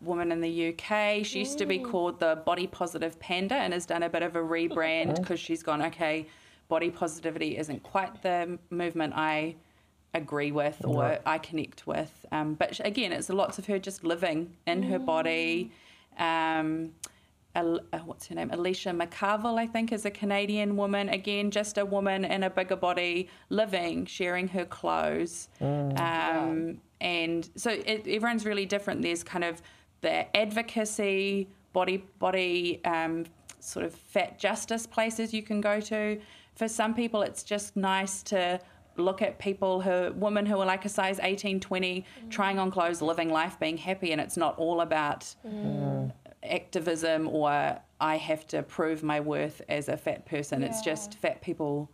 woman 0.00 0.32
in 0.32 0.40
the 0.40 0.68
UK. 0.68 1.24
She 1.24 1.40
used 1.40 1.58
to 1.58 1.66
be 1.66 1.78
called 1.78 2.18
the 2.18 2.42
Body 2.44 2.66
Positive 2.66 3.18
Panda 3.20 3.54
and 3.54 3.72
has 3.72 3.86
done 3.86 4.02
a 4.02 4.08
bit 4.08 4.22
of 4.22 4.36
a 4.36 4.40
rebrand 4.40 5.16
because 5.16 5.38
she's 5.38 5.62
gone, 5.62 5.80
okay, 5.82 6.26
body 6.68 6.90
positivity 6.90 7.56
isn't 7.58 7.82
quite 7.82 8.22
the 8.22 8.58
movement 8.70 9.12
I 9.14 9.54
agree 10.14 10.52
with 10.52 10.84
or 10.84 11.18
I 11.24 11.38
connect 11.38 11.86
with. 11.86 12.26
Um, 12.32 12.54
but 12.54 12.80
again, 12.84 13.12
it's 13.12 13.28
lots 13.28 13.58
of 13.58 13.66
her 13.66 13.78
just 13.78 14.04
living 14.04 14.56
in 14.66 14.82
her 14.84 14.98
body. 14.98 15.70
Um, 16.18 16.92
uh, 17.54 17.98
what's 18.04 18.26
her 18.28 18.34
name? 18.34 18.50
Alicia 18.52 18.90
McCarvell, 18.90 19.58
I 19.58 19.66
think, 19.66 19.92
is 19.92 20.04
a 20.04 20.10
Canadian 20.10 20.76
woman. 20.76 21.08
Again, 21.08 21.50
just 21.50 21.78
a 21.78 21.84
woman 21.84 22.24
in 22.24 22.42
a 22.42 22.50
bigger 22.50 22.76
body, 22.76 23.28
living, 23.50 24.06
sharing 24.06 24.48
her 24.48 24.64
clothes. 24.64 25.48
Um, 25.96 26.80
and 27.00 27.48
so 27.56 27.70
it, 27.70 28.06
everyone's 28.06 28.46
really 28.46 28.66
different. 28.66 29.02
There's 29.02 29.22
kind 29.22 29.44
of 29.44 29.60
the 30.00 30.34
advocacy, 30.36 31.48
body, 31.72 32.04
body, 32.18 32.80
um, 32.84 33.26
sort 33.60 33.84
of 33.84 33.94
fat 33.94 34.38
justice 34.38 34.86
places 34.86 35.32
you 35.32 35.42
can 35.42 35.60
go 35.60 35.80
to. 35.80 36.20
For 36.54 36.68
some 36.68 36.94
people, 36.94 37.22
it's 37.22 37.42
just 37.42 37.76
nice 37.76 38.22
to 38.24 38.60
look 38.96 39.22
at 39.22 39.38
people 39.38 39.80
who 39.80 40.12
women 40.14 40.44
who 40.44 40.58
are 40.60 40.66
like 40.66 40.84
a 40.84 40.88
size 40.88 41.18
18 41.22 41.60
20 41.60 42.04
trying 42.28 42.58
on 42.58 42.70
clothes 42.70 43.00
living 43.00 43.30
life 43.30 43.58
being 43.58 43.78
happy 43.78 44.12
and 44.12 44.20
it's 44.20 44.36
not 44.36 44.58
all 44.58 44.82
about 44.82 45.34
activism 46.42 47.28
or 47.28 47.78
I 48.00 48.16
have 48.16 48.46
to 48.48 48.62
prove 48.62 49.02
my 49.02 49.20
worth 49.20 49.62
as 49.68 49.88
a 49.88 49.96
fat 49.96 50.26
person. 50.26 50.62
It's 50.62 50.82
just 50.82 51.14
fat 51.14 51.40
people 51.40 51.90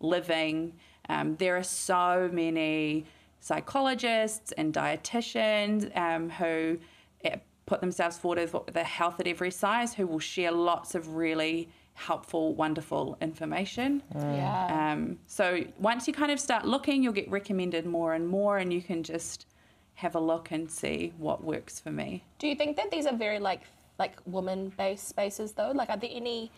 living. 0.00 0.74
Um, 1.08 1.36
there 1.36 1.56
are 1.56 1.62
so 1.62 2.30
many 2.32 3.04
psychologists 3.40 4.52
and 4.52 4.72
dietitians 4.72 5.94
um, 5.96 6.30
who 6.30 6.78
eh, 7.24 7.36
put 7.66 7.80
themselves 7.80 8.16
forward 8.18 8.38
as 8.38 8.54
the 8.72 8.84
health 8.84 9.20
at 9.20 9.26
every 9.26 9.50
size 9.50 9.94
who 9.94 10.06
will 10.06 10.18
share 10.18 10.50
lots 10.50 10.94
of 10.94 11.14
really 11.14 11.68
helpful, 11.94 12.54
wonderful 12.54 13.16
information. 13.20 14.02
Yeah. 14.14 14.92
Um, 14.92 15.18
so 15.26 15.62
once 15.78 16.08
you 16.08 16.14
kind 16.14 16.32
of 16.32 16.40
start 16.40 16.64
looking, 16.64 17.02
you'll 17.02 17.12
get 17.12 17.30
recommended 17.30 17.84
more 17.84 18.14
and 18.14 18.26
more, 18.26 18.58
and 18.58 18.72
you 18.72 18.82
can 18.82 19.02
just 19.02 19.46
have 19.94 20.14
a 20.14 20.20
look 20.20 20.50
and 20.50 20.70
see 20.70 21.12
what 21.18 21.44
works 21.44 21.78
for 21.78 21.90
me. 21.90 22.24
Do 22.38 22.48
you 22.48 22.54
think 22.54 22.76
that 22.78 22.90
these 22.90 23.04
are 23.06 23.14
very 23.14 23.38
like 23.38 23.60
like 24.00 24.16
woman 24.26 24.72
based 24.76 25.08
spaces 25.08 25.52
though? 25.52 25.70
Like, 25.70 25.90
are 25.90 25.96
there 25.96 26.10
any 26.12 26.50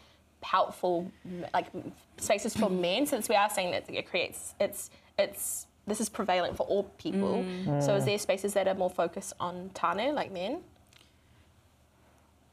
helpful 0.43 1.13
like 1.53 1.67
spaces 2.17 2.57
for 2.57 2.71
men? 2.87 3.05
Since 3.05 3.29
we 3.29 3.35
are 3.35 3.51
saying 3.51 3.73
that 3.73 3.85
it 3.91 4.09
creates 4.09 4.55
it's 4.59 4.89
it's 5.19 5.67
this 5.87 6.01
is 6.01 6.09
prevalent 6.09 6.57
for 6.57 6.65
all 6.69 6.85
people. 6.97 7.45
Mm. 7.45 7.85
So 7.85 7.95
is 7.97 8.05
mm. 8.05 8.07
there 8.07 8.19
spaces 8.19 8.55
that 8.55 8.67
are 8.67 8.75
more 8.75 8.89
focused 8.89 9.35
on 9.39 9.71
tāne 9.75 10.15
like 10.15 10.33
men? 10.33 10.63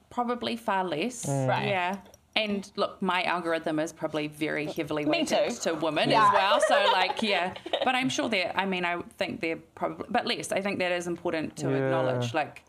probably 0.09 0.55
far 0.55 0.83
less. 0.83 1.25
Mm. 1.25 1.47
Right. 1.47 1.67
Yeah. 1.67 1.97
And 2.35 2.71
look, 2.75 3.01
my 3.01 3.23
algorithm 3.23 3.79
is 3.79 3.91
probably 3.91 4.27
very 4.27 4.65
heavily 4.65 5.05
weighted 5.05 5.51
to 5.61 5.73
women 5.73 6.09
Yeah. 6.09 6.27
as 6.27 6.33
well. 6.33 6.61
So 6.61 6.91
like, 6.91 7.21
yeah. 7.21 7.53
But 7.83 7.95
I'm 7.95 8.09
sure 8.09 8.29
they're. 8.29 8.51
I 8.55 8.65
mean, 8.65 8.85
I 8.85 9.01
think 9.17 9.41
they're 9.41 9.61
probably, 9.75 10.05
but 10.09 10.25
less. 10.25 10.51
I 10.51 10.61
think 10.61 10.79
that 10.79 10.91
is 10.91 11.07
important 11.07 11.55
to 11.57 11.69
Yeah. 11.69 11.77
acknowledge. 11.77 12.33
Like, 12.33 12.63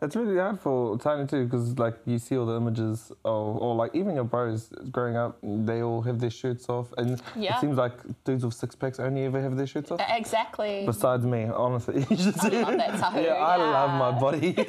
It's 0.00 0.14
really 0.14 0.36
hard 0.38 0.60
for 0.60 0.96
tāne 0.98 1.28
too, 1.28 1.44
because 1.44 1.76
like 1.78 1.96
you 2.06 2.18
see 2.18 2.36
all 2.38 2.46
the 2.46 2.56
images 2.56 3.10
of, 3.24 3.56
or 3.56 3.74
like 3.74 3.94
even 3.94 4.14
your 4.14 4.24
bros 4.24 4.68
growing 4.92 5.16
up, 5.16 5.38
they 5.42 5.82
all 5.82 6.02
have 6.02 6.20
their 6.20 6.30
shirts 6.30 6.68
off, 6.68 6.92
and 6.98 7.20
Yeah. 7.34 7.56
it 7.56 7.60
seems 7.60 7.76
like 7.78 7.94
dudes 8.24 8.44
with 8.44 8.54
six 8.54 8.76
packs 8.76 9.00
only 9.00 9.24
ever 9.24 9.40
have 9.42 9.56
their 9.56 9.66
shirts 9.66 9.90
off. 9.90 10.00
Exactly. 10.08 10.84
Besides 10.86 11.26
me, 11.26 11.44
honestly. 11.46 12.06
You 12.10 12.16
should 12.16 12.38
I 12.38 12.48
see- 12.48 12.62
love 12.62 12.76
that, 12.76 12.94
Tahu. 13.00 13.22
Yeah, 13.24 13.34
I 13.34 13.56
love 13.56 13.90
my 13.98 14.20
body. 14.20 14.52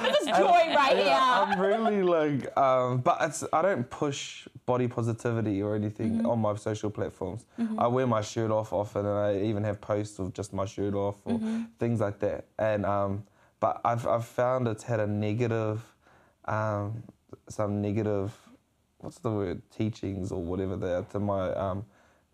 This 0.00 0.26
joy 0.38 0.64
right 0.74 0.96
yeah, 0.96 1.04
here. 1.04 1.54
I'm 1.54 1.60
really 1.60 2.02
like, 2.02 2.56
um, 2.56 2.98
but 2.98 3.18
it's 3.22 3.44
I 3.52 3.60
don't 3.62 3.88
push 3.90 4.46
body 4.66 4.86
positivity 4.88 5.62
or 5.62 5.74
anything 5.74 6.10
Mm-hmm. 6.18 6.26
on 6.26 6.38
my 6.40 6.54
social 6.56 6.90
platforms. 6.90 7.44
I 7.78 7.86
wear 7.86 8.06
my 8.06 8.20
shirt 8.22 8.50
off 8.50 8.72
often, 8.72 9.04
and 9.06 9.18
I 9.18 9.42
even 9.42 9.62
have 9.64 9.80
posts 9.80 10.18
of 10.18 10.32
just 10.32 10.52
my 10.52 10.64
shirt 10.64 10.94
off 10.94 11.16
or 11.24 11.34
Mm-hmm. 11.38 11.62
things 11.78 12.00
like 12.00 12.18
that. 12.20 12.44
And 12.58 12.86
um, 12.86 13.24
but 13.60 13.80
I've 13.84 14.06
I've 14.06 14.24
found 14.26 14.66
it's 14.68 14.82
had 14.84 15.00
a 15.00 15.06
negative, 15.06 15.82
um, 16.46 17.02
some 17.48 17.80
negative, 17.80 18.34
what's 18.98 19.18
the 19.18 19.30
word, 19.30 19.62
teachings 19.70 20.32
or 20.32 20.42
whatever 20.42 20.76
they 20.76 20.92
are 20.94 21.02
to 21.04 21.20
my 21.20 21.52
um, 21.52 21.84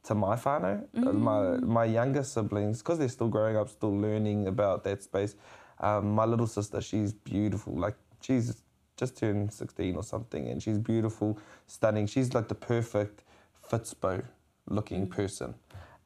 to 0.05 0.15
my 0.15 0.37
whānau, 0.37 0.87
uh, 0.97 1.13
my 1.13 1.57
my 1.59 1.85
younger 1.85 2.23
siblings, 2.23 2.79
because 2.79 2.99
they're 2.99 3.09
still 3.09 3.29
growing 3.29 3.57
up, 3.57 3.69
still 3.69 3.97
learning 3.97 4.47
about 4.47 4.85
that 4.85 5.03
space. 5.03 5.35
Um, 5.81 6.15
my 6.15 6.25
little 6.25 6.47
sister, 6.47 6.81
she's 6.81 7.13
beautiful. 7.13 7.75
Like 7.75 7.97
she's 8.21 8.63
just 8.97 9.17
turned 9.17 9.53
16 9.53 9.97
or 9.97 10.03
something, 10.03 10.49
and 10.49 10.63
she's 10.63 10.79
beautiful, 10.79 11.39
stunning. 11.67 12.07
She's 12.07 12.35
like 12.35 12.49
the 12.49 12.55
perfect 12.55 13.25
Fitspo 13.71 14.25
looking 14.71 15.07
person, 15.09 15.55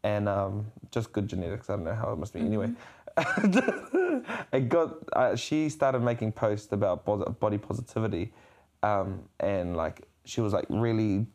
and 0.02 0.28
um, 0.28 0.66
just 0.90 1.12
good 1.12 1.28
genetics. 1.28 1.70
I 1.70 1.76
don't 1.76 1.84
know 1.84 1.94
how 1.94 2.12
it 2.12 2.16
must 2.16 2.32
be. 2.32 2.40
Anyway, 2.40 2.72
it 4.52 4.68
got. 4.68 4.96
Uh, 5.12 5.36
she 5.36 5.68
started 5.68 6.00
making 6.00 6.32
posts 6.32 6.72
about 6.72 7.04
body 7.40 7.58
positivity, 7.58 8.32
um, 8.82 9.22
and 9.40 9.76
like 9.76 10.08
she 10.24 10.40
was 10.40 10.52
like 10.52 10.66
really 10.68 11.26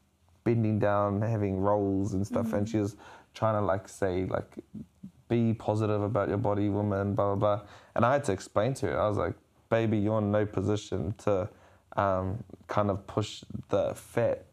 bending 0.44 0.80
down, 0.80 1.22
having 1.22 1.60
rolls 1.60 2.14
and 2.14 2.26
stuff, 2.26 2.54
and 2.54 2.68
she 2.68 2.78
was 2.78 2.96
trying 3.34 3.56
to 3.56 3.62
like 3.62 3.88
say 3.88 4.26
like 4.26 4.58
be 5.28 5.54
positive 5.54 6.02
about 6.02 6.30
your 6.30 6.38
body, 6.38 6.70
woman, 6.70 7.14
blah 7.14 7.36
blah 7.36 7.58
blah. 7.58 7.68
And 7.96 8.06
I 8.06 8.14
had 8.14 8.24
to 8.26 8.32
explain 8.32 8.74
to 8.76 8.88
her. 8.88 9.00
I 9.00 9.08
was 9.08 9.18
like, 9.18 9.34
baby, 9.70 9.98
you're 9.98 10.20
in 10.20 10.32
no 10.32 10.46
position 10.46 11.14
to 11.20 11.50
um, 11.96 12.44
kind 12.68 12.90
of 12.90 13.06
push 13.08 13.44
the 13.70 13.94
fat, 13.96 14.46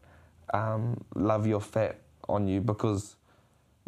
um, 0.53 1.03
love 1.15 1.45
your 1.47 1.61
fat 1.61 1.99
on 2.29 2.47
you 2.47 2.61
because 2.61 3.15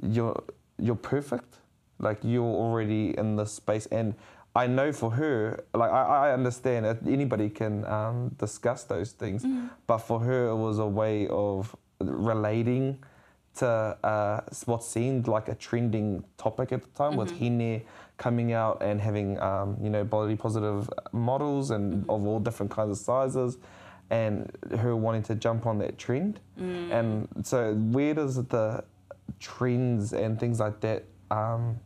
you're 0.02 0.42
you're 0.78 0.96
perfect. 0.96 1.60
Like 2.00 2.20
you're 2.24 2.44
already 2.44 3.18
in 3.18 3.36
this 3.36 3.54
space, 3.54 3.86
and 3.88 4.16
I 4.56 4.68
know 4.68 4.92
for 4.92 5.12
her, 5.12 5.64
like 5.74 5.92
I, 5.92 6.30
I 6.30 6.34
understand 6.34 6.86
that 6.86 7.00
anybody 7.08 7.50
can 7.50 7.86
um, 7.86 8.30
discuss 8.38 8.84
those 8.84 9.12
things, 9.12 9.46
but 9.88 10.00
for 10.00 10.20
her 10.22 10.48
it 10.48 10.56
was 10.56 10.80
a 10.80 10.86
way 10.88 11.28
of 11.28 11.76
relating 12.00 13.00
to 13.56 13.68
uh, 14.04 14.42
what 14.66 14.84
seemed 14.84 15.28
like 15.28 15.48
a 15.48 15.56
trending 15.56 16.24
topic 16.38 16.72
at 16.72 16.82
the 16.84 16.90
time 16.90 17.16
with 17.16 17.40
Hine 17.40 17.82
coming 18.18 18.54
out 18.54 18.82
and 18.82 19.00
having 19.02 19.40
um, 19.40 19.78
you 19.82 19.90
know 19.90 20.04
body 20.04 20.36
positive 20.36 20.90
models 21.12 21.72
and 21.72 22.04
of 22.10 22.26
all 22.26 22.40
different 22.40 22.72
kinds 22.72 22.92
of 22.92 22.98
sizes 22.98 23.58
and 24.10 24.52
her 24.78 24.96
wanting 24.96 25.24
to 25.24 25.36
jump 25.36 25.66
on 25.66 25.80
that 25.80 25.98
trend. 25.98 26.40
And 26.92 27.28
so 27.44 27.74
where 27.74 28.14
does 28.14 28.36
the 28.46 28.84
trends 29.40 30.14
and 30.14 30.40
things 30.40 30.60
like 30.60 30.80
that 30.82 31.06
um, 31.32 31.80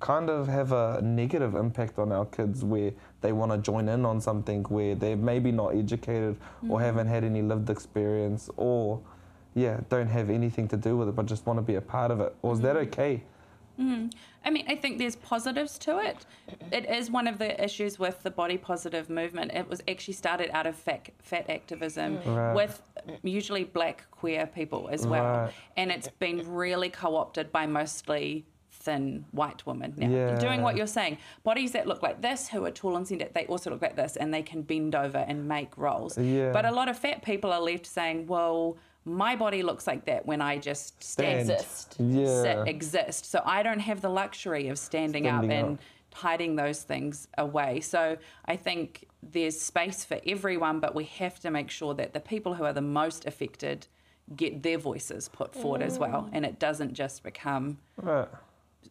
kind 0.00 0.28
of 0.28 0.46
have 0.48 0.72
a 0.72 1.00
negative 1.02 1.54
impact 1.54 1.98
on 1.98 2.12
our 2.12 2.26
kids 2.26 2.62
where 2.62 2.92
they 3.22 3.32
want 3.32 3.50
to 3.50 3.58
join 3.58 3.88
in 3.88 4.04
on 4.04 4.20
something 4.20 4.62
where 4.64 4.94
they're 4.94 5.16
maybe 5.16 5.50
not 5.50 5.74
educated 5.74 6.36
or 6.68 6.78
mm. 6.78 6.82
haven't 6.82 7.06
had 7.06 7.24
any 7.24 7.40
lived 7.40 7.70
experience 7.70 8.50
or 8.58 9.00
yeah 9.54 9.80
don't 9.88 10.08
have 10.08 10.28
anything 10.28 10.68
to 10.68 10.76
do 10.76 10.96
with 10.96 11.08
it 11.08 11.16
but 11.16 11.24
just 11.24 11.46
want 11.46 11.56
to 11.56 11.62
be 11.62 11.76
a 11.76 11.80
part 11.80 12.10
of 12.10 12.20
it 12.20 12.34
or 12.42 12.52
is 12.52 12.60
that 12.60 12.76
mm-hmm. 12.76 12.88
okay 12.88 13.22
mm-hmm. 13.80 14.08
I 14.46 14.50
mean, 14.50 14.66
I 14.68 14.76
think 14.76 14.98
there's 14.98 15.16
positives 15.16 15.78
to 15.78 15.98
it. 16.00 16.26
It 16.70 16.84
is 16.84 17.10
one 17.10 17.26
of 17.26 17.38
the 17.38 17.62
issues 17.64 17.98
with 17.98 18.22
the 18.22 18.30
body 18.30 18.58
positive 18.58 19.08
movement. 19.08 19.52
It 19.52 19.66
was 19.66 19.82
actually 19.88 20.14
started 20.14 20.50
out 20.52 20.66
of 20.66 20.76
fat, 20.76 21.08
fat 21.22 21.48
activism 21.48 22.18
mm. 22.18 22.36
Right. 22.36 22.54
with 22.54 22.82
usually 23.22 23.64
black 23.64 24.04
queer 24.10 24.46
people 24.46 24.90
as 24.92 25.06
well. 25.06 25.24
Right. 25.24 25.52
And 25.78 25.90
it's 25.90 26.08
been 26.08 26.46
really 26.46 26.90
co 26.90 27.16
opted 27.16 27.50
by 27.52 27.66
mostly 27.66 28.44
thin 28.84 29.24
white 29.32 29.64
women 29.66 29.94
now. 29.96 30.08
Yeah. 30.08 30.38
Doing 30.38 30.62
what 30.62 30.76
you're 30.76 30.86
saying. 30.86 31.18
Bodies 31.42 31.72
that 31.72 31.86
look 31.86 32.02
like 32.02 32.20
this, 32.20 32.48
who 32.48 32.64
are 32.64 32.70
tall 32.70 32.96
and 32.96 33.06
slender, 33.06 33.28
they 33.32 33.46
also 33.46 33.70
look 33.70 33.82
like 33.82 33.96
this 33.96 34.16
and 34.16 34.32
they 34.32 34.42
can 34.42 34.62
bend 34.62 34.94
over 34.94 35.18
and 35.18 35.48
make 35.48 35.76
rolls. 35.76 36.18
Yeah. 36.18 36.52
But 36.52 36.64
a 36.64 36.70
lot 36.70 36.88
of 36.88 36.98
fat 36.98 37.22
people 37.22 37.52
are 37.52 37.60
left 37.60 37.86
saying, 37.86 38.26
well, 38.26 38.76
my 39.04 39.36
body 39.36 39.62
looks 39.62 39.86
like 39.86 40.04
that 40.06 40.24
when 40.26 40.40
I 40.40 40.58
just 40.58 41.02
stand. 41.02 41.50
Exist. 41.50 41.96
yeah 41.98 42.42
sit, 42.42 42.68
exist. 42.68 43.30
So 43.30 43.42
I 43.44 43.62
don't 43.62 43.80
have 43.80 44.00
the 44.00 44.08
luxury 44.08 44.68
of 44.68 44.78
standing, 44.78 45.24
Standing 45.24 45.50
up 45.50 45.66
and 45.66 45.74
up. 45.78 45.84
hiding 46.14 46.56
those 46.56 46.82
things 46.82 47.28
away. 47.36 47.80
So 47.80 48.16
I 48.46 48.56
think 48.56 49.06
there's 49.22 49.60
space 49.60 50.04
for 50.04 50.20
everyone, 50.26 50.80
but 50.80 50.94
we 50.94 51.04
have 51.04 51.38
to 51.40 51.50
make 51.50 51.70
sure 51.70 51.94
that 51.94 52.12
the 52.12 52.20
people 52.20 52.54
who 52.54 52.64
are 52.64 52.72
the 52.72 52.80
most 52.80 53.26
affected 53.26 53.86
get 54.36 54.62
their 54.62 54.78
voices 54.78 55.28
put 55.28 55.54
forward 55.54 55.82
as 55.82 55.98
well, 55.98 56.22
mm. 56.22 56.30
and 56.32 56.46
it 56.46 56.58
doesn't 56.58 56.94
just 56.94 57.22
become 57.22 57.78
right. 57.96 58.28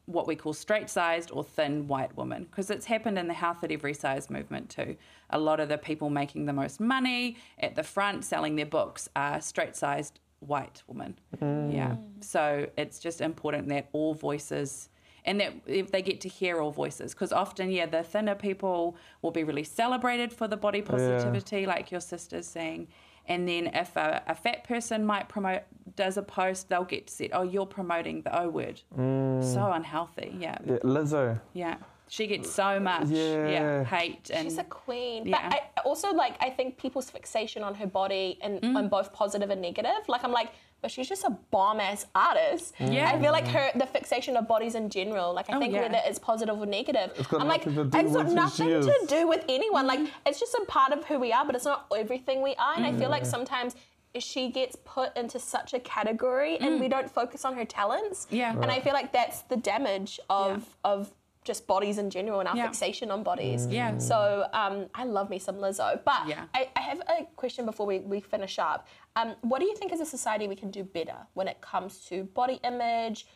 What 0.06 0.28
we 0.28 0.36
call 0.36 0.54
straight 0.54 0.90
sized 0.90 1.32
or 1.32 1.44
thin 1.44 1.88
white 1.88 2.16
woman 2.18 2.44
because 2.44 2.70
it's 2.70 2.86
happened 2.86 3.18
in 3.18 3.28
the 3.28 3.34
health 3.34 3.64
at 3.64 3.72
every 3.72 3.94
size 3.94 4.30
movement 4.30 4.70
too. 4.70 4.96
A 5.30 5.40
lot 5.40 5.60
of 5.60 5.70
the 5.70 5.78
people 5.78 6.10
making 6.10 6.46
the 6.46 6.54
most 6.54 6.80
money 6.80 7.38
at 7.60 7.76
the 7.76 7.84
front 7.84 8.26
selling 8.26 8.56
their 8.56 8.66
books 8.66 9.10
are 9.16 9.42
straight 9.42 9.76
sized 9.76 10.20
white 10.40 10.84
women. 10.88 11.18
Mm. 11.38 11.74
Yeah. 11.74 11.96
So 12.22 12.68
it's 12.78 13.00
just 13.00 13.22
important 13.22 13.70
that 13.70 13.90
all 13.94 14.14
voices 14.14 14.90
and 15.26 15.40
that 15.40 15.54
if 15.66 15.92
they 15.92 16.02
get 16.02 16.22
to 16.22 16.30
hear 16.30 16.60
all 16.60 16.72
voices 16.72 17.14
because 17.14 17.32
often 17.32 17.72
yeah 17.72 17.86
the 17.86 18.04
thinner 18.04 18.36
people 18.36 18.96
will 19.22 19.32
be 19.32 19.44
really 19.44 19.64
celebrated 19.64 20.34
for 20.34 20.48
the 20.48 20.58
body 20.58 20.82
positivity 20.82 21.66
like 21.66 21.92
your 21.92 22.02
sister's 22.02 22.46
saying 22.46 22.88
and 23.28 23.48
then 23.48 23.68
if 23.68 23.96
a, 23.96 24.22
a 24.28 24.36
fat 24.36 24.64
person 24.64 25.06
might 25.06 25.30
promote 25.30 25.62
does 25.96 26.18
a 26.18 26.22
post 26.24 26.70
they'll 26.70 26.84
get 26.84 27.10
said 27.10 27.30
oh 27.34 27.44
you're 27.44 27.66
promoting 27.66 28.22
the 28.24 28.42
o 28.42 28.50
word 28.50 28.82
so 28.96 29.72
unhealthy 29.74 30.36
yeah 30.40 30.58
yeah 30.66 30.78
lizzo 30.84 31.40
yeah 31.54 31.76
she 32.10 32.28
gets 32.28 32.52
so 32.52 32.80
much 32.80 33.08
yeah, 33.08 33.48
Yeah. 33.48 33.84
hate 33.86 34.30
and 34.32 34.44
She's 34.44 34.60
a 34.60 34.64
queen. 34.66 35.26
Yeah. 35.26 35.50
But 35.50 35.62
I 35.78 35.82
also 35.84 36.14
like 36.14 36.36
I 36.42 36.50
think 36.52 36.78
people's 36.78 37.10
fixation 37.10 37.64
on 37.64 37.74
her 37.76 37.88
body 37.88 38.38
and 38.42 38.62
Mm. 38.62 38.76
on 38.76 38.88
both 38.90 39.14
positive 39.14 39.50
and 39.50 39.62
negative. 39.62 40.04
Like 40.08 40.24
I'm 40.24 40.32
like, 40.32 40.50
but 40.84 40.92
she's 40.92 41.10
just 41.10 41.24
a 41.24 41.32
bomb 41.50 41.80
ass 41.80 42.06
artist. 42.14 42.76
Yeah. 42.80 43.10
I 43.10 43.20
feel 43.20 43.32
like 43.32 43.48
her 43.48 43.72
the 43.74 43.88
fixation 43.88 44.38
of 44.38 44.48
bodies 44.48 44.76
in 44.76 44.90
general. 44.92 45.34
Like 45.34 45.50
I 45.50 45.56
Oh, 45.56 45.60
think 45.60 45.74
yeah. 45.74 45.82
whether 45.84 46.00
it's 46.06 46.20
positive 46.20 46.56
or 46.60 46.68
negative. 46.68 47.12
It's 47.18 47.28
got 47.28 47.42
I'm 47.42 47.48
like 47.48 47.66
nothing 47.66 47.90
to 47.90 47.90
do 47.90 47.98
it's 48.00 48.14
got 48.16 48.32
nothing 48.32 48.82
to 48.82 49.06
do 49.08 49.28
with 49.28 49.44
anyone. 49.50 49.86
Mm. 49.86 49.88
Like 49.88 50.00
it's 50.28 50.40
just 50.40 50.54
a 50.54 50.66
part 50.68 50.92
of 50.92 51.04
who 51.06 51.18
we 51.18 51.32
are, 51.34 51.44
but 51.46 51.56
it's 51.56 51.66
not 51.66 51.88
everything 51.98 52.44
we 52.44 52.54
are. 52.56 52.76
And 52.76 52.86
I 52.86 52.94
feel 52.94 53.10
like 53.10 53.26
sometimes 53.26 53.76
she 54.20 54.50
gets 54.52 54.76
put 54.86 55.16
into 55.18 55.40
such 55.40 55.74
a 55.74 55.80
category 55.80 56.58
and 56.60 56.80
we 56.80 56.88
don't 56.88 57.10
focus 57.10 57.46
on 57.46 57.56
her 57.56 57.66
talents. 57.66 58.28
Mm. 58.30 58.38
Yeah. 58.38 58.52
And 58.62 58.70
I 58.70 58.80
feel 58.82 58.94
like 58.94 59.12
that's 59.14 59.42
the 59.44 59.58
damage 59.58 60.20
of 60.30 60.76
of 60.84 61.12
just 61.44 61.68
bodies 61.68 61.98
in 61.98 62.10
general 62.10 62.40
and 62.40 62.48
our 62.50 62.56
Yeah. 62.56 62.66
fixation 62.66 63.12
on 63.12 63.24
bodies. 63.24 63.68
Yeah. 63.68 63.98
So 63.98 64.48
um, 64.54 64.88
I 64.96 65.04
love 65.04 65.30
me 65.30 65.40
some 65.40 65.56
Lizzo. 65.58 66.00
But 66.04 66.28
Yeah. 66.28 66.46
I, 66.54 66.70
I 66.76 66.82
have 66.82 67.02
a 67.02 67.26
question 67.36 67.66
before 67.66 67.86
we, 67.86 68.00
we 68.00 68.20
finish 68.20 68.60
up. 68.60 68.88
Um, 69.16 69.36
what 69.42 69.60
do 69.60 69.66
you 69.66 69.76
think 69.76 69.92
as 69.92 70.00
a 70.00 70.06
society 70.06 70.48
we 70.48 70.56
can 70.56 70.72
do 70.72 70.84
better 70.84 71.18
when 71.34 71.48
it 71.48 71.62
comes 71.62 72.00
to 72.06 72.24
body 72.24 72.60
image? 72.64 73.28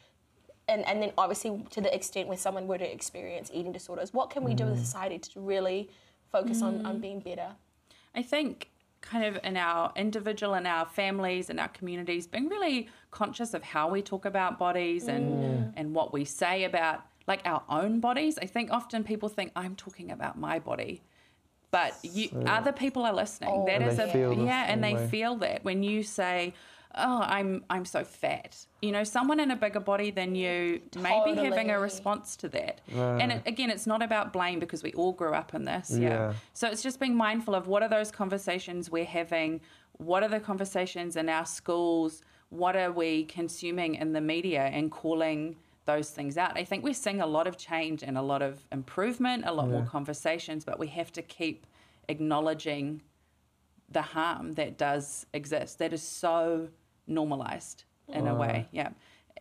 And, 0.69 0.85
and 0.87 1.01
then 1.01 1.11
obviously 1.17 1.65
to 1.71 1.81
the 1.81 1.93
extent 1.93 2.27
where 2.27 2.37
someone 2.37 2.67
were 2.67 2.77
to 2.77 2.93
experience 2.93 3.49
eating 3.53 3.71
disorders, 3.71 4.13
what 4.13 4.29
can 4.29 4.43
we 4.43 4.53
do 4.53 4.65
as 4.65 4.79
a 4.79 4.85
society 4.85 5.19
to 5.19 5.39
really 5.39 5.89
focus 6.31 6.61
on, 6.61 6.85
on 6.85 6.99
being 6.99 7.19
better? 7.19 7.55
I 8.15 8.23
think 8.23 8.69
kind 8.99 9.23
of 9.23 9.39
in 9.43 9.55
our 9.55 9.93
individual 9.95 10.55
and 10.55 10.65
our 10.65 10.85
families 10.85 11.49
and 11.49 11.59
our 11.59 11.67
communities 11.69 12.25
being 12.27 12.49
really 12.49 12.89
conscious 13.11 13.53
of 13.53 13.61
how 13.63 13.87
we 13.87 14.01
talk 14.01 14.25
about 14.25 14.57
bodies 14.57 15.07
and 15.07 15.71
and 15.77 15.93
what 15.93 16.11
we 16.11 16.25
say 16.25 16.63
about 16.63 17.05
like 17.27 17.41
our 17.45 17.63
own 17.69 17.99
bodies. 17.99 18.39
I 18.41 18.45
think 18.45 18.71
often 18.71 19.03
people 19.03 19.29
think 19.29 19.51
I'm 19.55 19.75
talking 19.75 20.11
about 20.11 20.39
my 20.39 20.59
body. 20.59 21.03
But 21.69 21.97
you, 22.01 22.29
other 22.45 22.71
people 22.71 23.03
are 23.03 23.13
listening. 23.13 23.51
Oh, 23.53 23.65
that 23.65 23.81
And 23.81 23.91
is 23.91 23.97
they 23.97 24.23
a 24.23 24.33
yeah, 24.33 24.65
and 24.69 24.81
they 24.81 24.95
way. 24.95 25.07
feel 25.07 25.35
that 25.37 25.65
when 25.65 25.83
you 25.83 26.01
say, 26.01 26.53
oh, 26.95 27.19
I'm 27.21 27.65
I'm 27.69 27.83
so 27.83 28.05
fat. 28.05 28.65
You 28.81 28.93
know, 28.93 29.03
someone 29.03 29.41
in 29.41 29.51
a 29.51 29.55
bigger 29.57 29.81
body 29.81 30.09
than 30.09 30.33
you 30.33 30.81
may 30.97 31.21
be 31.25 31.35
having 31.35 31.69
a 31.69 31.77
response 31.77 32.37
to 32.37 32.49
that. 32.49 32.79
And 32.95 33.33
it, 33.33 33.41
again, 33.45 33.69
it's 33.69 33.85
not 33.85 34.01
about 34.01 34.31
blame 34.31 34.59
because 34.59 34.81
we 34.81 34.93
all 34.93 35.11
grew 35.11 35.33
up 35.33 35.53
in 35.53 35.65
this. 35.65 35.91
Yeah. 35.91 36.09
Yeah. 36.09 36.33
So 36.53 36.69
it's 36.69 36.81
just 36.81 37.01
being 37.01 37.15
mindful 37.15 37.53
of 37.53 37.67
what 37.67 37.83
are 37.83 37.89
those 37.89 38.11
conversations 38.11 38.89
we're 38.89 39.03
having, 39.03 39.59
what 39.97 40.23
are 40.23 40.29
the 40.29 40.39
conversations 40.39 41.17
in 41.17 41.27
our 41.27 41.45
schools, 41.45 42.21
what 42.49 42.77
are 42.77 42.93
we 42.93 43.25
consuming 43.25 43.95
in 43.95 44.13
the 44.13 44.21
media 44.21 44.67
and 44.67 44.89
calling 44.89 45.57
those 45.87 46.11
things 46.11 46.37
out. 46.37 46.55
I 46.55 46.63
think 46.63 46.83
we're 46.83 46.93
seeing 46.93 47.21
a 47.21 47.25
lot 47.25 47.47
of 47.47 47.57
change 47.57 48.03
and 48.03 48.17
a 48.17 48.21
lot 48.21 48.43
of 48.43 48.67
improvement, 48.71 49.45
a 49.47 49.53
lot 49.53 49.69
more 49.69 49.83
conversations, 49.83 50.63
but 50.63 50.77
we 50.77 50.87
have 50.87 51.11
to 51.13 51.23
keep 51.23 51.65
acknowledging 52.07 53.01
the 53.89 54.01
harm 54.01 54.53
that 54.53 54.77
does 54.77 55.25
exist 55.33 55.79
that 55.79 55.93
is 55.93 56.03
so 56.03 56.67
normalized 57.07 57.85
in 58.09 58.27
a 58.27 58.35
way. 58.35 58.67
Yeah. 58.71 58.89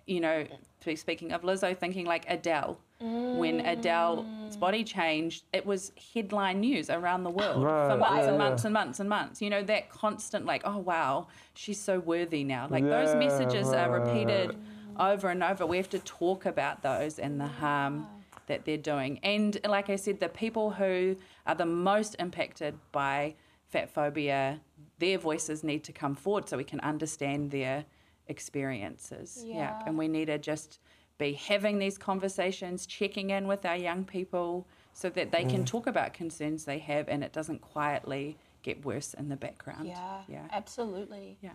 You 0.07 0.21
know 0.21 0.47
to- 0.81 0.97
speaking 0.97 1.33
of 1.33 1.43
lizzo 1.43 1.77
thinking 1.77 2.07
like 2.07 2.25
adele 2.29 2.79
when 3.01 3.61
mm. 3.61 3.73
adele's 3.73 4.57
body 4.57 4.85
changed 4.85 5.45
it 5.53 5.67
was 5.67 5.91
headline 6.15 6.61
news 6.61 6.89
around 6.89 7.25
the 7.25 7.31
world 7.31 7.63
for 7.63 7.97
months 7.97 8.25
yeah, 8.25 8.29
and 8.29 8.39
months 8.39 8.63
yeah. 8.63 8.67
and 8.67 8.73
months 8.73 9.01
and 9.01 9.09
months. 9.09 9.43
You 9.43 9.51
know 9.51 9.63
that 9.65 9.91
constant 9.91 10.47
like 10.47 10.63
oh 10.65 10.79
wow 10.79 11.27
she's 11.55 11.81
so 11.81 11.99
worthy 11.99 12.45
now. 12.45 12.69
Like 12.71 12.85
those 12.85 13.15
Yeah, 13.15 13.19
messages 13.19 13.69
are 13.69 13.91
right. 13.91 14.07
repeated 14.07 14.57
over 14.99 15.29
and 15.29 15.43
over 15.43 15.67
we 15.67 15.77
have 15.77 15.91
to 15.91 15.99
talk 16.01 16.47
about 16.47 16.83
those 16.83 17.19
and 17.19 17.41
the 17.41 17.47
harm 17.47 18.07
ah. 18.09 18.39
that 18.47 18.65
they're 18.65 18.77
doing. 18.77 19.19
And 19.23 19.59
like 19.69 19.91
I 19.91 19.97
said, 19.97 20.21
the 20.21 20.29
people 20.29 20.71
who 20.71 21.17
are 21.47 21.55
the 21.55 21.67
most 21.67 22.17
impacted 22.19 22.75
by 22.93 23.35
fat 23.69 23.91
phobia, 23.91 24.61
their 24.99 25.19
voices 25.19 25.65
need 25.65 25.85
to 25.85 25.93
come 25.93 26.15
forward 26.15 26.49
so 26.49 26.57
we 26.57 26.65
can 26.65 26.81
understand 26.81 27.51
their 27.51 27.85
experiences. 28.29 29.43
Yeah. 29.45 29.83
And 29.87 29.99
we 29.99 30.09
need 30.09 30.27
to 30.27 30.39
just 30.39 30.81
be 31.19 31.33
having 31.33 31.79
these 31.79 31.99
conversations, 31.99 32.87
checking 32.87 33.31
in 33.31 33.47
with 33.47 33.65
our 33.65 33.77
young 33.77 34.05
people 34.05 34.67
so 34.93 35.09
that 35.11 35.31
they 35.31 35.45
can 35.45 35.63
mm. 35.63 35.67
talk 35.67 35.87
about 35.87 36.13
concerns 36.15 36.65
they 36.65 36.79
have 36.79 37.09
and 37.09 37.23
it 37.23 37.33
doesn't 37.33 37.61
quietly 37.61 38.37
get 38.63 38.85
worse 38.85 39.15
in 39.15 39.29
the 39.29 39.37
background. 39.37 39.87
Yeah, 39.87 40.23
Yeah. 40.29 40.49
absolutely. 40.51 41.39
Yeah. 41.41 41.53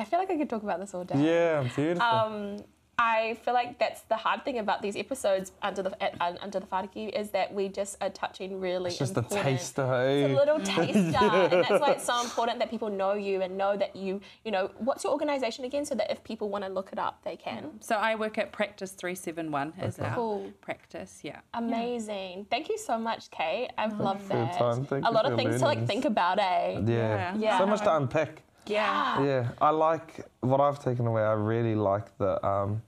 I 0.00 0.04
feel 0.04 0.18
like 0.18 0.30
I 0.30 0.36
could 0.36 0.50
talk 0.50 0.62
about 0.62 0.78
this 0.80 0.92
all 0.94 1.04
day. 1.04 1.18
Yeah, 1.18 1.62
beautiful. 1.74 2.02
Um, 2.02 2.56
I 2.98 3.36
feel 3.44 3.52
like 3.52 3.78
that's 3.78 4.00
the 4.12 4.16
hard 4.16 4.42
thing 4.46 4.58
about 4.58 4.80
these 4.80 4.96
episodes 4.96 5.52
under 5.60 5.82
the 5.82 6.02
at, 6.02 6.18
un- 6.26 6.38
under 6.40 6.60
the 6.60 6.66
whānaki 6.66 7.10
is 7.20 7.28
that 7.30 7.52
we 7.52 7.68
just 7.68 7.98
are 8.00 8.08
touching 8.08 8.58
really 8.58 8.88
it's 8.88 8.98
just 8.98 9.16
a 9.16 9.20
important. 9.20 9.46
taster, 9.58 10.08
It's 10.08 10.32
a 10.32 10.34
little 10.34 10.60
taster, 10.74 11.26
and 11.52 11.62
that's 11.64 11.78
why 11.82 11.90
it's 11.96 12.06
so 12.06 12.18
important 12.22 12.58
that 12.58 12.70
people 12.70 12.88
know 12.88 13.12
you 13.12 13.42
and 13.42 13.58
know 13.58 13.76
that 13.76 13.94
you, 13.96 14.20
you 14.46 14.50
know, 14.50 14.70
what's 14.78 15.04
your 15.04 15.12
organisation 15.12 15.66
again, 15.66 15.84
so 15.84 15.94
that 15.94 16.10
if 16.10 16.24
people 16.24 16.48
want 16.48 16.64
to 16.64 16.70
look 16.70 16.88
it 16.90 16.98
up, 16.98 17.20
they 17.22 17.36
can. 17.36 17.70
So 17.80 17.96
I 17.96 18.14
work 18.14 18.38
at 18.38 18.50
Practice 18.52 18.92
371 18.92 19.74
as 19.78 19.98
our 19.98 20.14
Cool. 20.14 20.50
practice. 20.62 21.20
Yeah. 21.22 21.40
Amazing. 21.52 22.46
Thank 22.48 22.70
you 22.70 22.78
so 22.78 22.96
much, 22.98 23.30
Kate. 23.30 23.68
I've 23.76 24.00
loved 24.00 24.22
for 24.22 24.36
your 24.38 24.46
that. 24.46 24.58
time. 24.58 24.86
Thank 24.86 25.04
a 25.06 25.10
lot 25.10 25.26
for 25.26 25.32
of 25.32 25.38
your 25.38 25.50
things 25.50 25.60
to 25.60 25.66
like 25.66 25.86
think 25.86 26.06
about, 26.06 26.38
eh? 26.38 26.80
yeah. 26.86 27.34
Yeah. 27.36 27.58
So 27.58 27.66
much 27.66 27.80
to 27.82 27.94
unpick. 27.94 28.42
Yeah. 28.66 29.22
Yeah, 29.24 29.48
I 29.60 29.70
like 29.70 30.24
what 30.40 30.60
I've 30.60 30.82
taken 30.82 31.06
away. 31.06 31.22
I 31.22 31.32
really 31.32 31.74
like 31.74 32.16
the 32.18 32.44
um, 32.46 32.82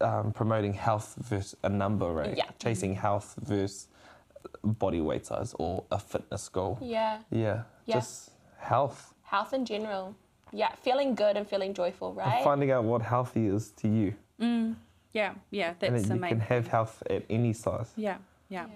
um, 0.00 0.32
promoting 0.32 0.72
health 0.72 1.14
versus 1.18 1.56
a 1.62 1.68
number, 1.68 2.06
right? 2.12 2.36
Yeah. 2.36 2.44
Chasing 2.58 2.94
health 2.94 3.34
versus 3.42 3.88
body 4.62 5.00
weight 5.00 5.26
size 5.26 5.54
or 5.58 5.84
a 5.90 5.98
fitness 5.98 6.48
goal. 6.48 6.78
Yeah. 6.80 7.18
Yeah, 7.30 7.62
Yeah. 7.86 7.94
just 7.96 8.30
health. 8.58 9.14
Health 9.22 9.52
in 9.52 9.64
general. 9.64 10.14
Yeah, 10.52 10.72
feeling 10.76 11.14
good 11.14 11.36
and 11.36 11.46
feeling 11.46 11.74
joyful, 11.74 12.14
right? 12.14 12.42
Finding 12.42 12.70
out 12.70 12.84
what 12.84 13.02
healthy 13.02 13.46
is 13.48 13.70
to 13.72 13.88
you, 13.88 14.14
Yeah. 15.12 15.34
Yeah. 15.50 15.68
and 15.70 15.76
That's 15.80 16.02
that 16.08 16.08
the 16.08 16.14
you 16.14 16.20
can 16.20 16.40
have 16.40 16.68
health 16.68 17.02
at 17.10 17.22
any 17.28 17.52
size. 17.52 17.92
Yeah. 17.96 18.16
Yeah. 18.48 18.66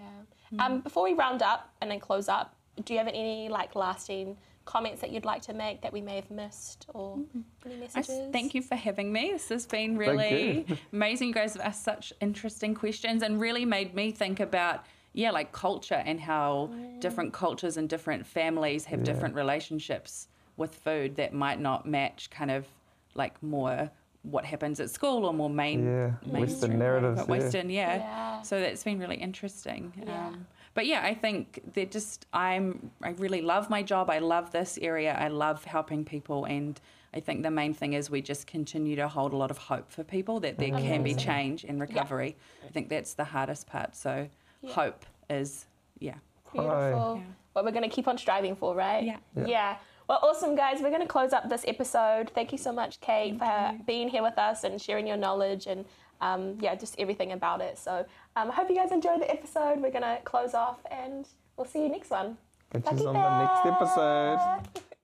Yeah. 0.51 0.67
Um, 0.67 0.81
before 0.81 1.05
we 1.05 1.15
round 1.15 1.41
up 1.41 1.71
and 1.81 1.91
then 1.91 1.99
close 1.99 2.29
up, 2.29 2.55
do 2.85 2.93
you 2.93 2.99
have 2.99 3.09
any 3.09 3.49
like 3.49 3.75
lasting 3.75 4.37
comments 4.65 5.01
that 5.01 5.11
you'd 5.11 5.25
like 5.25 5.43
to 5.43 5.53
make 5.55 5.83
that 5.83 5.93
we 5.93 6.01
may 6.01 6.17
have 6.17 6.31
missed 6.31 6.87
or 6.95 7.19
any 7.67 7.75
I 7.75 7.79
messages? 7.81 8.11
s- 8.11 8.29
thank 8.33 8.55
you 8.55 8.63
for 8.63 8.75
having 8.77 9.13
me. 9.13 9.33
This 9.33 9.49
has 9.49 9.67
been 9.67 9.93
you. 9.93 9.99
really 9.99 10.67
amazing. 10.93 11.29
You 11.29 11.35
guys 11.35 11.55
have 11.55 11.63
asked 11.63 11.85
such 11.85 12.13
interesting 12.21 12.75
questions 12.75 13.23
and 13.23 13.41
really 13.41 13.65
made 13.65 13.95
me 13.95 14.13
think 14.13 14.41
about, 14.41 14.85
yeah, 15.13 15.31
like 15.31 15.53
culture 15.53 16.03
and 16.05 16.21
how 16.21 16.71
different 17.01 17.33
cultures 17.33 17.77
and 17.77 17.89
different 17.89 18.27
families 18.27 18.85
have 18.87 19.03
different 19.05 19.35
relationships 19.35 20.29
with 20.57 20.75
food 20.75 21.17
that 21.17 21.33
might 21.33 21.61
not 21.61 21.87
match 21.87 22.31
kind 22.31 22.51
of 22.51 22.67
like 23.15 23.43
more 23.43 23.91
what 24.23 24.45
happens 24.45 24.79
at 24.79 24.89
school 24.89 25.25
or 25.25 25.35
more 25.35 25.51
main 25.51 25.85
Yeah, 25.85 26.13
mainstream, 26.25 26.41
Western 26.41 26.79
narratives. 26.79 27.27
Western, 27.27 27.71
yeah. 27.71 27.97
Yeah. 27.97 28.43
So 28.43 28.61
that's 28.61 28.85
been 28.85 28.99
really 29.01 29.17
interesting. 29.17 29.93
Yeah. 30.07 30.29
Um, 30.29 30.47
but 30.75 30.87
yeah, 30.87 31.03
I 31.05 31.15
think 31.15 31.61
they're 31.73 31.87
just 31.87 32.27
I'm 32.33 32.91
I 33.03 33.11
really 33.11 33.43
love 33.43 33.71
my 33.71 33.83
job. 33.83 34.11
I 34.11 34.19
love 34.19 34.51
this 34.53 34.79
area. 34.81 35.17
I 35.19 35.29
love 35.29 35.65
helping 35.65 36.05
people 36.05 36.45
and 36.45 36.81
I 37.15 37.21
think 37.21 37.43
the 37.43 37.51
main 37.51 37.75
thing 37.75 37.93
is 37.93 38.11
we 38.11 38.23
just 38.23 38.47
continue 38.47 38.97
to 38.97 39.07
hold 39.07 39.35
a 39.35 39.37
lot 39.37 39.51
of 39.51 39.59
hope 39.59 39.91
for 39.91 40.03
people 40.03 40.41
that 40.41 40.59
there 40.59 40.71
can 40.71 41.03
be 41.03 41.15
change 41.15 41.65
and 41.65 41.79
recovery. 41.81 42.37
I 42.67 42.71
think 42.71 42.89
that's 42.89 43.15
the 43.15 43.25
hardest 43.25 43.67
part. 43.67 43.95
So 43.95 44.29
hope 44.67 45.05
is 45.29 45.67
yeah. 45.99 46.15
Beautiful. 46.53 47.17
Yeah. 47.19 47.33
What 47.53 47.65
we're 47.65 47.71
going 47.71 47.89
to 47.89 47.95
keep 47.95 48.09
on 48.09 48.17
striving 48.17 48.57
for, 48.57 48.75
right? 48.75 49.05
Yeah. 49.05 49.17
Yeah. 49.37 49.47
Yeah. 49.47 49.77
Well, 50.09 50.21
awesome, 50.23 50.55
guys. 50.57 50.81
We're 50.81 50.91
going 50.91 51.03
to 51.03 51.07
close 51.07 51.33
up 51.33 51.49
this 51.49 51.65
episode. 51.67 52.31
Thank 52.35 52.53
you 52.53 52.59
so 52.59 52.73
much, 52.73 53.01
Kate, 53.01 53.39
for 53.39 53.79
being 53.87 54.09
here 54.09 54.23
with 54.23 54.39
us 54.39 54.65
and 54.65 54.81
sharing 54.81 55.07
your 55.07 55.17
knowledge 55.17 55.67
and, 55.67 55.85
um, 56.23 56.57
yeah, 56.61 56.75
just 56.75 56.95
everything 56.99 57.33
about 57.33 57.61
it. 57.61 57.77
So 57.77 58.07
um, 58.37 58.51
I 58.51 58.55
hope 58.55 58.71
you 58.71 58.77
guys 58.77 58.93
enjoyed 58.93 59.21
the 59.21 59.31
episode. 59.31 59.81
We're 59.81 59.91
going 59.91 60.03
to 60.03 60.19
close 60.25 60.55
off 60.55 60.79
and 60.91 61.29
we'll 61.57 61.67
see 61.67 61.83
you 61.83 61.91
next 61.91 62.11
one. 62.11 62.39
Catch 62.73 63.01
you 63.01 63.09
on 63.09 63.15
the 63.15 63.45
next 63.45 63.67
episode. 63.67 64.39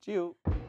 Cheers. 0.03 0.35